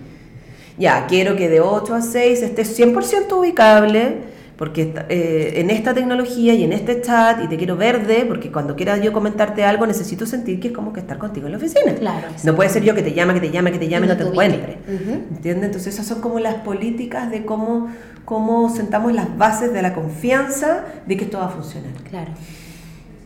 Ya, 0.77 1.05
quiero 1.07 1.35
que 1.35 1.49
de 1.49 1.61
8 1.61 1.93
a 1.93 2.01
6 2.01 2.41
estés 2.41 2.79
100% 2.79 3.31
ubicable, 3.37 4.31
porque 4.57 4.93
eh, 5.09 5.53
en 5.55 5.71
esta 5.71 5.93
tecnología 5.93 6.53
y 6.53 6.63
en 6.63 6.71
este 6.71 7.01
chat, 7.01 7.43
y 7.43 7.47
te 7.47 7.57
quiero 7.57 7.77
verde, 7.77 8.25
porque 8.27 8.51
cuando 8.51 8.75
quiera 8.75 8.97
yo 8.97 9.11
comentarte 9.11 9.63
algo 9.63 9.87
necesito 9.87 10.25
sentir 10.25 10.59
que 10.59 10.67
es 10.67 10.73
como 10.73 10.93
que 10.93 10.99
estar 10.99 11.17
contigo 11.17 11.47
en 11.47 11.53
la 11.53 11.57
oficina. 11.57 11.95
Claro. 11.95 12.27
No 12.43 12.55
puede 12.55 12.69
ser 12.69 12.83
yo 12.83 12.93
que 12.93 13.01
te 13.01 13.13
llame, 13.13 13.33
que 13.33 13.39
te 13.39 13.51
llame, 13.51 13.71
que 13.71 13.79
te 13.79 13.87
llame 13.87 14.05
y 14.05 14.09
no 14.09 14.17
te 14.17 14.23
encuentre. 14.23 14.77
¿Entiendes? 14.87 15.65
Entonces 15.65 15.95
esas 15.95 16.05
son 16.05 16.21
como 16.21 16.39
las 16.39 16.55
políticas 16.55 17.31
de 17.31 17.43
cómo, 17.43 17.89
cómo 18.23 18.69
sentamos 18.69 19.13
las 19.13 19.35
bases 19.35 19.73
de 19.73 19.81
la 19.81 19.93
confianza 19.93 20.85
de 21.07 21.17
que 21.17 21.23
esto 21.23 21.39
va 21.39 21.45
a 21.45 21.49
funcionar. 21.49 21.93
Claro. 22.07 22.31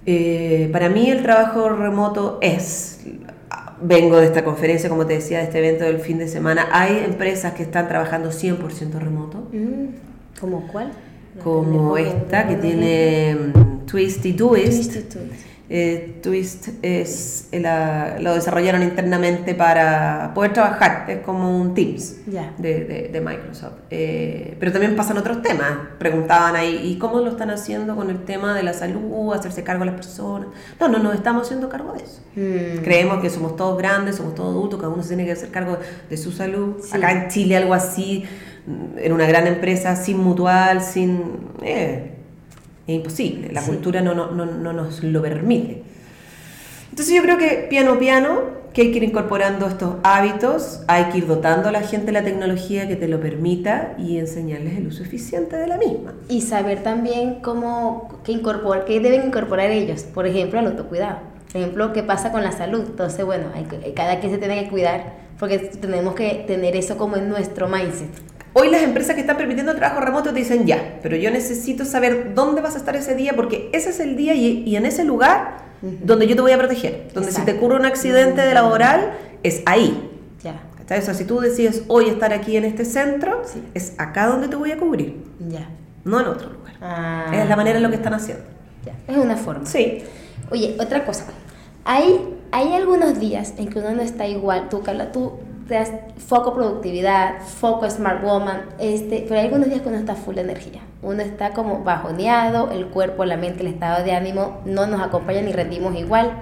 Eh, 0.05 0.69
para 0.71 0.87
mí 0.87 1.09
el 1.09 1.23
trabajo 1.23 1.67
remoto 1.69 2.37
es 2.41 2.99
vengo 3.87 4.17
de 4.17 4.25
esta 4.25 4.43
conferencia, 4.43 4.89
como 4.89 5.05
te 5.05 5.13
decía, 5.13 5.39
de 5.39 5.45
este 5.45 5.59
evento 5.59 5.83
del 5.85 5.99
fin 5.99 6.17
de 6.17 6.27
semana, 6.27 6.67
hay 6.71 7.03
empresas 7.05 7.53
que 7.53 7.63
están 7.63 7.87
trabajando 7.87 8.31
100% 8.31 8.99
remoto. 8.99 9.49
Mm, 9.51 10.39
¿Cómo 10.39 10.67
cuál? 10.67 10.91
como 11.43 11.97
esta 11.97 12.47
que 12.47 12.55
tiene 12.55 13.35
mm, 13.35 13.85
Twist 13.85 14.25
y 14.25 14.33
Twist. 14.33 14.95
Eh, 15.69 16.19
Twist 16.21 16.69
es 16.83 17.49
la, 17.51 18.17
lo 18.19 18.35
desarrollaron 18.35 18.83
internamente 18.83 19.55
para 19.55 20.31
poder 20.35 20.53
trabajar, 20.53 21.05
es 21.09 21.19
como 21.19 21.59
un 21.59 21.73
Teams 21.73 22.17
de, 22.57 23.09
de, 23.11 23.21
Microsoft. 23.21 23.73
Eh, 23.89 24.55
pero 24.59 24.71
también 24.71 24.95
pasan 24.95 25.17
otros 25.17 25.41
temas. 25.41 25.71
Preguntaban 25.97 26.55
ahí, 26.55 26.81
¿y 26.83 26.99
cómo 26.99 27.19
lo 27.19 27.31
están 27.31 27.49
haciendo 27.49 27.95
con 27.95 28.09
el 28.09 28.23
tema 28.25 28.55
de 28.55 28.63
la 28.63 28.73
salud, 28.73 29.33
hacerse 29.33 29.63
cargo 29.63 29.85
de 29.85 29.91
las 29.91 29.95
personas? 29.95 30.49
No, 30.79 30.87
no, 30.87 30.99
nos 30.99 31.15
estamos 31.15 31.43
haciendo 31.43 31.69
cargo 31.69 31.93
de 31.93 32.03
eso. 32.03 32.21
Mm. 32.35 32.83
Creemos 32.83 33.21
que 33.21 33.29
somos 33.29 33.55
todos 33.55 33.77
grandes, 33.77 34.17
somos 34.17 34.35
todos 34.35 34.51
adultos, 34.51 34.79
cada 34.79 34.93
uno 34.93 35.01
se 35.01 35.09
tiene 35.09 35.25
que 35.25 35.31
hacer 35.31 35.49
cargo 35.49 35.79
de 36.09 36.17
su 36.17 36.31
salud. 36.31 36.75
Acá 36.91 37.11
en 37.11 37.29
Chile 37.29 37.57
algo 37.57 37.73
así 37.73 38.25
en 38.97 39.13
una 39.13 39.27
gran 39.27 39.47
empresa 39.47 39.95
sin 39.95 40.17
mutual, 40.17 40.81
sin... 40.81 41.21
Eh, 41.63 42.11
es 42.87 42.95
imposible, 42.95 43.51
la 43.51 43.63
cultura 43.63 44.01
no, 44.01 44.13
no, 44.13 44.31
no, 44.31 44.45
no, 44.45 44.73
nos 44.73 45.03
lo 45.03 45.21
permite. 45.21 45.83
Entonces 46.89 47.15
yo 47.15 47.21
creo 47.23 47.37
que 47.37 47.65
piano 47.69 47.97
piano, 47.99 48.41
que 48.73 48.83
hay 48.83 48.91
que 48.91 48.97
ir 48.97 49.03
incorporando 49.03 49.67
estos 49.67 49.95
hábitos, 50.03 50.81
hay 50.87 51.05
que 51.05 51.19
ir 51.19 51.27
dotando 51.27 51.69
a 51.69 51.71
la 51.71 51.81
gente 51.81 52.07
de 52.07 52.11
la 52.11 52.23
tecnología 52.23 52.87
que 52.87 52.95
te 52.95 53.07
lo 53.07 53.19
permita 53.19 53.95
y 53.97 54.17
enseñarles 54.17 54.77
el 54.77 54.87
uso 54.87 55.03
eficiente 55.03 55.55
de 55.55 55.67
la 55.67 55.77
misma. 55.77 56.13
Y 56.29 56.41
saber 56.41 56.83
también 56.83 57.39
cómo, 57.41 58.19
qué, 58.23 58.33
incorporar, 58.33 58.85
qué 58.85 58.99
deben 58.99 59.27
incorporar 59.27 59.71
ellos, 59.71 60.03
por 60.03 60.27
ejemplo, 60.27 60.59
el 60.59 60.67
autocuidado. 60.67 61.19
Por 61.51 61.61
ejemplo, 61.61 61.93
qué 61.93 62.03
pasa 62.03 62.31
con 62.33 62.43
la 62.43 62.51
salud. 62.51 62.83
Entonces, 62.85 63.25
bueno, 63.25 63.45
hay, 63.55 63.65
cada 63.93 64.19
quien 64.19 64.33
se 64.33 64.37
tiene 64.37 64.61
que 64.63 64.69
cuidar 64.69 65.13
porque 65.39 65.59
tenemos 65.59 66.15
que 66.15 66.43
tener 66.45 66.75
eso 66.75 66.97
como 66.97 67.15
en 67.15 67.29
nuestro 67.29 67.67
mindset. 67.67 68.34
Hoy 68.57 68.71
las 68.71 68.83
empresas 68.83 69.15
que 69.15 69.21
están 69.21 69.35
permitiendo 69.35 69.73
el 69.73 69.77
trabajo 69.77 69.99
remoto 69.99 70.29
te 70.31 70.39
dicen 70.39 70.65
ya, 70.65 70.97
pero 71.03 71.17
yo 71.17 71.29
necesito 71.29 71.83
saber 71.83 72.33
dónde 72.35 72.61
vas 72.61 72.75
a 72.75 72.77
estar 72.77 72.95
ese 72.95 73.13
día 73.13 73.33
porque 73.35 73.69
ese 73.73 73.89
es 73.89 73.99
el 73.99 74.15
día 74.15 74.33
y, 74.33 74.73
en 74.77 74.85
ese 74.85 75.03
lugar 75.03 75.57
donde 75.81 76.25
yo 76.25 76.37
te 76.37 76.41
voy 76.41 76.53
a 76.53 76.57
proteger. 76.57 77.09
Donde 77.13 77.33
si 77.33 77.41
te 77.41 77.51
ocurre 77.51 77.75
un 77.75 77.85
accidente 77.85 78.39
de 78.39 78.53
laboral, 78.53 79.11
es 79.43 79.61
ahí. 79.65 80.09
Ya. 80.41 80.61
O 80.85 81.01
sea, 81.01 81.13
si 81.13 81.25
tú 81.25 81.41
decides 81.41 81.83
hoy 81.89 82.07
estar 82.07 82.31
aquí 82.31 82.55
en 82.55 82.63
este 82.63 82.85
centro, 82.85 83.41
es 83.73 83.93
acá 83.97 84.27
donde 84.27 84.47
te 84.47 84.55
voy 84.55 84.71
a 84.71 84.77
cubrir. 84.77 85.21
Ya. 85.49 85.67
No 86.05 86.21
en 86.21 86.27
otro 86.27 86.49
lugar. 86.49 86.75
Ah. 86.79 87.31
Es 87.33 87.49
la 87.49 87.57
manera 87.57 87.75
en 87.75 87.83
lo 87.83 87.89
que 87.89 87.97
están 87.97 88.13
haciendo. 88.13 88.45
Ya. 88.85 88.93
Es 89.05 89.17
una 89.17 89.35
forma. 89.35 89.65
Sí. 89.65 90.01
Oye, 90.49 90.77
otra 90.79 91.03
cosa. 91.03 91.25
Hay, 91.83 92.21
hay 92.51 92.71
algunos 92.71 93.19
días 93.19 93.53
en 93.57 93.67
que 93.67 93.79
uno 93.79 93.91
no 93.91 94.01
está 94.01 94.25
igual. 94.27 94.69
Tú, 94.69 94.81
Carla, 94.81 95.11
tú 95.11 95.39
foco 96.17 96.53
productividad, 96.53 97.41
foco 97.41 97.89
smart 97.89 98.23
woman, 98.23 98.61
este, 98.79 99.25
pero 99.27 99.39
hay 99.39 99.47
algunos 99.47 99.67
días 99.67 99.81
que 99.81 99.89
uno 99.89 99.97
está 99.97 100.15
full 100.15 100.35
de 100.35 100.41
energía. 100.41 100.81
Uno 101.01 101.21
está 101.21 101.51
como 101.51 101.83
bajoneado, 101.83 102.71
el 102.71 102.87
cuerpo, 102.87 103.25
la 103.25 103.37
mente, 103.37 103.61
el 103.61 103.67
estado 103.67 104.03
de 104.03 104.13
ánimo 104.13 104.61
no 104.65 104.87
nos 104.87 105.01
acompaña 105.01 105.41
ni 105.41 105.51
rendimos 105.51 105.95
igual. 105.95 106.33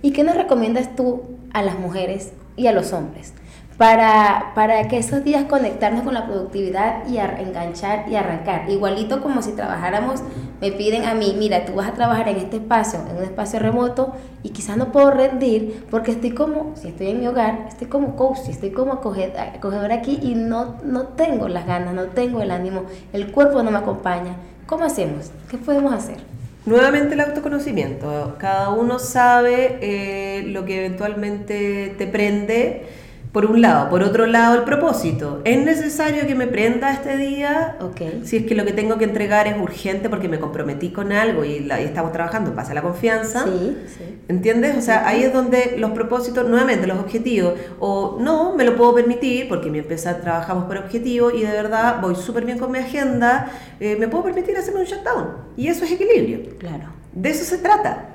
¿Y 0.00 0.12
qué 0.12 0.24
nos 0.24 0.36
recomiendas 0.36 0.96
tú 0.96 1.22
a 1.52 1.62
las 1.62 1.78
mujeres 1.78 2.32
y 2.56 2.66
a 2.66 2.72
los 2.72 2.92
hombres? 2.92 3.34
Para, 3.78 4.52
para 4.54 4.86
que 4.88 4.98
esos 4.98 5.24
días 5.24 5.44
conectarnos 5.44 6.02
con 6.02 6.14
la 6.14 6.26
productividad 6.26 7.06
y 7.08 7.18
enganchar 7.18 8.08
y 8.08 8.16
arrancar. 8.16 8.68
Igualito 8.70 9.20
como 9.22 9.42
si 9.42 9.52
trabajáramos, 9.52 10.22
me 10.60 10.72
piden 10.72 11.04
a 11.04 11.14
mí, 11.14 11.34
mira, 11.38 11.64
tú 11.64 11.74
vas 11.74 11.88
a 11.88 11.94
trabajar 11.94 12.28
en 12.28 12.36
este 12.36 12.56
espacio, 12.56 13.00
en 13.10 13.16
un 13.16 13.24
espacio 13.24 13.58
remoto, 13.58 14.12
y 14.42 14.50
quizás 14.50 14.76
no 14.76 14.92
puedo 14.92 15.10
rendir 15.10 15.84
porque 15.90 16.12
estoy 16.12 16.32
como, 16.32 16.74
si 16.76 16.88
estoy 16.88 17.08
en 17.08 17.20
mi 17.20 17.26
hogar, 17.26 17.66
estoy 17.68 17.88
como 17.88 18.16
coach, 18.16 18.48
estoy 18.48 18.70
como 18.70 18.92
acogedor 18.92 19.92
aquí 19.92 20.18
y 20.22 20.34
no, 20.34 20.76
no 20.84 21.08
tengo 21.08 21.48
las 21.48 21.66
ganas, 21.66 21.94
no 21.94 22.04
tengo 22.06 22.42
el 22.42 22.50
ánimo, 22.50 22.84
el 23.12 23.32
cuerpo 23.32 23.62
no 23.62 23.70
me 23.70 23.78
acompaña. 23.78 24.36
¿Cómo 24.66 24.84
hacemos? 24.84 25.30
¿Qué 25.50 25.58
podemos 25.58 25.92
hacer? 25.92 26.16
Nuevamente 26.64 27.14
el 27.14 27.20
autoconocimiento. 27.20 28.36
Cada 28.38 28.70
uno 28.70 29.00
sabe 29.00 29.78
eh, 29.80 30.44
lo 30.46 30.64
que 30.64 30.86
eventualmente 30.86 31.94
te 31.98 32.06
prende 32.06 32.86
por 33.32 33.46
un 33.46 33.62
lado. 33.62 33.88
Por 33.88 34.02
otro 34.02 34.26
lado, 34.26 34.56
el 34.56 34.64
propósito. 34.64 35.40
¿Es 35.44 35.64
necesario 35.64 36.26
que 36.26 36.34
me 36.34 36.46
prenda 36.46 36.92
este 36.92 37.16
día? 37.16 37.76
Okay. 37.80 38.22
Si 38.24 38.36
es 38.36 38.46
que 38.46 38.54
lo 38.54 38.66
que 38.66 38.72
tengo 38.72 38.98
que 38.98 39.04
entregar 39.04 39.48
es 39.48 39.58
urgente 39.58 40.10
porque 40.10 40.28
me 40.28 40.38
comprometí 40.38 40.90
con 40.90 41.12
algo 41.12 41.42
y, 41.44 41.66
estamos 41.78 42.12
trabajando, 42.12 42.54
pasa 42.54 42.74
la 42.74 42.82
confianza. 42.82 43.44
Sí, 43.44 43.78
sí. 43.86 44.18
¿Entiendes? 44.28 44.76
O 44.76 44.82
sea, 44.82 45.08
ahí 45.08 45.22
es 45.22 45.32
donde 45.32 45.76
los 45.78 45.92
propósitos, 45.92 46.46
nuevamente, 46.46 46.86
los 46.86 46.98
objetivos. 46.98 47.54
O 47.80 48.18
no, 48.20 48.54
me 48.54 48.64
lo 48.64 48.76
puedo 48.76 48.94
permitir 48.94 49.48
porque 49.48 49.70
mi 49.70 49.78
empresa 49.78 50.20
trabajamos 50.20 50.64
por 50.64 50.76
objetivo 50.76 51.30
y 51.30 51.40
de 51.40 51.52
verdad 51.52 52.00
voy 52.02 52.14
súper 52.14 52.44
bien 52.44 52.58
con 52.58 52.70
mi 52.70 52.78
agenda. 52.78 53.50
Eh, 53.80 53.96
me 53.98 54.08
puedo 54.08 54.24
permitir 54.24 54.56
hacerme 54.58 54.80
un 54.80 54.86
shutdown. 54.86 55.28
Y 55.56 55.68
eso 55.68 55.86
es 55.86 55.92
equilibrio. 55.92 56.58
Claro. 56.58 56.90
De 57.14 57.30
eso 57.30 57.44
se 57.44 57.58
trata. 57.58 58.08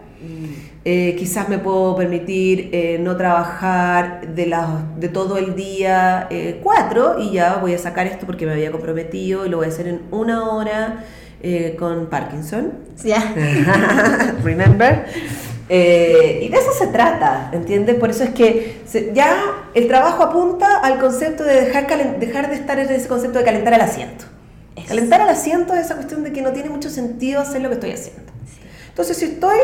Eh, 0.83 1.15
quizás 1.17 1.47
me 1.49 1.59
puedo 1.59 1.95
permitir 1.95 2.69
eh, 2.71 2.97
no 2.99 3.17
trabajar 3.17 4.27
de, 4.33 4.55
de 4.97 5.09
todo 5.09 5.37
el 5.37 5.55
día 5.55 6.27
eh, 6.29 6.59
cuatro 6.63 7.19
y 7.19 7.33
ya 7.33 7.57
voy 7.57 7.73
a 7.73 7.77
sacar 7.77 8.07
esto 8.07 8.25
porque 8.25 8.45
me 8.45 8.53
había 8.53 8.71
comprometido 8.71 9.45
y 9.45 9.49
lo 9.49 9.57
voy 9.57 9.67
a 9.67 9.69
hacer 9.69 9.87
en 9.87 10.01
una 10.11 10.49
hora 10.49 11.03
con 11.77 12.07
Parkinson. 12.07 12.73
Ya. 13.03 13.35
Remember. 14.43 15.05
y 15.69 16.47
de 16.49 16.57
eso 16.57 16.73
se 16.77 16.87
trata, 16.87 17.51
¿entiendes? 17.53 17.95
Por 17.95 18.09
eso 18.09 18.23
es 18.23 18.31
que 18.31 18.81
ya 19.13 19.37
el 19.75 19.87
trabajo 19.87 20.23
apunta 20.23 20.79
al 20.79 20.99
concepto 20.99 21.43
de 21.43 21.61
dejar, 21.61 21.87
dejar 22.19 22.49
de 22.49 22.55
estar 22.55 22.79
en 22.79 22.89
ese 22.89 23.07
concepto 23.07 23.37
de 23.37 23.45
calentar 23.45 23.73
el 23.73 23.81
asiento. 23.81 24.25
Calentar 24.87 25.21
el 25.21 25.29
asiento 25.29 25.73
es 25.73 25.85
esa 25.85 25.95
cuestión 25.95 26.23
de 26.23 26.33
que 26.33 26.41
no 26.41 26.53
tiene 26.53 26.69
mucho 26.69 26.89
sentido 26.89 27.41
hacer 27.41 27.61
lo 27.61 27.69
que 27.69 27.75
estoy 27.75 27.91
haciendo. 27.91 28.26
Entonces, 28.97 29.17
si 29.17 29.25
estoy 29.25 29.59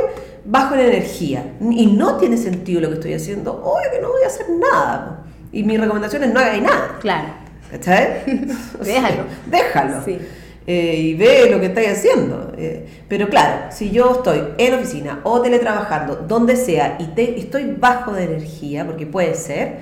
bajo 0.46 0.76
en 0.76 0.82
energía 0.82 1.56
y 1.60 1.88
no 1.88 2.18
tiene 2.18 2.38
sentido 2.38 2.82
lo 2.82 2.90
que 2.90 2.94
estoy 2.94 3.14
haciendo, 3.16 3.52
obvio 3.64 3.90
que 3.92 4.00
no 4.00 4.10
voy 4.10 4.22
a 4.24 4.28
hacer 4.28 4.46
nada. 4.48 5.26
Y 5.52 5.64
mi 5.64 5.76
recomendación 5.76 6.24
es 6.24 6.32
no 6.32 6.40
hagáis 6.40 6.62
nada. 6.62 7.00
Claro. 7.02 7.30
¿Cachai? 7.72 8.22
déjalo. 8.86 9.24
déjalo. 9.48 10.06
Sí. 10.06 10.20
Eh, 10.68 10.98
y 11.00 11.14
ve 11.16 11.50
lo 11.50 11.60
que 11.60 11.66
estáis 11.66 11.90
haciendo. 11.94 12.54
Eh, 12.60 12.86
pero 13.08 13.28
claro, 13.28 13.72
si 13.72 13.90
yo 13.90 14.12
estoy 14.12 14.40
en 14.60 14.76
oficina 14.76 15.22
o 15.24 15.42
teletrabajando, 15.42 16.28
donde 16.28 16.56
sea, 16.56 16.98
y 17.00 17.08
te, 17.16 17.40
estoy 17.40 17.76
bajo 17.76 18.14
de 18.14 18.26
energía, 18.26 18.86
porque 18.86 19.08
puede 19.08 19.34
ser, 19.34 19.80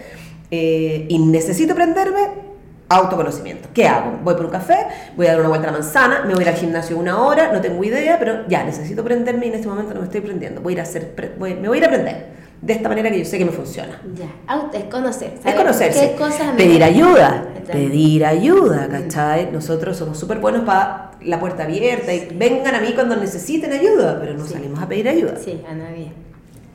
eh, 0.49 1.07
y 1.09 1.19
necesito 1.19 1.75
prenderme, 1.75 2.50
autoconocimiento. 2.95 3.69
¿Qué 3.73 3.87
hago? 3.87 4.19
Voy 4.23 4.35
por 4.35 4.45
un 4.45 4.51
café, 4.51 4.87
voy 5.15 5.27
a 5.27 5.31
dar 5.31 5.39
una 5.39 5.49
vuelta 5.49 5.67
a 5.67 5.71
la 5.71 5.77
manzana, 5.77 6.23
me 6.25 6.33
voy 6.33 6.43
a 6.43 6.47
ir 6.47 6.53
al 6.53 6.59
gimnasio 6.59 6.97
una 6.97 7.21
hora, 7.21 7.51
no 7.51 7.61
tengo 7.61 7.83
idea, 7.83 8.17
pero 8.19 8.47
ya, 8.47 8.63
necesito 8.63 9.03
prenderme 9.03 9.45
y 9.47 9.49
en 9.49 9.55
este 9.55 9.67
momento 9.67 9.93
no 9.93 10.01
me 10.01 10.05
estoy 10.05 10.21
prendiendo. 10.21 10.61
Voy 10.61 10.73
a 10.73 10.75
ir 10.75 10.79
a 10.79 10.83
hacer, 10.83 11.13
me 11.39 11.67
voy 11.67 11.77
a 11.77 11.77
ir 11.77 11.83
a 11.83 11.87
aprender. 11.87 12.41
De 12.61 12.73
esta 12.73 12.89
manera 12.89 13.09
que 13.09 13.17
yo 13.17 13.25
sé 13.25 13.39
que 13.39 13.45
me 13.45 13.51
funciona. 13.51 13.99
Ya, 14.13 14.29
es 14.77 14.83
conocer. 14.83 15.33
Es 15.43 15.55
conocerse. 15.55 16.15
Pedir 16.55 16.83
ayuda. 16.83 17.47
Pedir 17.71 18.23
ayuda, 18.23 18.87
¿cachai? 18.87 19.51
Nosotros 19.51 19.97
somos 19.97 20.19
súper 20.19 20.37
buenos 20.37 20.63
para 20.63 21.11
la 21.23 21.39
puerta 21.39 21.63
abierta 21.63 22.13
y 22.13 22.27
vengan 22.35 22.75
a 22.75 22.81
mí 22.81 22.93
cuando 22.93 23.15
necesiten 23.15 23.71
ayuda, 23.71 24.17
pero 24.19 24.35
no 24.35 24.45
salimos 24.45 24.81
a 24.81 24.87
pedir 24.87 25.09
ayuda. 25.09 25.37
Sí, 25.43 25.59
a 25.67 25.73
nadie. 25.73 26.11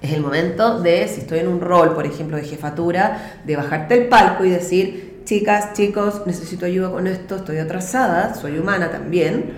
Es 0.02 0.12
el 0.12 0.20
momento 0.20 0.80
de, 0.80 1.08
si 1.08 1.20
estoy 1.20 1.38
en 1.38 1.48
un 1.48 1.60
rol, 1.60 1.94
por 1.94 2.04
ejemplo, 2.04 2.36
de 2.36 2.44
jefatura, 2.44 3.40
de 3.44 3.56
bajarte 3.56 3.94
el 3.94 4.08
palco 4.08 4.44
y 4.44 4.50
decir, 4.50 5.05
chicas, 5.26 5.74
chicos, 5.74 6.22
necesito 6.24 6.64
ayuda 6.64 6.90
con 6.90 7.06
esto, 7.06 7.36
estoy 7.36 7.58
atrasada, 7.58 8.34
soy 8.34 8.58
humana 8.58 8.90
también. 8.90 9.52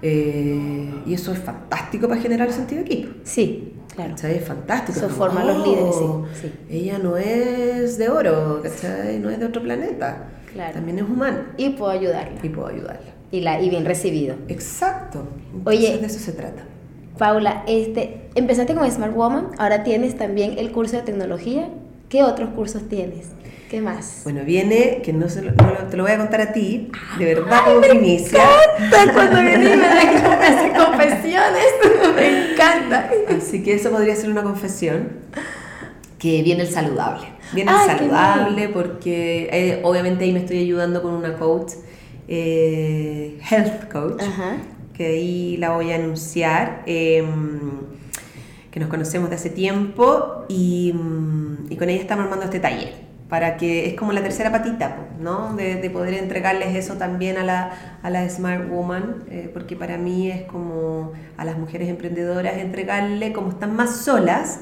Eh, 0.00 1.02
y 1.04 1.12
eso 1.12 1.32
es 1.32 1.38
fantástico 1.38 2.08
para 2.08 2.18
generar 2.18 2.48
el 2.48 2.54
sentido 2.54 2.82
de 2.82 2.86
equipo. 2.86 3.12
Sí, 3.24 3.74
claro. 3.94 4.12
¿Cachai? 4.12 4.36
Es 4.36 4.44
fantástico. 4.44 4.98
Eso 4.98 5.10
forma 5.10 5.44
los 5.44 5.66
líderes, 5.66 5.94
sí, 6.40 6.52
Ella 6.70 6.98
no 6.98 7.18
es 7.18 7.98
de 7.98 8.08
oro, 8.08 8.62
¿cachai? 8.62 9.18
No 9.18 9.28
es 9.28 9.38
de 9.38 9.44
otro 9.44 9.62
planeta. 9.62 10.28
Claro. 10.54 10.72
También 10.72 10.98
es 10.98 11.04
humana. 11.04 11.52
Y 11.58 11.70
puedo 11.70 11.90
ayudarla. 11.90 12.38
Y 12.42 12.48
puedo 12.48 12.68
ayudarla. 12.68 13.10
Y, 13.30 13.42
la, 13.42 13.60
y 13.60 13.68
bien 13.68 13.84
recibido. 13.84 14.36
Exacto. 14.48 15.28
Oye, 15.64 15.98
de 15.98 16.06
eso 16.06 16.18
se 16.18 16.32
trata. 16.32 16.62
Paula, 17.18 17.64
este, 17.66 18.30
empezaste 18.34 18.74
con 18.74 18.90
Smart 18.90 19.14
Woman, 19.14 19.48
ahora 19.58 19.82
tienes 19.82 20.16
también 20.16 20.58
el 20.58 20.72
curso 20.72 20.96
de 20.96 21.02
tecnología. 21.02 21.68
¿Qué 22.08 22.22
otros 22.22 22.48
cursos 22.50 22.88
tienes? 22.88 23.26
¿Qué 23.70 23.80
más? 23.80 24.22
Bueno, 24.24 24.40
viene, 24.44 25.00
que 25.00 25.12
no, 25.12 25.28
se 25.28 25.42
lo, 25.42 25.52
te 25.52 25.96
lo 25.96 26.02
voy 26.02 26.10
a 26.10 26.18
contar 26.18 26.40
a 26.40 26.52
ti, 26.52 26.90
de 27.20 27.24
verdad, 27.24 27.60
Ay, 27.66 28.00
me 28.00 28.16
encanta 28.16 29.12
cuando 29.14 29.40
viene 29.42 29.74
y 29.74 29.76
me 29.76 29.86
hace 29.86 30.72
confesiones, 30.76 31.66
me 32.16 32.52
encanta. 32.52 33.08
Así 33.28 33.62
que 33.62 33.74
eso 33.74 33.92
podría 33.92 34.16
ser 34.16 34.28
una 34.28 34.42
confesión, 34.42 35.10
que 36.18 36.42
viene 36.42 36.62
el 36.62 36.68
saludable. 36.68 37.28
Viene 37.52 37.70
el 37.70 37.96
saludable 37.96 38.70
porque 38.70 39.48
eh, 39.52 39.80
obviamente 39.84 40.24
ahí 40.24 40.32
me 40.32 40.40
estoy 40.40 40.58
ayudando 40.58 41.00
con 41.00 41.14
una 41.14 41.36
coach, 41.36 41.74
eh, 42.26 43.38
health 43.48 43.88
coach, 43.88 44.20
que 44.94 45.06
ahí 45.06 45.56
la 45.58 45.76
voy 45.76 45.92
a 45.92 45.94
anunciar. 45.94 46.82
Em, 46.86 47.70
que 48.72 48.80
nos 48.80 48.88
conocemos 48.88 49.30
de 49.30 49.36
hace 49.36 49.50
tiempo 49.50 50.44
y, 50.48 50.92
y 51.68 51.76
con 51.76 51.88
ella 51.88 52.00
estamos 52.00 52.24
armando 52.24 52.44
este 52.44 52.60
taller 52.60 53.09
para 53.30 53.56
que 53.56 53.86
es 53.86 53.94
como 53.94 54.12
la 54.12 54.22
tercera 54.22 54.50
patita, 54.50 54.96
¿no? 55.20 55.54
De, 55.54 55.76
de 55.76 55.88
poder 55.88 56.14
entregarles 56.14 56.74
eso 56.74 56.94
también 56.94 57.38
a 57.38 57.44
la, 57.44 57.98
a 58.02 58.10
la 58.10 58.28
Smart 58.28 58.68
Woman, 58.68 59.24
eh, 59.30 59.48
porque 59.52 59.76
para 59.76 59.96
mí 59.96 60.30
es 60.30 60.42
como 60.42 61.12
a 61.36 61.44
las 61.44 61.56
mujeres 61.56 61.88
emprendedoras 61.88 62.58
entregarle, 62.58 63.32
como 63.32 63.50
están 63.50 63.74
más 63.74 63.98
solas, 63.98 64.60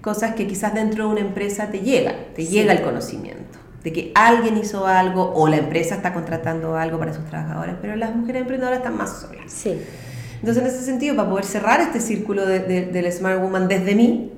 cosas 0.00 0.34
que 0.34 0.48
quizás 0.48 0.74
dentro 0.74 1.06
de 1.06 1.12
una 1.12 1.20
empresa 1.20 1.70
te 1.70 1.78
llega, 1.78 2.12
te 2.34 2.44
llega 2.44 2.72
el 2.72 2.82
conocimiento 2.82 3.60
de 3.84 3.92
que 3.92 4.12
alguien 4.14 4.56
hizo 4.58 4.86
algo 4.86 5.32
o 5.34 5.48
la 5.48 5.56
empresa 5.56 5.96
está 5.96 6.12
contratando 6.12 6.76
algo 6.76 6.98
para 6.98 7.12
sus 7.12 7.24
trabajadores, 7.24 7.76
pero 7.80 7.96
las 7.96 8.14
mujeres 8.14 8.42
emprendedoras 8.42 8.78
están 8.78 8.96
más 8.96 9.20
solas. 9.20 9.52
Sí. 9.52 9.80
Entonces, 10.38 10.62
en 10.62 10.68
ese 10.68 10.84
sentido, 10.84 11.16
para 11.16 11.28
poder 11.28 11.44
cerrar 11.44 11.80
este 11.80 12.00
círculo 12.00 12.46
de, 12.46 12.60
de, 12.60 12.86
del 12.86 13.12
Smart 13.12 13.40
Woman 13.40 13.68
desde 13.68 13.94
mí, 13.94 14.32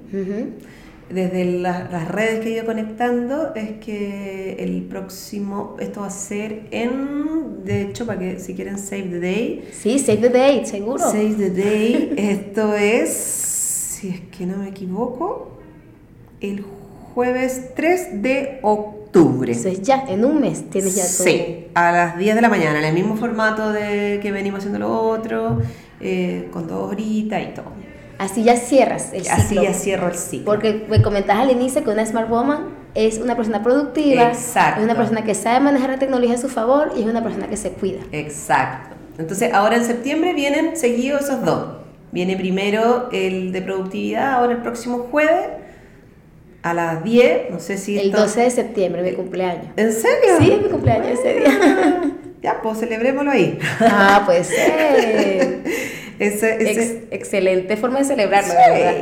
desde 1.10 1.44
las 1.44 2.08
redes 2.08 2.40
que 2.40 2.48
he 2.48 2.52
ido 2.52 2.64
conectando 2.64 3.54
es 3.54 3.72
que 3.84 4.56
el 4.58 4.82
próximo, 4.82 5.76
esto 5.78 6.00
va 6.00 6.06
a 6.06 6.10
ser 6.10 6.66
en, 6.70 7.64
de 7.64 7.82
hecho, 7.82 8.06
para 8.06 8.18
que 8.18 8.38
si 8.38 8.54
quieren 8.54 8.78
Save 8.78 9.02
the 9.10 9.20
Day. 9.20 9.68
Sí, 9.72 9.98
Save 9.98 10.18
the 10.18 10.28
Day, 10.30 10.66
seguro. 10.66 10.98
Save 10.98 11.34
the 11.34 11.50
Day, 11.50 12.14
esto 12.16 12.74
es, 12.74 13.10
si 13.12 14.08
es 14.08 14.20
que 14.36 14.46
no 14.46 14.56
me 14.56 14.68
equivoco, 14.68 15.58
el 16.40 16.64
jueves 17.14 17.74
3 17.76 18.22
de 18.22 18.58
octubre. 18.62 19.52
Eso 19.52 19.68
es 19.68 19.82
ya, 19.82 20.04
en 20.08 20.24
un 20.24 20.40
mes 20.40 20.68
tienes 20.70 20.96
ya 20.96 21.02
todo. 21.02 21.28
Sí, 21.28 21.66
a 21.74 21.92
las 21.92 22.18
10 22.18 22.34
de 22.34 22.40
la 22.40 22.48
mañana, 22.48 22.78
en 22.78 22.84
el 22.86 22.94
mismo 22.94 23.16
formato 23.16 23.72
de 23.72 24.20
que 24.22 24.32
venimos 24.32 24.58
haciendo 24.58 24.78
lo 24.78 25.00
otro, 25.00 25.60
eh, 26.00 26.48
con 26.50 26.66
dos 26.66 26.90
horitas 26.90 27.42
y 27.42 27.54
todo. 27.54 27.83
Así 28.18 28.44
ya 28.44 28.56
cierras 28.56 29.12
el 29.12 29.24
ciclo. 29.24 29.36
Así 29.36 29.54
ya 29.56 29.72
cierro 29.74 30.08
el 30.08 30.14
ciclo. 30.14 30.44
Porque 30.46 30.86
me 30.88 31.02
comentabas 31.02 31.42
al 31.44 31.50
inicio 31.50 31.82
que 31.82 31.90
una 31.90 32.04
Smart 32.06 32.28
Woman 32.28 32.66
es 32.94 33.18
una 33.18 33.36
persona 33.36 33.62
productiva, 33.62 34.28
Exacto. 34.28 34.80
es 34.80 34.84
una 34.84 34.94
persona 34.94 35.24
que 35.24 35.34
sabe 35.34 35.60
manejar 35.60 35.90
la 35.90 35.98
tecnología 35.98 36.34
a 36.34 36.38
su 36.38 36.48
favor 36.48 36.92
y 36.96 37.00
es 37.00 37.06
una 37.06 37.22
persona 37.22 37.48
que 37.48 37.56
se 37.56 37.70
cuida. 37.70 38.00
Exacto. 38.12 38.94
Entonces, 39.18 39.52
ahora 39.52 39.76
en 39.76 39.84
septiembre 39.84 40.32
vienen 40.32 40.76
seguidos 40.76 41.22
esos 41.22 41.44
dos. 41.44 41.76
Viene 42.12 42.36
primero 42.36 43.08
el 43.12 43.50
de 43.52 43.62
productividad, 43.62 44.34
ahora 44.34 44.52
el 44.52 44.62
próximo 44.62 45.08
jueves 45.10 45.46
a 46.62 46.72
las 46.72 47.02
10, 47.04 47.50
no 47.50 47.58
sé 47.60 47.76
si... 47.76 47.98
El 47.98 48.12
12 48.12 48.40
de 48.42 48.50
septiembre, 48.50 49.02
mi 49.02 49.12
cumpleaños. 49.12 49.66
¿En 49.76 49.92
serio? 49.92 50.36
Sí, 50.38 50.60
mi 50.62 50.68
cumpleaños 50.70 51.18
ese 51.18 51.40
día. 51.40 52.00
Ya, 52.44 52.60
pues 52.60 52.78
celebrémoslo 52.78 53.30
ahí. 53.30 53.58
Ah, 53.80 54.22
pues 54.26 54.48
sí. 54.48 54.54
Ese, 56.18 57.08
excelente 57.10 57.76
forma 57.76 57.98
de 57.98 58.04
celebrarlo, 58.04 58.54
verdad. 58.54 58.94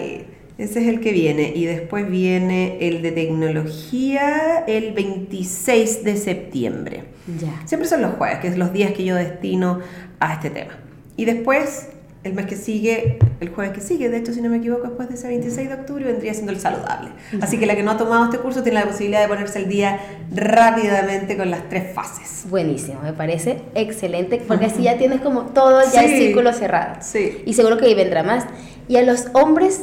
Ese 0.58 0.80
es 0.80 0.88
el 0.88 1.00
que 1.00 1.12
viene. 1.12 1.52
Y 1.54 1.64
después 1.64 2.08
viene 2.08 2.76
el 2.80 3.02
de 3.02 3.12
tecnología 3.12 4.64
el 4.66 4.92
26 4.92 6.04
de 6.04 6.16
septiembre. 6.16 7.04
Ya. 7.40 7.66
Siempre 7.66 7.88
son 7.88 8.02
los 8.02 8.14
jueves, 8.14 8.38
que 8.38 8.48
es 8.48 8.56
los 8.56 8.72
días 8.72 8.92
que 8.92 9.04
yo 9.04 9.16
destino 9.16 9.80
a 10.20 10.34
este 10.34 10.50
tema. 10.50 10.78
Y 11.16 11.24
después 11.24 11.88
el 12.24 12.34
mes 12.34 12.46
que 12.46 12.56
sigue, 12.56 13.18
el 13.40 13.48
jueves 13.48 13.72
que 13.72 13.80
sigue, 13.80 14.08
de 14.08 14.18
hecho, 14.18 14.32
si 14.32 14.40
no 14.40 14.48
me 14.48 14.58
equivoco, 14.58 14.86
después 14.86 15.08
de 15.08 15.16
ese 15.16 15.26
26 15.26 15.68
de 15.68 15.74
octubre, 15.74 16.04
vendría 16.04 16.32
siendo 16.34 16.52
el 16.52 16.60
saludable. 16.60 17.10
Así 17.40 17.58
que 17.58 17.66
la 17.66 17.74
que 17.74 17.82
no 17.82 17.90
ha 17.90 17.96
tomado 17.96 18.26
este 18.26 18.38
curso 18.38 18.62
tiene 18.62 18.78
la 18.78 18.86
posibilidad 18.86 19.22
de 19.22 19.28
ponerse 19.28 19.58
al 19.58 19.68
día 19.68 19.98
rápidamente 20.32 21.36
con 21.36 21.50
las 21.50 21.68
tres 21.68 21.92
fases. 21.92 22.48
Buenísimo, 22.48 23.00
me 23.02 23.12
parece 23.12 23.62
excelente, 23.74 24.40
porque 24.46 24.66
así 24.66 24.84
ya 24.84 24.98
tienes 24.98 25.20
como 25.20 25.46
todo 25.46 25.80
ya 25.92 26.04
el 26.04 26.10
círculo 26.10 26.52
cerrado. 26.52 26.96
Sí. 27.00 27.42
Y 27.44 27.54
seguro 27.54 27.76
que 27.76 27.86
ahí 27.86 27.94
vendrá 27.94 28.22
más. 28.22 28.44
Y 28.86 28.96
a 28.96 29.02
los 29.02 29.26
hombres 29.32 29.82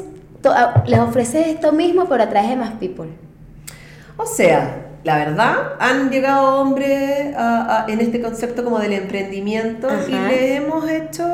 les 0.85 0.99
ofreces 0.99 1.47
esto 1.47 1.73
mismo, 1.73 2.07
pero 2.07 2.23
a 2.23 2.29
través 2.29 2.49
de 2.49 2.55
más 2.55 2.71
people. 2.75 3.09
O 4.15 4.25
sea, 4.25 4.88
la 5.03 5.17
verdad, 5.17 5.75
han 5.79 6.09
llegado 6.09 6.61
hombres 6.61 7.33
en 7.87 8.01
este 8.01 8.21
concepto 8.21 8.63
como 8.63 8.79
del 8.79 8.93
emprendimiento 8.93 9.87
y 10.07 10.11
les 10.11 10.57
hemos 10.57 10.89
hecho 10.89 11.25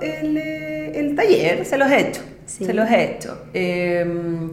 eh, 0.00 0.92
el, 0.94 1.14
taller, 1.14 1.64
se 1.66 1.76
los 1.76 1.90
he 1.90 2.00
hecho, 2.00 2.22
se 2.46 2.72
los 2.72 2.88
he 2.90 3.04
hecho. 3.04 3.38
Em, 3.52 4.50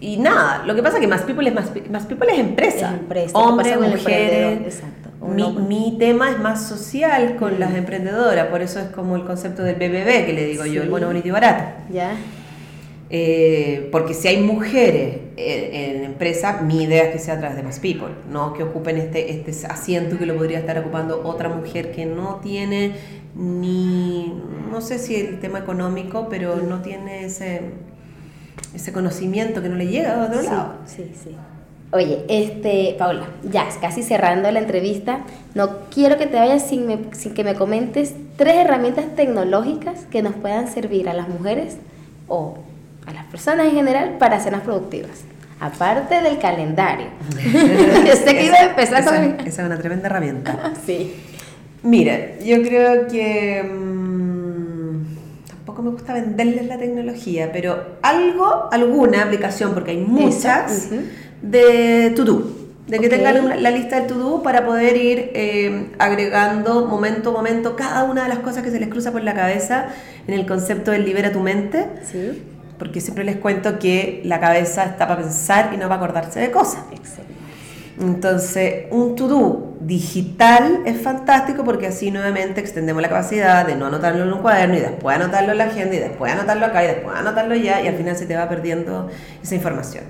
y 0.00 0.16
nada, 0.16 0.64
lo 0.64 0.74
que 0.74 0.82
pasa 0.82 0.96
es 0.96 1.02
que 1.02 1.08
más 1.08 1.22
people 1.22 1.46
es, 1.46 1.54
más, 1.54 1.70
más 1.90 2.06
people 2.06 2.32
es 2.32 2.38
empresa. 2.38 2.98
Hombres, 3.34 3.78
mujeres. 3.78 4.60
Exacto. 4.64 5.10
Mi, 5.20 5.52
mi, 5.52 5.96
tema 5.98 6.30
es 6.30 6.38
más 6.38 6.66
social 6.66 7.36
con 7.36 7.60
las 7.60 7.74
emprendedoras, 7.74 8.46
por 8.46 8.62
eso 8.62 8.80
es 8.80 8.86
como 8.86 9.16
el 9.16 9.24
concepto 9.24 9.62
del 9.62 9.74
BBB 9.74 10.24
que 10.24 10.32
le 10.32 10.46
digo 10.46 10.64
yo, 10.64 10.82
el 10.82 10.88
bueno, 10.88 11.08
bonito 11.08 11.28
y 11.28 11.30
barato. 11.30 11.64
Ya. 11.90 12.12
Eh, 13.12 13.88
porque 13.90 14.14
si 14.14 14.28
hay 14.28 14.40
mujeres 14.40 15.18
en, 15.36 15.96
en 15.96 16.04
empresa, 16.04 16.60
mi 16.62 16.84
idea 16.84 17.04
es 17.04 17.12
que 17.12 17.18
sea 17.18 17.34
a 17.34 17.38
través 17.38 17.56
de 17.56 17.64
más 17.64 17.80
people, 17.80 18.14
no 18.30 18.52
que 18.52 18.62
ocupen 18.62 18.98
este, 18.98 19.32
este 19.32 19.66
asiento 19.66 20.16
que 20.16 20.26
lo 20.26 20.36
podría 20.36 20.60
estar 20.60 20.78
ocupando 20.78 21.22
otra 21.24 21.48
mujer 21.48 21.90
que 21.90 22.06
no 22.06 22.36
tiene 22.36 22.92
ni, 23.34 24.32
no 24.70 24.80
sé 24.80 24.98
si 24.98 25.16
el 25.16 25.40
tema 25.40 25.58
económico, 25.58 26.28
pero 26.30 26.56
no 26.56 26.82
tiene 26.82 27.24
ese, 27.24 27.62
ese 28.74 28.92
conocimiento 28.92 29.60
que 29.60 29.68
no 29.68 29.76
le 29.76 29.88
llega 29.88 30.22
a 30.22 30.26
otro 30.26 30.42
lado. 30.42 30.74
Sí, 30.86 31.10
sí. 31.12 31.36
Oye, 31.92 32.24
este, 32.28 32.94
Paula, 32.96 33.26
ya 33.50 33.66
casi 33.80 34.04
cerrando 34.04 34.48
la 34.52 34.60
entrevista, 34.60 35.24
no 35.56 35.88
quiero 35.92 36.16
que 36.18 36.28
te 36.28 36.36
vayas 36.36 36.68
sin, 36.68 37.12
sin 37.12 37.34
que 37.34 37.42
me 37.42 37.56
comentes 37.56 38.14
tres 38.36 38.54
herramientas 38.54 39.16
tecnológicas 39.16 40.06
que 40.06 40.22
nos 40.22 40.34
puedan 40.34 40.72
servir 40.72 41.08
a 41.08 41.14
las 41.14 41.28
mujeres 41.28 41.78
o 42.28 42.58
a 43.06 43.12
las 43.12 43.24
personas 43.26 43.66
en 43.66 43.72
general 43.72 44.16
para 44.18 44.38
más 44.50 44.60
productivas. 44.62 45.24
Aparte 45.60 46.22
del 46.22 46.38
calendario. 46.38 47.08
sé 47.34 48.24
que 48.34 48.46
iba 48.46 48.56
a 48.56 48.64
empezar 48.64 49.00
esa, 49.02 49.24
Esa 49.24 49.62
es 49.62 49.66
una 49.66 49.78
tremenda 49.78 50.06
herramienta. 50.06 50.72
sí. 50.86 51.14
Mira, 51.82 52.38
yo 52.40 52.62
creo 52.62 53.06
que... 53.08 53.62
Mmm, 53.62 54.30
tampoco 55.48 55.82
me 55.82 55.90
gusta 55.90 56.14
venderles 56.14 56.66
la 56.66 56.78
tecnología, 56.78 57.50
pero 57.52 57.96
algo, 58.02 58.68
alguna 58.72 59.22
aplicación, 59.22 59.72
porque 59.74 59.92
hay 59.92 59.98
muchas, 59.98 60.88
de 61.42 62.12
to-do. 62.16 62.60
De 62.86 62.98
que 62.98 63.08
tengan 63.08 63.62
la 63.62 63.70
lista 63.70 64.00
de 64.00 64.08
to-do 64.08 64.42
para 64.42 64.66
poder 64.66 64.96
ir 64.96 65.30
eh, 65.34 65.92
agregando 65.98 66.86
momento 66.86 67.30
a 67.30 67.32
momento 67.32 67.76
cada 67.76 68.02
una 68.04 68.24
de 68.24 68.28
las 68.30 68.40
cosas 68.40 68.64
que 68.64 68.70
se 68.70 68.80
les 68.80 68.88
cruza 68.88 69.12
por 69.12 69.22
la 69.22 69.32
cabeza 69.32 69.86
en 70.26 70.34
el 70.34 70.44
concepto 70.44 70.90
del 70.90 71.04
libera 71.04 71.30
tu 71.30 71.40
mente. 71.40 71.86
Sí. 72.10 72.42
Porque 72.80 73.00
siempre 73.00 73.22
les 73.22 73.36
cuento 73.36 73.78
que 73.78 74.22
la 74.24 74.40
cabeza 74.40 74.84
está 74.84 75.06
para 75.06 75.20
pensar 75.20 75.70
y 75.72 75.76
no 75.76 75.84
para 75.84 75.96
acordarse 75.96 76.40
de 76.40 76.50
cosas. 76.50 76.80
Excelente. 76.90 77.34
Entonces, 78.00 78.86
un 78.90 79.14
to-do 79.14 79.74
digital 79.80 80.80
es 80.86 80.98
fantástico 81.02 81.62
porque 81.64 81.86
así 81.86 82.10
nuevamente 82.10 82.58
extendemos 82.60 83.02
la 83.02 83.10
capacidad 83.10 83.66
de 83.66 83.76
no 83.76 83.86
anotarlo 83.86 84.24
en 84.24 84.32
un 84.32 84.40
cuaderno 84.40 84.76
y 84.76 84.80
después 84.80 85.14
anotarlo 85.14 85.52
en 85.52 85.58
la 85.58 85.64
agenda 85.64 85.94
y 85.94 85.98
después 85.98 86.32
anotarlo 86.32 86.64
acá 86.64 86.82
y 86.82 86.86
después 86.86 87.14
anotarlo 87.14 87.54
ya 87.54 87.82
y 87.82 87.88
al 87.88 87.96
final 87.96 88.16
se 88.16 88.24
te 88.24 88.34
va 88.34 88.48
perdiendo 88.48 89.08
esa 89.42 89.54
información. 89.54 90.04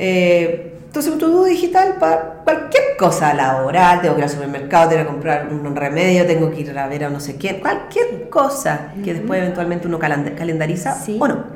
Eh, 0.00 0.72
entonces, 0.86 1.12
un 1.12 1.20
to-do 1.20 1.44
digital 1.44 1.96
para 2.00 2.42
cualquier 2.42 2.96
cosa 2.98 3.32
laboral, 3.34 4.00
tengo 4.00 4.14
que 4.14 4.20
ir 4.22 4.24
al 4.24 4.30
supermercado, 4.30 4.88
tengo 4.88 5.02
que 5.02 5.08
comprar 5.08 5.48
un 5.48 5.76
remedio, 5.76 6.26
tengo 6.26 6.50
que 6.50 6.62
ir 6.62 6.76
a 6.76 6.88
ver 6.88 7.04
a 7.04 7.10
no 7.10 7.20
sé 7.20 7.36
quién, 7.36 7.60
cualquier 7.60 8.28
cosa 8.28 8.92
que 9.04 9.14
después 9.14 9.40
eventualmente 9.40 9.86
uno 9.86 10.00
calendariza 10.00 10.96
o 11.20 11.28
no. 11.28 11.55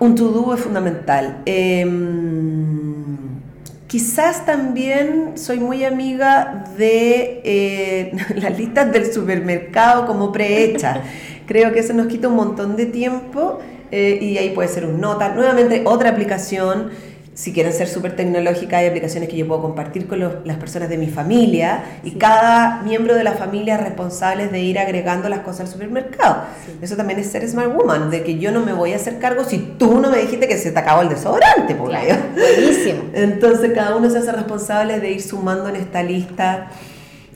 Un 0.00 0.14
to-do 0.14 0.54
es 0.54 0.60
fundamental. 0.60 1.42
Eh, 1.46 1.84
Quizás 3.94 4.44
también 4.44 5.34
soy 5.36 5.60
muy 5.60 5.84
amiga 5.84 6.64
de 6.76 7.40
eh, 7.44 8.12
las 8.34 8.58
listas 8.58 8.92
del 8.92 9.12
supermercado 9.12 10.08
como 10.08 10.32
prehecha. 10.32 11.00
Creo 11.46 11.72
que 11.72 11.78
eso 11.78 11.92
nos 11.92 12.08
quita 12.08 12.26
un 12.26 12.34
montón 12.34 12.74
de 12.74 12.86
tiempo 12.86 13.60
eh, 13.92 14.18
y 14.20 14.36
ahí 14.36 14.50
puede 14.50 14.68
ser 14.68 14.84
un 14.84 15.00
nota. 15.00 15.28
Nuevamente, 15.28 15.82
otra 15.84 16.10
aplicación 16.10 16.90
si 17.34 17.52
quieren 17.52 17.72
ser 17.72 17.88
súper 17.88 18.14
tecnológicas, 18.14 18.80
hay 18.80 18.86
aplicaciones 18.86 19.28
que 19.28 19.36
yo 19.36 19.46
puedo 19.48 19.60
compartir 19.60 20.06
con 20.06 20.20
las 20.20 20.56
personas 20.56 20.88
de 20.88 20.96
mi 20.96 21.08
familia 21.08 21.98
y 22.04 22.12
cada 22.12 22.82
miembro 22.82 23.14
de 23.14 23.24
la 23.24 23.32
familia 23.32 23.74
es 23.74 23.80
responsable 23.82 24.48
de 24.48 24.60
ir 24.60 24.78
agregando 24.78 25.28
las 25.28 25.40
cosas 25.40 25.62
al 25.62 25.68
supermercado. 25.68 26.44
Eso 26.80 26.96
también 26.96 27.18
es 27.18 27.26
ser 27.26 27.48
smart 27.48 27.74
woman, 27.74 28.10
de 28.10 28.22
que 28.22 28.38
yo 28.38 28.52
no 28.52 28.60
me 28.60 28.72
voy 28.72 28.92
a 28.92 28.96
hacer 28.96 29.18
cargo 29.18 29.44
si 29.44 29.58
tú 29.58 30.00
no 30.00 30.10
me 30.10 30.18
dijiste 30.18 30.46
que 30.46 30.56
se 30.56 30.70
te 30.70 30.78
acabó 30.78 31.02
el 31.02 31.08
desodorante, 31.08 31.74
por 31.74 31.88
claro, 31.88 32.14
Buenísimo. 32.34 33.02
Entonces 33.14 33.72
cada 33.74 33.96
uno 33.96 34.08
se 34.10 34.18
hace 34.18 34.30
responsable 34.30 35.00
de 35.00 35.12
ir 35.12 35.22
sumando 35.22 35.68
en 35.68 35.76
esta 35.76 36.02
lista 36.02 36.68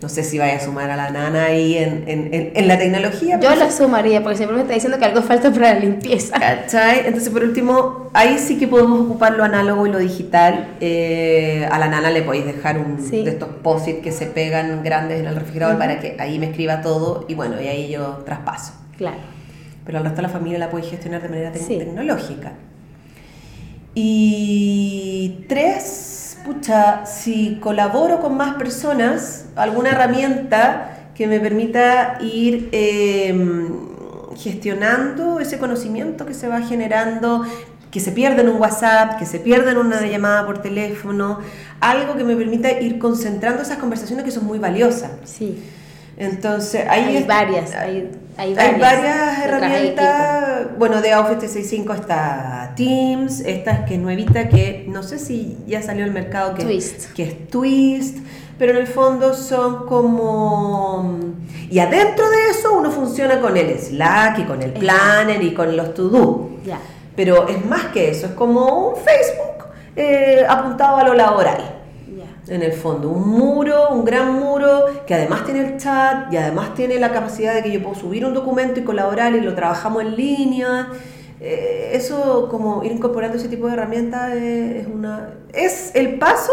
no 0.01 0.09
sé 0.09 0.23
si 0.23 0.39
vaya 0.39 0.57
a 0.57 0.61
sumar 0.61 0.91
a 0.91 0.97
la 0.97 1.11
nana 1.11 1.47
ahí 1.47 1.77
en, 1.77 2.05
en, 2.07 2.53
en, 2.55 2.69
la 2.69 2.79
tecnología. 2.79 3.41
Yo 3.41 3.55
la 3.57 3.71
sumaría, 3.71 4.23
porque 4.23 4.37
siempre 4.37 4.57
me 4.57 4.63
está 4.63 4.75
diciendo 4.75 4.99
que 4.99 5.05
algo 5.05 5.23
falta 5.23 5.51
para 5.51 5.75
la 5.75 5.81
limpieza. 5.81 6.39
¿Cachai? 6.39 7.01
Entonces, 7.07 7.31
por 7.31 7.43
último, 7.43 8.09
ahí 8.13 8.39
sí 8.39 8.59
que 8.59 8.69
podemos 8.69 9.01
ocupar 9.01 9.35
lo 9.35 9.43
análogo 9.43 9.87
y 9.87 9.91
lo 9.91 9.99
digital. 9.99 10.77
Eh, 10.81 11.69
a 11.71 11.79
la 11.81 11.89
nana 11.89 12.11
le 12.11 12.23
podéis 12.23 12.47
dejar 12.47 12.79
un 12.79 13.11
de 13.11 13.29
estos 13.29 13.49
posit 13.63 14.01
que 14.01 14.13
se 14.13 14.27
pegan 14.27 14.85
grandes 14.85 15.19
en 15.19 15.27
el 15.27 15.35
refrigerador 15.35 15.79
para 15.79 15.99
que 15.99 16.17
ahí 16.21 16.39
me 16.39 16.47
escriba 16.47 16.81
todo 16.81 17.25
y 17.27 17.35
bueno, 17.35 17.61
y 17.61 17.67
ahí 17.67 17.91
yo 17.91 18.23
traspaso. 18.25 18.75
Claro. 18.97 19.19
Pero 19.85 19.99
al 19.99 20.05
resto 20.05 20.19
de 20.19 20.23
la 20.23 20.29
familia 20.29 20.59
la 20.59 20.71
podéis 20.71 20.91
gestionar 20.91 21.23
de 21.23 21.29
manera 21.29 21.51
tecnológica. 21.51 22.53
Y 23.95 25.45
tres 25.49 26.18
pucha, 26.49 27.05
si 27.05 27.59
colaboro 27.61 28.21
con 28.21 28.37
más 28.37 28.55
personas, 28.55 29.45
alguna 29.55 29.91
herramienta 29.91 31.11
que 31.15 31.27
me 31.27 31.41
permita 31.41 32.17
ir 32.23 32.71
em, 32.73 33.69
gestionando 34.35 35.41
ese 35.41 35.59
conocimiento 35.59 36.25
que 36.25 36.33
se 36.33 36.49
va 36.49 36.63
generando, 36.63 37.45
que 37.91 38.01
se 38.01 38.13
pierde 38.13 38.41
en 38.41 38.49
un 38.49 38.61
WhatsApp, 38.61 39.19
que 39.19 39.27
se 39.27 39.41
pierde 39.41 39.73
en 39.73 39.77
una 39.77 40.01
llamada 40.07 40.47
por 40.47 40.63
teléfono, 40.63 41.41
algo 41.81 42.17
que 42.17 42.25
me 42.25 42.35
permita 42.35 42.81
ir 42.81 42.99
concentrando 42.99 43.61
esas 43.61 43.77
conversaciones 43.77 44.25
que 44.25 44.31
son 44.31 44.47
muy 44.47 44.59
valiosas. 44.59 45.11
Sí. 45.25 45.63
Entonces, 46.17 46.87
hay, 46.89 47.25
varias, 47.29 47.75
hay, 47.75 48.11
varias, 48.39 49.39
herramientas. 49.45 50.79
Bueno, 50.79 51.01
de 51.03 51.15
Office 51.17 51.39
365 51.39 51.93
está 51.93 52.73
Teams, 52.77 53.41
esta 53.41 53.73
es 53.73 53.81
que 53.81 53.95
es 53.95 54.01
nuevita, 54.01 54.49
que 54.49 54.85
no 54.89 55.03
sé 55.03 55.19
si 55.19 55.59
ya 55.67 55.83
salió 55.83 56.05
al 56.05 56.13
mercado, 56.13 56.55
que, 56.55 56.65
que 57.15 57.23
es 57.23 57.49
Twist, 57.49 58.19
pero 58.59 58.73
en 58.73 58.79
el 58.79 58.87
fondo 58.87 59.35
son 59.35 59.87
como... 59.87 61.19
Y 61.69 61.81
adentro 61.81 62.31
de 62.31 62.51
eso 62.51 62.79
uno 62.79 62.91
funciona 62.91 63.41
con 63.41 63.57
el 63.57 63.77
Slack 63.79 64.39
y 64.41 64.43
con 64.45 64.63
el 64.63 64.73
Planner 64.73 65.43
y 65.43 65.53
con 65.53 65.77
los 65.77 65.95
To-Do. 65.95 66.51
Pero 67.17 67.49
es 67.49 67.65
más 67.65 67.87
que 67.87 68.11
eso, 68.11 68.27
es 68.27 68.33
como 68.33 68.91
un 68.91 68.97
Facebook 68.97 69.67
eh, 69.97 70.47
apuntado 70.49 70.99
a 70.99 71.05
lo 71.05 71.15
laboral 71.15 71.78
en 72.49 72.63
el 72.63 72.73
fondo. 72.73 73.11
Un 73.11 73.29
muro, 73.29 73.91
un 73.91 74.05
gran 74.05 74.35
muro, 74.35 74.87
que 75.07 75.15
además 75.15 75.45
tiene 75.45 75.61
el 75.61 75.77
chat 75.79 76.33
y 76.33 76.37
además 76.37 76.75
tiene 76.75 76.99
la 76.99 77.13
capacidad 77.13 77.55
de 77.55 77.63
que 77.63 77.71
yo 77.71 77.83
puedo 77.83 77.95
subir 77.95 78.25
un 78.25 78.35
documento 78.35 78.81
y 78.81 78.85
colaborar 78.85 79.35
y 79.35 79.41
lo 79.41 79.55
trabajamos 79.55 80.03
en 80.03 80.17
línea. 80.17 80.89
Eh, 81.41 81.91
eso, 81.93 82.49
como 82.51 82.83
ir 82.83 82.93
incorporando 82.93 83.37
ese 83.37 83.49
tipo 83.49 83.67
de 83.67 83.75
herramientas, 83.75 84.33
es, 84.35 84.87
una, 84.87 85.35
es 85.53 85.95
el 85.95 86.19
paso 86.19 86.53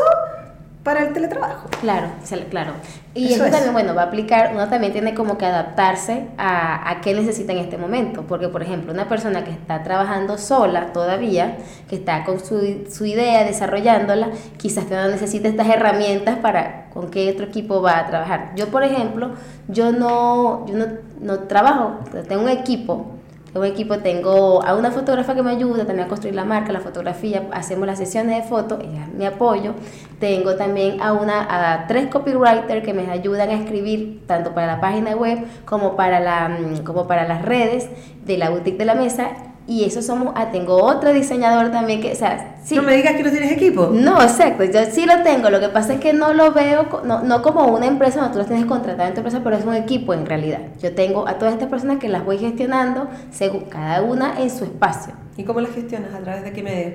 para 0.86 1.02
el 1.02 1.14
teletrabajo. 1.14 1.68
Claro, 1.82 2.10
claro. 2.52 2.74
Y 3.16 3.34
eso, 3.34 3.44
también, 3.46 3.74
bueno, 3.74 3.96
va 3.96 4.04
a 4.04 4.06
aplicar, 4.06 4.52
uno 4.54 4.70
también 4.70 4.94
tiene 4.94 5.16
como 5.16 5.36
que 5.36 5.48
adaptarse 5.48 6.28
a, 6.38 6.88
a 6.88 7.02
qué 7.02 7.16
necesita 7.16 7.54
en 7.54 7.58
este 7.58 7.80
momento. 7.80 8.26
Porque, 8.28 8.50
por 8.50 8.62
ejemplo, 8.62 8.94
una 8.94 9.10
persona 9.10 9.44
que 9.44 9.50
está 9.50 9.82
trabajando 9.82 10.38
sola 10.38 10.94
todavía, 10.94 11.58
que 11.90 11.96
está 11.96 12.24
con 12.24 12.40
su, 12.40 12.86
su 12.88 13.06
idea, 13.06 13.44
desarrollándola, 13.44 14.30
quizás 14.58 14.88
no 14.92 15.08
necesite 15.08 15.48
estas 15.48 15.68
herramientas 15.70 16.38
para 16.38 16.92
con 16.94 17.10
qué 17.10 17.32
otro 17.32 17.48
equipo 17.48 17.82
va 17.82 17.98
a 17.98 18.06
trabajar. 18.06 18.52
Yo, 18.56 18.68
por 18.68 18.84
ejemplo, 18.84 19.32
yo 19.68 19.92
no, 19.92 20.68
yo 20.68 20.76
no, 20.76 20.86
no 21.20 21.40
trabajo, 21.40 22.00
tengo 22.28 22.44
un 22.44 22.50
equipo 22.50 23.15
un 23.56 23.66
equipo 23.66 24.00
tengo 24.00 24.64
a 24.64 24.76
una 24.76 24.92
fotógrafa 24.92 25.34
que 25.34 25.42
me 25.42 25.52
ayuda 25.52 25.86
también 25.86 26.06
a 26.06 26.10
construir 26.10 26.36
la 26.36 26.44
marca, 26.44 26.74
la 26.74 26.82
fotografía, 26.82 27.48
hacemos 27.54 27.88
las 27.88 27.98
sesiones 27.98 28.36
de 28.36 28.50
fotos, 28.50 28.80
ella 28.82 29.08
me 29.18 29.26
apoyo. 29.26 29.74
Tengo 30.20 30.56
también 30.56 31.02
a, 31.02 31.14
una, 31.14 31.74
a 31.74 31.88
tres 31.88 32.08
copywriters 32.08 32.84
que 32.84 32.94
me 32.94 33.10
ayudan 33.10 33.50
a 33.50 33.54
escribir 33.54 34.24
tanto 34.28 34.54
para 34.54 34.68
la 34.68 34.82
página 34.82 35.16
web 35.16 35.40
como 35.66 35.96
para, 35.96 36.20
la, 36.20 36.50
mm, 36.50 36.84
como 36.84 37.08
para 37.08 37.28
las 37.28 37.44
redes 37.44 37.90
de 38.26 38.38
la 38.38 38.50
boutique 38.50 38.78
de 38.78 38.86
la 38.86 38.96
mesa 38.96 39.32
y 39.68 39.84
eso 39.84 40.02
somos, 40.02 40.34
ah, 40.36 40.52
tengo 40.52 40.76
otro 40.84 41.12
diseñador 41.12 41.72
también 41.72 42.00
que, 42.00 42.12
o 42.12 42.16
sea, 42.16 42.58
sí. 42.64 42.76
No 42.76 42.84
me 42.84 42.96
digas 42.96 43.16
que 43.16 43.24
no 43.24 43.32
tienes 43.32 43.52
equipo. 43.52 43.90
No, 43.92 44.22
exacto, 44.22 44.64
yo 44.64 44.80
sí 44.92 45.06
lo 45.06 45.24
tengo, 45.24 45.50
lo 45.50 45.60
que 45.60 45.70
pasa 45.70 45.96
es 45.96 46.00
que 46.00 46.14
no 46.14 46.34
lo 46.34 46.52
veo, 46.52 46.88
no, 47.04 47.24
no 47.24 47.42
como 47.42 47.66
una 47.66 47.88
empresa, 47.88 48.22
no, 48.22 48.32
tú 48.32 48.38
las 48.38 48.48
tienes 48.48 48.66
contratada 48.66 49.08
en 49.08 49.16
tu 49.16 49.22
empresa, 49.22 49.42
pero 49.44 49.56
es 49.56 49.66
un 49.66 49.74
equipo 49.74 50.14
en 50.14 50.26
realidad. 50.26 50.60
Yo 50.80 50.94
tengo 50.94 51.28
a 51.28 51.40
todas 51.40 51.54
estas 51.54 51.70
personas 51.70 51.98
que 51.98 52.10
las 52.10 52.24
voy 52.24 52.38
gestionando, 52.38 53.08
según 53.32 53.62
cada 53.62 54.04
una 54.04 54.40
en 54.40 54.50
su 54.50 54.66
espacio. 54.66 55.14
¿Y 55.36 55.44
cómo 55.44 55.62
las 55.62 55.72
gestionas? 55.72 56.14
¿A 56.14 56.20
través 56.20 56.44
de 56.44 56.54
qué 56.54 56.64
medio? 56.64 56.94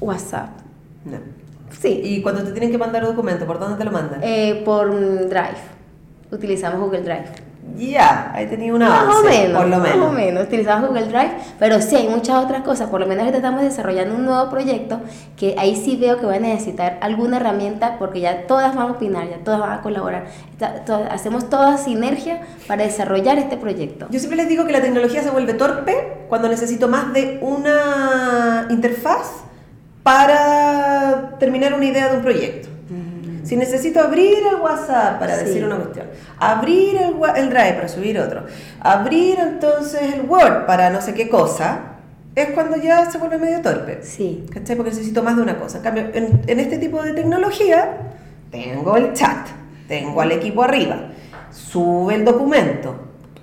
WhatsApp. 0.00 0.50
No. 1.04 1.18
Sí. 1.78 2.00
¿Y 2.04 2.22
cuando 2.22 2.44
te 2.44 2.52
tienen 2.52 2.70
que 2.70 2.78
mandar 2.78 3.02
un 3.02 3.10
documento, 3.10 3.46
por 3.46 3.58
dónde 3.58 3.76
te 3.76 3.84
lo 3.84 3.90
mandan? 3.90 4.20
Eh, 4.22 4.62
por 4.64 4.90
Drive. 5.28 5.76
Utilizamos 6.30 6.80
Google 6.80 7.02
Drive. 7.02 7.45
Ya, 7.76 8.30
ahí 8.34 8.46
tenía 8.46 8.72
una 8.72 8.88
más 8.88 9.16
o 9.16 9.22
menos, 9.22 9.62
por 9.62 9.70
lo 9.70 9.78
menos. 9.78 9.98
Más 9.98 10.08
o 10.08 10.12
menos, 10.12 10.44
utilizamos 10.44 10.88
Google 10.88 11.06
Drive, 11.06 11.32
pero 11.58 11.80
sí 11.82 11.96
hay 11.96 12.08
muchas 12.08 12.42
otras 12.42 12.62
cosas. 12.62 12.88
Por 12.88 13.00
lo 13.00 13.06
menos 13.06 13.20
ahorita 13.20 13.38
estamos 13.38 13.62
desarrollando 13.62 14.14
un 14.14 14.24
nuevo 14.24 14.48
proyecto 14.48 15.00
que 15.36 15.54
ahí 15.58 15.76
sí 15.76 15.96
veo 15.96 16.18
que 16.18 16.26
va 16.26 16.36
a 16.36 16.38
necesitar 16.38 16.98
alguna 17.00 17.36
herramienta 17.36 17.98
porque 17.98 18.20
ya 18.20 18.46
todas 18.46 18.74
van 18.74 18.88
a 18.88 18.92
opinar, 18.92 19.28
ya 19.28 19.38
todas 19.38 19.60
van 19.60 19.72
a 19.72 19.82
colaborar. 19.82 20.26
hacemos 21.10 21.50
toda 21.50 21.76
sinergia 21.76 22.40
para 22.66 22.84
desarrollar 22.84 23.38
este 23.38 23.56
proyecto. 23.56 24.06
Yo 24.10 24.18
siempre 24.20 24.36
les 24.36 24.48
digo 24.48 24.64
que 24.64 24.72
la 24.72 24.80
tecnología 24.80 25.22
se 25.22 25.30
vuelve 25.30 25.54
torpe 25.54 26.24
cuando 26.28 26.48
necesito 26.48 26.88
más 26.88 27.12
de 27.12 27.38
una 27.42 28.66
interfaz 28.70 29.44
para 30.06 31.36
terminar 31.40 31.74
una 31.74 31.84
idea 31.84 32.08
de 32.08 32.16
un 32.18 32.22
proyecto. 32.22 32.55
Si 33.46 33.56
necesito 33.56 34.00
abrir 34.00 34.38
el 34.50 34.56
WhatsApp 34.56 35.20
para 35.20 35.36
decir 35.36 35.64
una 35.64 35.76
cuestión, 35.76 36.06
abrir 36.38 36.96
el, 36.96 37.14
el 37.36 37.48
Drive 37.48 37.74
para 37.74 37.88
subir 37.88 38.18
otro, 38.18 38.44
abrir 38.80 39.38
entonces 39.38 40.14
el 40.14 40.22
Word 40.22 40.66
para 40.66 40.90
no 40.90 41.00
sé 41.00 41.14
qué 41.14 41.28
cosa, 41.28 41.78
es 42.34 42.50
cuando 42.50 42.76
ya 42.76 43.08
se 43.08 43.18
vuelve 43.18 43.38
medio 43.38 43.62
torpe. 43.62 44.00
Sí. 44.02 44.44
¿Cachai? 44.52 44.74
Porque 44.74 44.90
necesito 44.90 45.22
más 45.22 45.36
de 45.36 45.42
una 45.42 45.58
cosa. 45.58 45.78
En 45.78 45.84
cambio, 45.84 46.08
en, 46.12 46.42
en, 46.44 46.60
este 46.60 46.78
tipo 46.78 47.00
de 47.00 47.12
tecnología, 47.12 47.98
tengo 48.50 48.96
el 48.96 49.12
chat, 49.12 49.46
tengo 49.86 50.20
al 50.20 50.32
equipo 50.32 50.64
arriba, 50.64 51.10
sube 51.52 52.16
el 52.16 52.24
documento, 52.24 52.96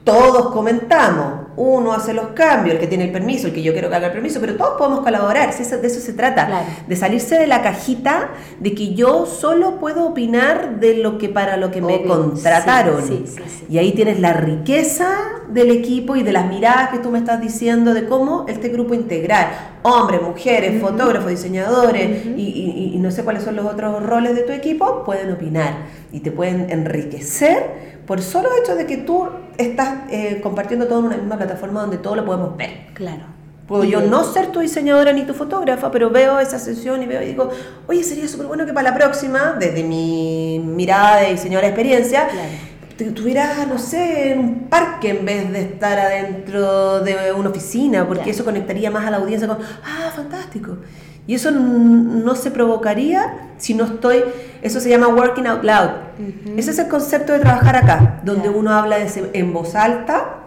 todos 0.04 0.52
comentamos, 0.52 1.43
uno 1.56 1.94
hace 1.94 2.14
los 2.14 2.28
cambios, 2.28 2.76
el 2.76 2.80
que 2.80 2.88
tiene 2.88 3.06
el 3.06 3.12
permiso, 3.12 3.48
el 3.48 3.54
que 3.54 3.62
yo 3.62 3.74
quiero 3.74 3.90
que 3.90 3.96
haga 3.96 4.08
el 4.08 4.14
permiso, 4.14 4.40
pero 4.40 4.56
todos 4.56 4.78
podemos 4.78 5.02
colaborar, 5.02 5.54
si 5.54 5.64
de 5.64 5.88
eso 5.88 6.00
se 6.00 6.14
trata, 6.14 6.66
de 6.88 6.96
salirse 6.96 7.38
de 7.38 7.48
la 7.48 7.62
cajita 7.62 8.30
de 8.60 8.74
que 8.74 8.94
yo 8.94 9.26
solo 9.26 9.80
puedo 9.80 10.08
opinar 10.08 10.80
de 10.80 10.98
lo 10.98 11.18
que 11.18 11.30
para 11.30 11.58
lo 11.58 11.72
que 11.72 11.82
me 11.82 12.04
contrataron. 12.04 13.04
y 13.70 13.78
ahí 13.78 13.92
tienes 13.94 14.20
la 14.20 14.34
riqueza 14.34 15.10
del 15.50 15.72
equipo 15.72 16.16
y 16.16 16.24
de 16.24 16.32
las 16.32 16.48
miradas 16.48 16.90
que 16.90 17.00
tú 17.00 17.12
me 17.12 17.20
estás 17.20 17.40
diciendo 17.40 17.94
de 17.94 18.06
cómo 18.06 18.46
este 18.48 18.70
grupo 18.70 18.94
integral, 18.94 19.48
hombres, 19.84 20.22
mujeres, 20.22 20.82
fotógrafos, 20.82 21.30
diseñadores 21.30 22.26
y, 22.26 22.92
y 22.94 22.98
no 23.00 23.12
sé 23.12 23.24
cuáles 23.24 23.44
son 23.44 23.56
los 23.56 23.66
otros 23.66 24.04
roles 24.04 24.36
de 24.36 24.42
tu 24.42 24.52
equipo, 24.52 25.04
pueden 25.04 25.32
opinar 25.32 25.74
y 26.12 26.22
te 26.22 26.32
pueden 26.32 26.70
enriquecer 26.70 27.93
por 28.06 28.22
solo 28.22 28.50
hecho 28.62 28.76
de 28.76 28.86
que 28.86 28.98
tú 28.98 29.28
estás 29.58 30.10
eh, 30.10 30.40
compartiendo 30.42 30.88
todo 30.88 31.00
en 31.00 31.06
una 31.06 31.18
misma 31.18 31.38
plataforma 31.38 31.82
donde 31.82 31.98
todo 31.98 32.16
lo 32.16 32.26
podemos 32.26 32.58
ver. 32.58 32.88
Claro. 32.94 33.24
Puedo 33.68 33.86
yo 33.86 34.02
no 34.02 34.26
ser 34.26 34.48
tu 34.48 34.60
diseñadora 34.60 35.14
ni 35.14 35.24
tu 35.24 35.34
fotógrafa, 35.34 35.90
pero 35.90 36.10
veo 36.10 36.38
esa 36.40 36.60
sesión 36.60 37.02
y 37.02 37.06
veo 37.06 37.22
y 37.22 37.28
digo, 37.28 37.50
oye, 37.88 38.04
sería 38.04 38.28
súper 38.28 38.48
bueno 38.48 38.66
que 38.66 38.74
para 38.74 38.90
la 38.90 38.96
próxima, 38.96 39.56
desde 39.58 39.84
mi 39.84 40.60
mirada 40.60 41.22
de 41.22 41.32
diseñadora 41.32 41.68
de 41.68 41.74
experiencia, 41.74 42.28
te 42.98 43.06
tuvieras, 43.12 43.66
no 43.68 43.80
sé, 43.80 44.34
en 44.34 44.40
un 44.40 44.60
parque 44.68 45.12
en 45.12 45.26
vez 45.26 45.52
de 45.52 45.62
estar 45.62 45.98
adentro 45.98 47.00
de 47.00 47.32
una 47.32 47.50
oficina, 47.50 48.06
porque 48.06 48.32
eso 48.32 48.44
conectaría 48.44 48.92
más 48.92 49.06
a 49.06 49.12
la 49.12 49.18
audiencia 49.18 49.48
con, 49.48 49.58
ah, 49.62 50.12
fantástico. 50.14 50.78
Y 51.26 51.36
eso 51.36 51.52
no 51.52 52.36
se 52.36 52.52
provocaría 52.52 53.50
si 53.58 53.74
no 53.74 53.86
estoy, 53.86 54.24
eso 54.62 54.82
se 54.82 54.90
llama 54.90 55.08
working 55.08 55.48
out 55.48 55.64
loud. 55.64 55.90
Ese 56.58 56.72
es 56.72 56.80
el 56.80 56.90
concepto 56.90 57.32
de 57.32 57.40
trabajar 57.40 57.78
acá, 57.78 58.20
donde 58.26 58.50
uno 58.50 58.72
habla 58.72 58.98
en 59.00 59.54
voz 59.54 59.76
alta. 59.76 60.40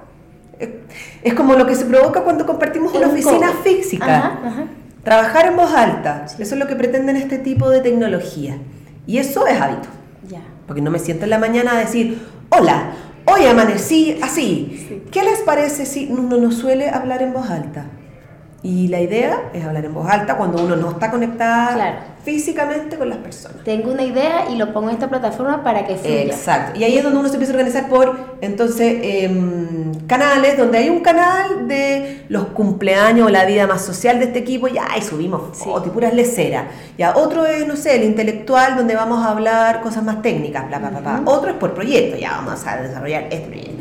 Es 1.22 1.34
como 1.34 1.54
lo 1.54 1.66
que 1.66 1.74
se 1.74 1.86
provoca 1.86 2.22
cuando 2.22 2.44
compartimos 2.44 2.94
una 2.94 3.06
oficina 3.08 3.52
física. 3.64 4.38
Trabajar 5.02 5.46
en 5.46 5.56
voz 5.56 5.72
alta. 5.72 6.26
Eso 6.26 6.54
es 6.54 6.60
lo 6.60 6.66
que 6.66 6.76
pretenden 6.76 7.16
este 7.16 7.38
tipo 7.38 7.70
de 7.70 7.80
tecnología. 7.80 8.58
Y 9.06 9.18
eso 9.18 9.46
es 9.46 9.58
hábito. 9.60 9.88
Porque 10.66 10.82
no 10.82 10.90
me 10.90 10.98
siento 10.98 11.24
en 11.24 11.30
la 11.30 11.38
mañana 11.38 11.72
a 11.72 11.78
decir, 11.78 12.20
hola, 12.50 12.90
hoy 13.24 13.46
amanecí 13.46 14.18
así. 14.22 15.04
¿Qué 15.10 15.22
les 15.22 15.40
parece 15.40 15.86
si 15.86 16.08
uno 16.10 16.36
no 16.36 16.52
suele 16.52 16.90
hablar 16.90 17.22
en 17.22 17.32
voz 17.32 17.48
alta? 17.48 17.86
Y 18.66 18.88
la 18.88 19.00
idea 19.00 19.50
es 19.54 19.64
hablar 19.64 19.84
en 19.84 19.94
voz 19.94 20.10
alta 20.10 20.36
cuando 20.36 20.60
uno 20.60 20.74
no 20.74 20.90
está 20.90 21.08
conectada 21.08 22.16
físicamente 22.24 22.96
con 22.96 23.08
las 23.08 23.18
personas. 23.18 23.62
Tengo 23.62 23.92
una 23.92 24.02
idea 24.02 24.50
y 24.50 24.56
lo 24.56 24.72
pongo 24.72 24.88
en 24.88 24.94
esta 24.94 25.08
plataforma 25.08 25.62
para 25.62 25.86
que 25.86 25.94
fluya. 25.94 26.22
Exacto. 26.22 26.76
Y 26.76 26.82
ahí 26.82 26.98
es 26.98 27.04
donde 27.04 27.20
uno 27.20 27.28
se 27.28 27.34
empieza 27.34 27.52
a 27.52 27.56
organizar 27.58 27.88
por, 27.88 28.16
entonces, 28.40 28.98
em, 29.02 29.94
canales, 30.08 30.58
donde 30.58 30.78
hay 30.78 30.90
un 30.90 30.98
canal 30.98 31.68
de 31.68 32.24
los 32.28 32.46
cumpleaños 32.46 33.28
o 33.28 33.30
la 33.30 33.44
vida 33.44 33.68
más 33.68 33.82
social 33.82 34.18
de 34.18 34.24
este 34.24 34.40
equipo, 34.40 34.66
ya, 34.66 34.88
y 34.98 35.02
subimos 35.02 35.56
fotos 35.56 35.86
y 35.86 35.90
puras 35.90 36.12
leceras. 36.12 36.64
Ya, 36.98 37.14
otro 37.14 37.46
es, 37.46 37.68
no 37.68 37.76
sé, 37.76 37.94
el 37.94 38.02
intelectual, 38.02 38.74
donde 38.74 38.96
vamos 38.96 39.24
a 39.24 39.30
hablar 39.30 39.80
cosas 39.80 40.02
más 40.02 40.22
técnicas, 40.22 40.66
bla, 40.66 40.80
bla, 40.80 40.90
bla, 40.90 41.22
Otro 41.24 41.50
es 41.50 41.56
por 41.56 41.72
proyecto, 41.72 42.16
ya, 42.16 42.32
vamos 42.32 42.66
a 42.66 42.82
desarrollar 42.82 43.28
este 43.30 43.46
proyecto 43.46 43.75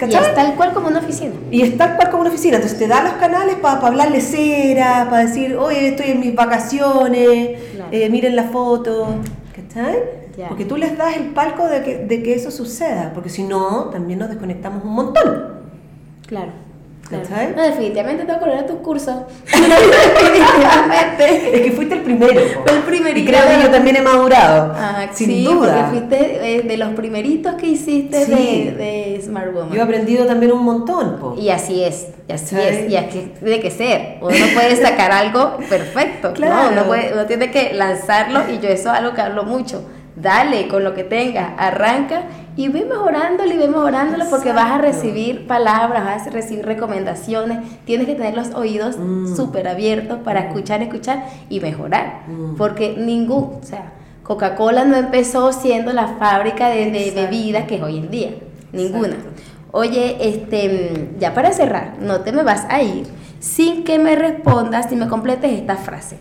y 0.00 0.14
es 0.14 0.34
tal 0.34 0.54
cual 0.54 0.72
como 0.72 0.88
una 0.88 0.98
oficina. 0.98 1.32
Y 1.50 1.62
es 1.62 1.76
tal 1.76 1.96
cual 1.96 2.10
como 2.10 2.22
una 2.22 2.30
oficina. 2.30 2.56
Entonces 2.56 2.78
te 2.78 2.86
da 2.86 3.02
los 3.02 3.14
canales 3.14 3.56
para 3.56 3.86
hablarle 3.86 4.20
cera, 4.20 5.06
para 5.08 5.24
decir, 5.26 5.56
oye, 5.56 5.88
estoy 5.88 6.10
en 6.10 6.20
mis 6.20 6.34
vacaciones, 6.34 7.58
eh, 7.90 8.10
miren 8.10 8.36
la 8.36 8.44
foto. 8.44 9.16
¿Cachai? 9.54 10.26
Porque 10.48 10.66
tú 10.66 10.76
les 10.76 10.98
das 10.98 11.16
el 11.16 11.28
palco 11.28 11.66
de 11.66 11.82
que, 11.82 11.98
de 11.98 12.22
que 12.22 12.34
eso 12.34 12.50
suceda. 12.50 13.12
Porque 13.14 13.30
si 13.30 13.42
no, 13.42 13.86
también 13.86 14.18
nos 14.18 14.28
desconectamos 14.28 14.84
un 14.84 14.92
montón. 14.92 15.46
Claro. 16.26 16.52
No, 17.10 17.62
definitivamente 17.62 18.24
tengo 18.24 18.38
que 18.38 18.44
volver 18.44 18.64
a 18.64 18.66
tus 18.66 18.80
cursos. 18.80 19.14
definitivamente. 19.44 21.54
Es 21.54 21.60
que 21.62 21.72
fuiste 21.72 21.94
el 21.94 22.02
primero. 22.02 22.40
Fue 22.64 22.76
el 22.76 22.82
primerito. 22.82 23.20
Y 23.20 23.32
creo 23.32 23.48
que 23.48 23.62
yo 23.62 23.70
también 23.70 23.96
he 23.96 24.02
madurado. 24.02 24.72
Ah, 24.76 25.06
sin 25.12 25.28
sí, 25.28 25.44
duda. 25.44 25.88
Porque 25.90 25.98
fuiste 25.98 26.56
eh, 26.56 26.62
de 26.62 26.76
los 26.76 26.94
primeritos 26.94 27.54
que 27.54 27.66
hiciste 27.66 28.26
de, 28.26 28.72
de, 28.72 29.20
Smart 29.22 29.52
Woman. 29.52 29.72
Yo 29.72 29.80
he 29.80 29.82
aprendido 29.82 30.26
también 30.26 30.52
un 30.52 30.64
montón. 30.64 31.36
Y 31.38 31.50
así 31.50 31.84
es. 31.84 32.08
Y 32.28 32.32
así 32.32 32.56
es. 32.58 32.90
Y 32.90 32.96
así 32.96 33.32
tiene 33.40 33.60
que 33.60 33.70
ser. 33.70 34.18
Uno 34.20 34.36
no 34.36 34.46
puede 34.54 34.76
sacar 34.76 35.12
algo 35.12 35.58
perfecto. 35.68 36.32
Claro. 36.32 36.70
No, 36.70 36.72
uno, 36.72 36.84
puede, 36.86 37.12
uno 37.12 37.26
tiene 37.26 37.50
que 37.50 37.72
lanzarlo. 37.74 38.50
Y 38.50 38.58
yo 38.58 38.68
eso 38.68 38.92
es 38.92 38.98
algo 38.98 39.14
que 39.14 39.20
hablo 39.20 39.44
mucho. 39.44 39.84
Dale 40.16 40.66
con 40.66 40.82
lo 40.82 40.94
que 40.94 41.04
tengas. 41.04 41.52
Arranca 41.58 42.22
y 42.56 42.68
ve 42.68 42.86
mejorándolo 42.86 43.52
y 43.52 43.58
ve 43.58 43.68
mejorándolo 43.68 44.24
porque 44.30 44.52
vas 44.52 44.72
a 44.72 44.78
recibir 44.78 45.46
palabras, 45.46 46.04
vas 46.04 46.26
a 46.26 46.30
recibir 46.30 46.64
recomendaciones, 46.64 47.58
tienes 47.84 48.06
que 48.06 48.14
tener 48.14 48.34
los 48.34 48.54
oídos 48.54 48.96
mm. 48.98 49.36
súper 49.36 49.68
abiertos 49.68 50.18
para 50.24 50.40
mm. 50.40 50.46
escuchar, 50.46 50.82
escuchar 50.82 51.26
y 51.50 51.60
mejorar, 51.60 52.22
mm. 52.26 52.56
porque 52.56 52.96
ningún, 52.96 53.58
o 53.60 53.62
sea, 53.62 53.92
Coca-Cola 54.22 54.86
no 54.86 54.96
empezó 54.96 55.52
siendo 55.52 55.92
la 55.92 56.08
fábrica 56.08 56.68
de, 56.70 57.12
bebidas 57.14 57.66
que 57.66 57.76
es 57.76 57.82
hoy 57.82 57.98
en 57.98 58.10
día, 58.10 58.30
ninguna. 58.72 59.16
Oye, 59.70 60.16
este, 60.20 61.10
ya 61.18 61.34
para 61.34 61.52
cerrar, 61.52 61.96
no 62.00 62.22
te 62.22 62.32
me 62.32 62.42
vas 62.42 62.64
a 62.70 62.80
ir 62.82 63.06
sin 63.38 63.84
que 63.84 63.98
me 63.98 64.16
respondas 64.16 64.90
y 64.90 64.96
me 64.96 65.08
completes 65.08 65.52
esta 65.52 65.76
frase. 65.76 66.16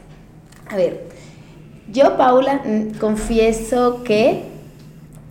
A 0.69 0.75
ver, 0.75 1.07
yo, 1.91 2.17
Paula, 2.17 2.61
confieso 2.99 4.03
que 4.03 4.55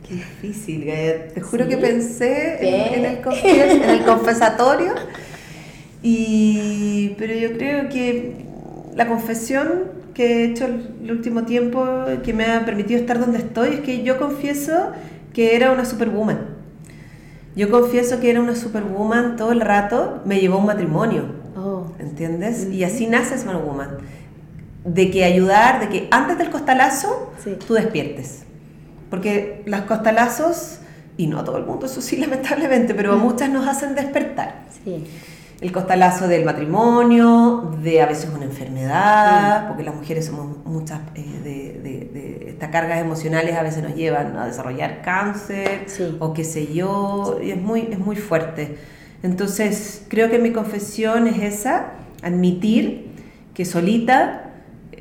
Qué 0.06 0.16
difícil, 0.16 0.84
Te 1.32 1.40
juro 1.40 1.66
que 1.66 1.78
pensé 1.78 2.58
en, 2.94 3.04
el 3.06 3.18
en, 3.44 3.90
el 3.90 4.04
confesatorio. 4.04 4.92
Y, 6.02 7.14
pero 7.16 7.32
yo 7.32 7.56
creo 7.56 7.88
que 7.88 8.44
la 8.94 9.08
confesión 9.08 10.04
que 10.12 10.26
he 10.26 10.44
hecho 10.44 10.66
el 10.66 11.10
último 11.10 11.44
tiempo, 11.44 11.86
que 12.22 12.34
me 12.34 12.44
ha 12.44 12.64
permitido 12.66 13.00
estar 13.00 13.18
donde 13.18 13.38
estoy, 13.38 13.76
es 13.76 13.80
que 13.80 14.02
yo 14.02 14.18
confieso 14.18 14.92
que 15.32 15.56
era 15.56 15.72
una 15.72 15.86
superwoman. 15.86 16.54
Yo 17.56 17.70
confieso 17.70 18.20
que 18.20 18.30
era 18.30 18.40
una 18.40 18.56
superwoman 18.56 19.36
todo 19.36 19.52
el 19.52 19.60
rato, 19.62 20.20
me 20.26 20.38
llevó 20.38 20.56
a 20.56 20.58
un 20.58 20.66
matrimonio. 20.66 21.24
Oh. 21.56 21.86
¿Entiendes? 21.98 22.68
Y 22.70 22.84
así 22.84 23.06
nace 23.06 23.38
Smart 23.38 23.64
Woman. 23.64 23.96
De 24.84 25.10
que 25.10 25.24
ayudar, 25.24 25.80
de 25.80 25.88
que 25.88 26.08
antes 26.10 26.36
del 26.38 26.50
costalazo 26.50 27.32
tú 27.66 27.74
despiertes. 27.74 28.44
Porque 29.10 29.62
las 29.66 29.82
costalazos, 29.82 30.78
y 31.16 31.26
no 31.26 31.38
a 31.38 31.44
todo 31.44 31.56
el 31.56 31.64
mundo, 31.64 31.86
eso 31.86 32.00
sí, 32.02 32.16
lamentablemente, 32.18 32.94
pero 32.94 33.12
a 33.12 33.16
mm. 33.16 33.20
muchas 33.20 33.50
nos 33.50 33.66
hacen 33.66 33.94
despertar. 33.94 34.64
Sí. 34.84 35.04
El 35.60 35.72
costalazo 35.72 36.26
del 36.26 36.44
matrimonio, 36.44 37.76
de 37.82 38.02
a 38.02 38.06
veces 38.06 38.30
una 38.34 38.44
enfermedad, 38.44 39.64
mm. 39.64 39.68
porque 39.68 39.82
las 39.84 39.94
mujeres 39.94 40.26
somos 40.26 40.64
muchas, 40.66 41.00
eh, 41.14 41.40
de, 41.42 42.10
de, 42.12 42.50
estas 42.50 42.70
cargas 42.70 43.00
emocionales 43.00 43.56
a 43.56 43.62
veces 43.62 43.82
nos 43.82 43.94
llevan 43.94 44.36
a 44.36 44.46
desarrollar 44.46 45.02
cáncer 45.02 45.86
o 46.18 46.32
qué 46.32 46.44
sé 46.44 46.72
yo, 46.72 47.38
y 47.42 47.50
es 47.50 47.60
muy, 47.60 47.88
es 47.90 47.98
muy 47.98 48.16
fuerte. 48.16 48.76
Entonces, 49.22 50.04
creo 50.08 50.28
que 50.28 50.38
mi 50.38 50.52
confesión 50.52 51.26
es 51.26 51.42
esa, 51.42 51.92
admitir 52.22 53.12
que 53.54 53.64
solita 53.64 54.53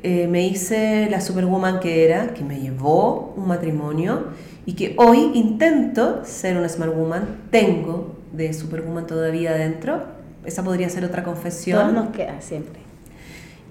eh, 0.06 0.28
me 0.28 0.46
hice 0.46 1.08
la 1.10 1.22
superwoman 1.22 1.80
que 1.80 2.04
era, 2.04 2.34
que 2.34 2.44
me 2.44 2.60
llevó 2.60 3.32
un 3.38 3.48
matrimonio 3.48 4.24
y 4.66 4.74
que 4.74 4.94
hoy 4.98 5.30
intento 5.32 6.26
ser 6.26 6.58
una 6.58 6.68
smart 6.68 6.94
woman, 6.94 7.38
tengo 7.50 8.14
de 8.30 8.52
superwoman 8.52 9.06
todavía 9.06 9.52
adentro. 9.52 10.04
Esa 10.44 10.62
podría 10.62 10.90
ser 10.90 11.06
otra 11.06 11.24
confesión. 11.24 11.94
nos 11.94 12.10
queda 12.10 12.42
siempre. 12.42 12.80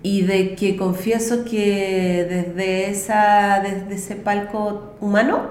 Y 0.01 0.23
de 0.23 0.55
que 0.55 0.75
confieso 0.75 1.45
que 1.45 2.25
desde, 2.27 2.89
esa, 2.89 3.61
desde 3.61 3.93
ese 3.93 4.15
palco 4.15 4.95
humano 5.01 5.49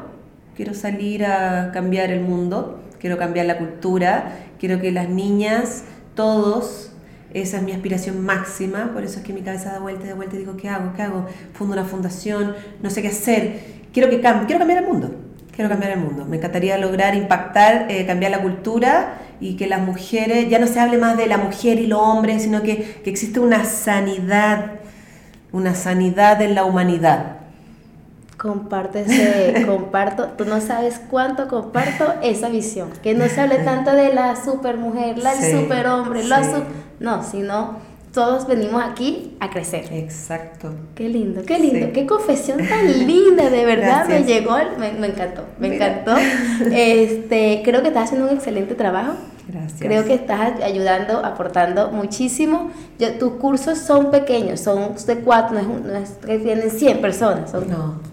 quiero 0.56 0.74
salir 0.74 1.24
a 1.24 1.70
cambiar 1.72 2.10
el 2.10 2.22
mundo, 2.22 2.80
quiero 2.98 3.18
cambiar 3.18 3.46
la 3.46 3.58
cultura, 3.58 4.36
quiero 4.58 4.80
que 4.80 4.90
las 4.90 5.08
niñas, 5.08 5.84
todos, 6.16 6.91
esa 7.34 7.58
es 7.58 7.62
mi 7.62 7.72
aspiración 7.72 8.24
máxima, 8.24 8.92
por 8.92 9.04
eso 9.04 9.18
es 9.18 9.24
que 9.24 9.32
mi 9.32 9.42
cabeza 9.42 9.72
da 9.72 9.78
vuelta 9.78 10.04
y 10.04 10.08
da 10.08 10.14
vuelta 10.14 10.36
y 10.36 10.40
digo, 10.40 10.56
¿qué 10.56 10.68
hago? 10.68 10.92
¿Qué 10.94 11.02
hago? 11.02 11.26
Fundo 11.54 11.74
una 11.74 11.84
fundación, 11.84 12.54
no 12.82 12.90
sé 12.90 13.02
qué 13.02 13.08
hacer. 13.08 13.60
Quiero 13.92 14.10
que 14.10 14.20
cambie, 14.20 14.46
quiero 14.46 14.58
cambiar 14.58 14.82
el 14.82 14.88
mundo. 14.88 15.14
Quiero 15.54 15.68
cambiar 15.68 15.92
el 15.92 16.00
mundo. 16.00 16.24
Me 16.24 16.38
encantaría 16.38 16.78
lograr 16.78 17.14
impactar, 17.14 17.86
eh, 17.90 18.06
cambiar 18.06 18.30
la 18.30 18.40
cultura 18.40 19.18
y 19.38 19.56
que 19.56 19.66
las 19.66 19.80
mujeres, 19.80 20.48
ya 20.48 20.58
no 20.58 20.66
se 20.66 20.80
hable 20.80 20.98
más 20.98 21.16
de 21.16 21.26
la 21.26 21.36
mujer 21.36 21.78
y 21.78 21.86
los 21.86 22.00
hombres, 22.00 22.42
sino 22.42 22.62
que, 22.62 23.00
que 23.02 23.10
existe 23.10 23.38
una 23.38 23.64
sanidad, 23.64 24.72
una 25.52 25.74
sanidad 25.74 26.40
en 26.40 26.54
la 26.54 26.64
humanidad. 26.64 27.38
Comparto 28.42 28.98
comparto, 29.66 30.30
tú 30.36 30.44
no 30.44 30.60
sabes 30.60 31.00
cuánto 31.10 31.46
comparto 31.46 32.14
esa 32.22 32.48
visión, 32.48 32.90
que 33.02 33.14
no 33.14 33.28
se 33.28 33.40
hable 33.40 33.58
tanto 33.58 33.92
de 33.92 34.12
la 34.12 34.34
supermujer, 34.34 35.18
la 35.18 35.34
super 35.34 35.60
superhombre, 35.60 36.24
la 36.24 36.42
no, 37.02 37.22
sino 37.22 37.76
todos 38.12 38.46
venimos 38.46 38.82
aquí 38.84 39.36
a 39.40 39.48
crecer. 39.50 39.86
Exacto. 39.90 40.70
Qué 40.94 41.08
lindo, 41.08 41.42
qué 41.46 41.58
lindo, 41.58 41.92
qué 41.92 42.06
confesión 42.06 42.58
tan 42.68 43.06
linda, 43.06 43.48
de 43.48 43.64
verdad, 43.64 44.06
me 44.06 44.24
llegó, 44.24 44.54
me, 44.78 45.06
encantó, 45.06 45.44
me 45.58 45.74
encantó. 45.74 46.14
Este, 46.72 47.62
creo 47.64 47.82
que 47.82 47.88
estás 47.88 48.04
haciendo 48.04 48.28
un 48.28 48.34
excelente 48.34 48.74
trabajo. 48.74 49.14
Gracias. 49.48 49.80
Creo 49.80 50.04
que 50.04 50.14
estás 50.14 50.60
ayudando, 50.62 51.24
aportando 51.24 51.90
muchísimo. 51.90 52.70
Yo, 52.98 53.14
tus 53.14 53.32
cursos 53.32 53.78
son 53.78 54.10
pequeños, 54.10 54.60
son 54.60 54.94
de 55.06 55.16
cuatro, 55.16 55.60
no 55.60 55.96
es, 55.96 56.10
que 56.24 56.38
tienen 56.38 56.70
100 56.70 57.00
personas, 57.00 57.50
son 57.50 57.64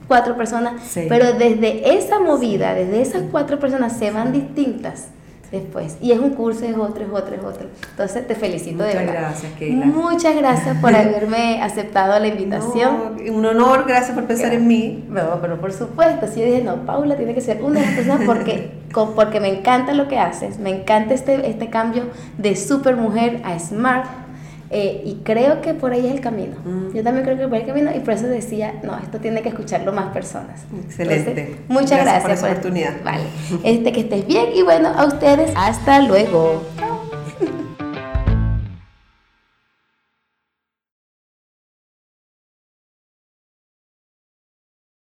cuatro 0.07 0.35
personas, 0.35 0.81
pero 1.07 1.33
desde 1.33 1.97
esa 1.97 2.19
movida, 2.19 2.73
desde 2.73 3.01
esas 3.01 3.23
cuatro 3.31 3.59
personas 3.59 3.97
se 3.97 4.11
van 4.11 4.31
distintas 4.31 5.09
después. 5.51 5.97
Y 6.01 6.11
es 6.11 6.19
un 6.19 6.31
curso, 6.31 6.65
es 6.65 6.75
otro, 6.75 7.03
es 7.03 7.11
otro, 7.11 7.35
es 7.35 7.43
otro. 7.43 7.67
Entonces 7.91 8.27
te 8.27 8.35
felicito 8.35 8.83
de 8.83 8.93
verdad. 8.93 9.05
Muchas 9.05 9.21
gracias, 9.21 9.53
Keila. 9.53 9.85
Muchas 9.85 10.35
gracias 10.35 10.77
por 10.77 10.95
haberme 10.95 11.61
aceptado 11.61 12.19
la 12.19 12.27
invitación. 12.27 13.17
un 13.29 13.45
honor, 13.45 13.85
gracias 13.87 14.15
por 14.15 14.25
pensar 14.25 14.53
en 14.53 14.67
mí. 14.67 15.05
No, 15.09 15.39
pero 15.41 15.59
por 15.59 15.73
supuesto, 15.73 16.27
si 16.27 16.39
yo 16.39 16.45
dije, 16.45 16.61
no, 16.63 16.85
Paula 16.85 17.15
tiene 17.15 17.33
que 17.33 17.41
ser 17.41 17.61
una 17.63 17.79
de 17.79 17.85
las 17.85 17.95
personas 17.95 18.21
porque, 18.25 18.71
porque 19.15 19.39
me 19.39 19.49
encanta 19.49 19.93
lo 19.93 20.07
que 20.07 20.19
haces, 20.19 20.59
me 20.59 20.69
encanta 20.69 21.13
este, 21.13 21.49
este 21.49 21.69
cambio 21.69 22.03
de 22.37 22.55
super 22.55 22.95
mujer 22.95 23.41
a 23.43 23.57
smart 23.59 24.28
eh, 24.71 25.01
y 25.03 25.15
creo 25.23 25.61
que 25.61 25.73
por 25.73 25.91
ahí 25.91 26.05
es 26.05 26.13
el 26.13 26.21
camino. 26.21 26.55
Mm. 26.63 26.93
Yo 26.93 27.03
también 27.03 27.25
creo 27.25 27.37
que 27.37 27.47
por 27.47 27.55
ahí 27.55 27.61
es 27.61 27.67
el 27.67 27.73
camino 27.73 27.91
y 27.95 27.99
por 27.99 28.13
eso 28.13 28.27
decía, 28.27 28.75
no, 28.83 28.97
esto 28.97 29.19
tiene 29.19 29.41
que 29.41 29.49
escucharlo 29.49 29.91
más 29.91 30.13
personas. 30.13 30.61
Excelente. 30.85 31.57
muchas 31.67 32.01
gracias, 32.01 32.21
por 32.21 32.49
la 32.49 32.53
oportunidad. 32.53 32.93
Vale. 33.03 33.23
Este, 33.63 33.91
que 33.91 34.01
estés 34.01 34.27
bien 34.27 34.45
y 34.53 34.61
bueno, 34.61 34.89
a 34.89 35.05
ustedes, 35.05 35.51
hasta 35.55 36.01
luego. 36.01 36.61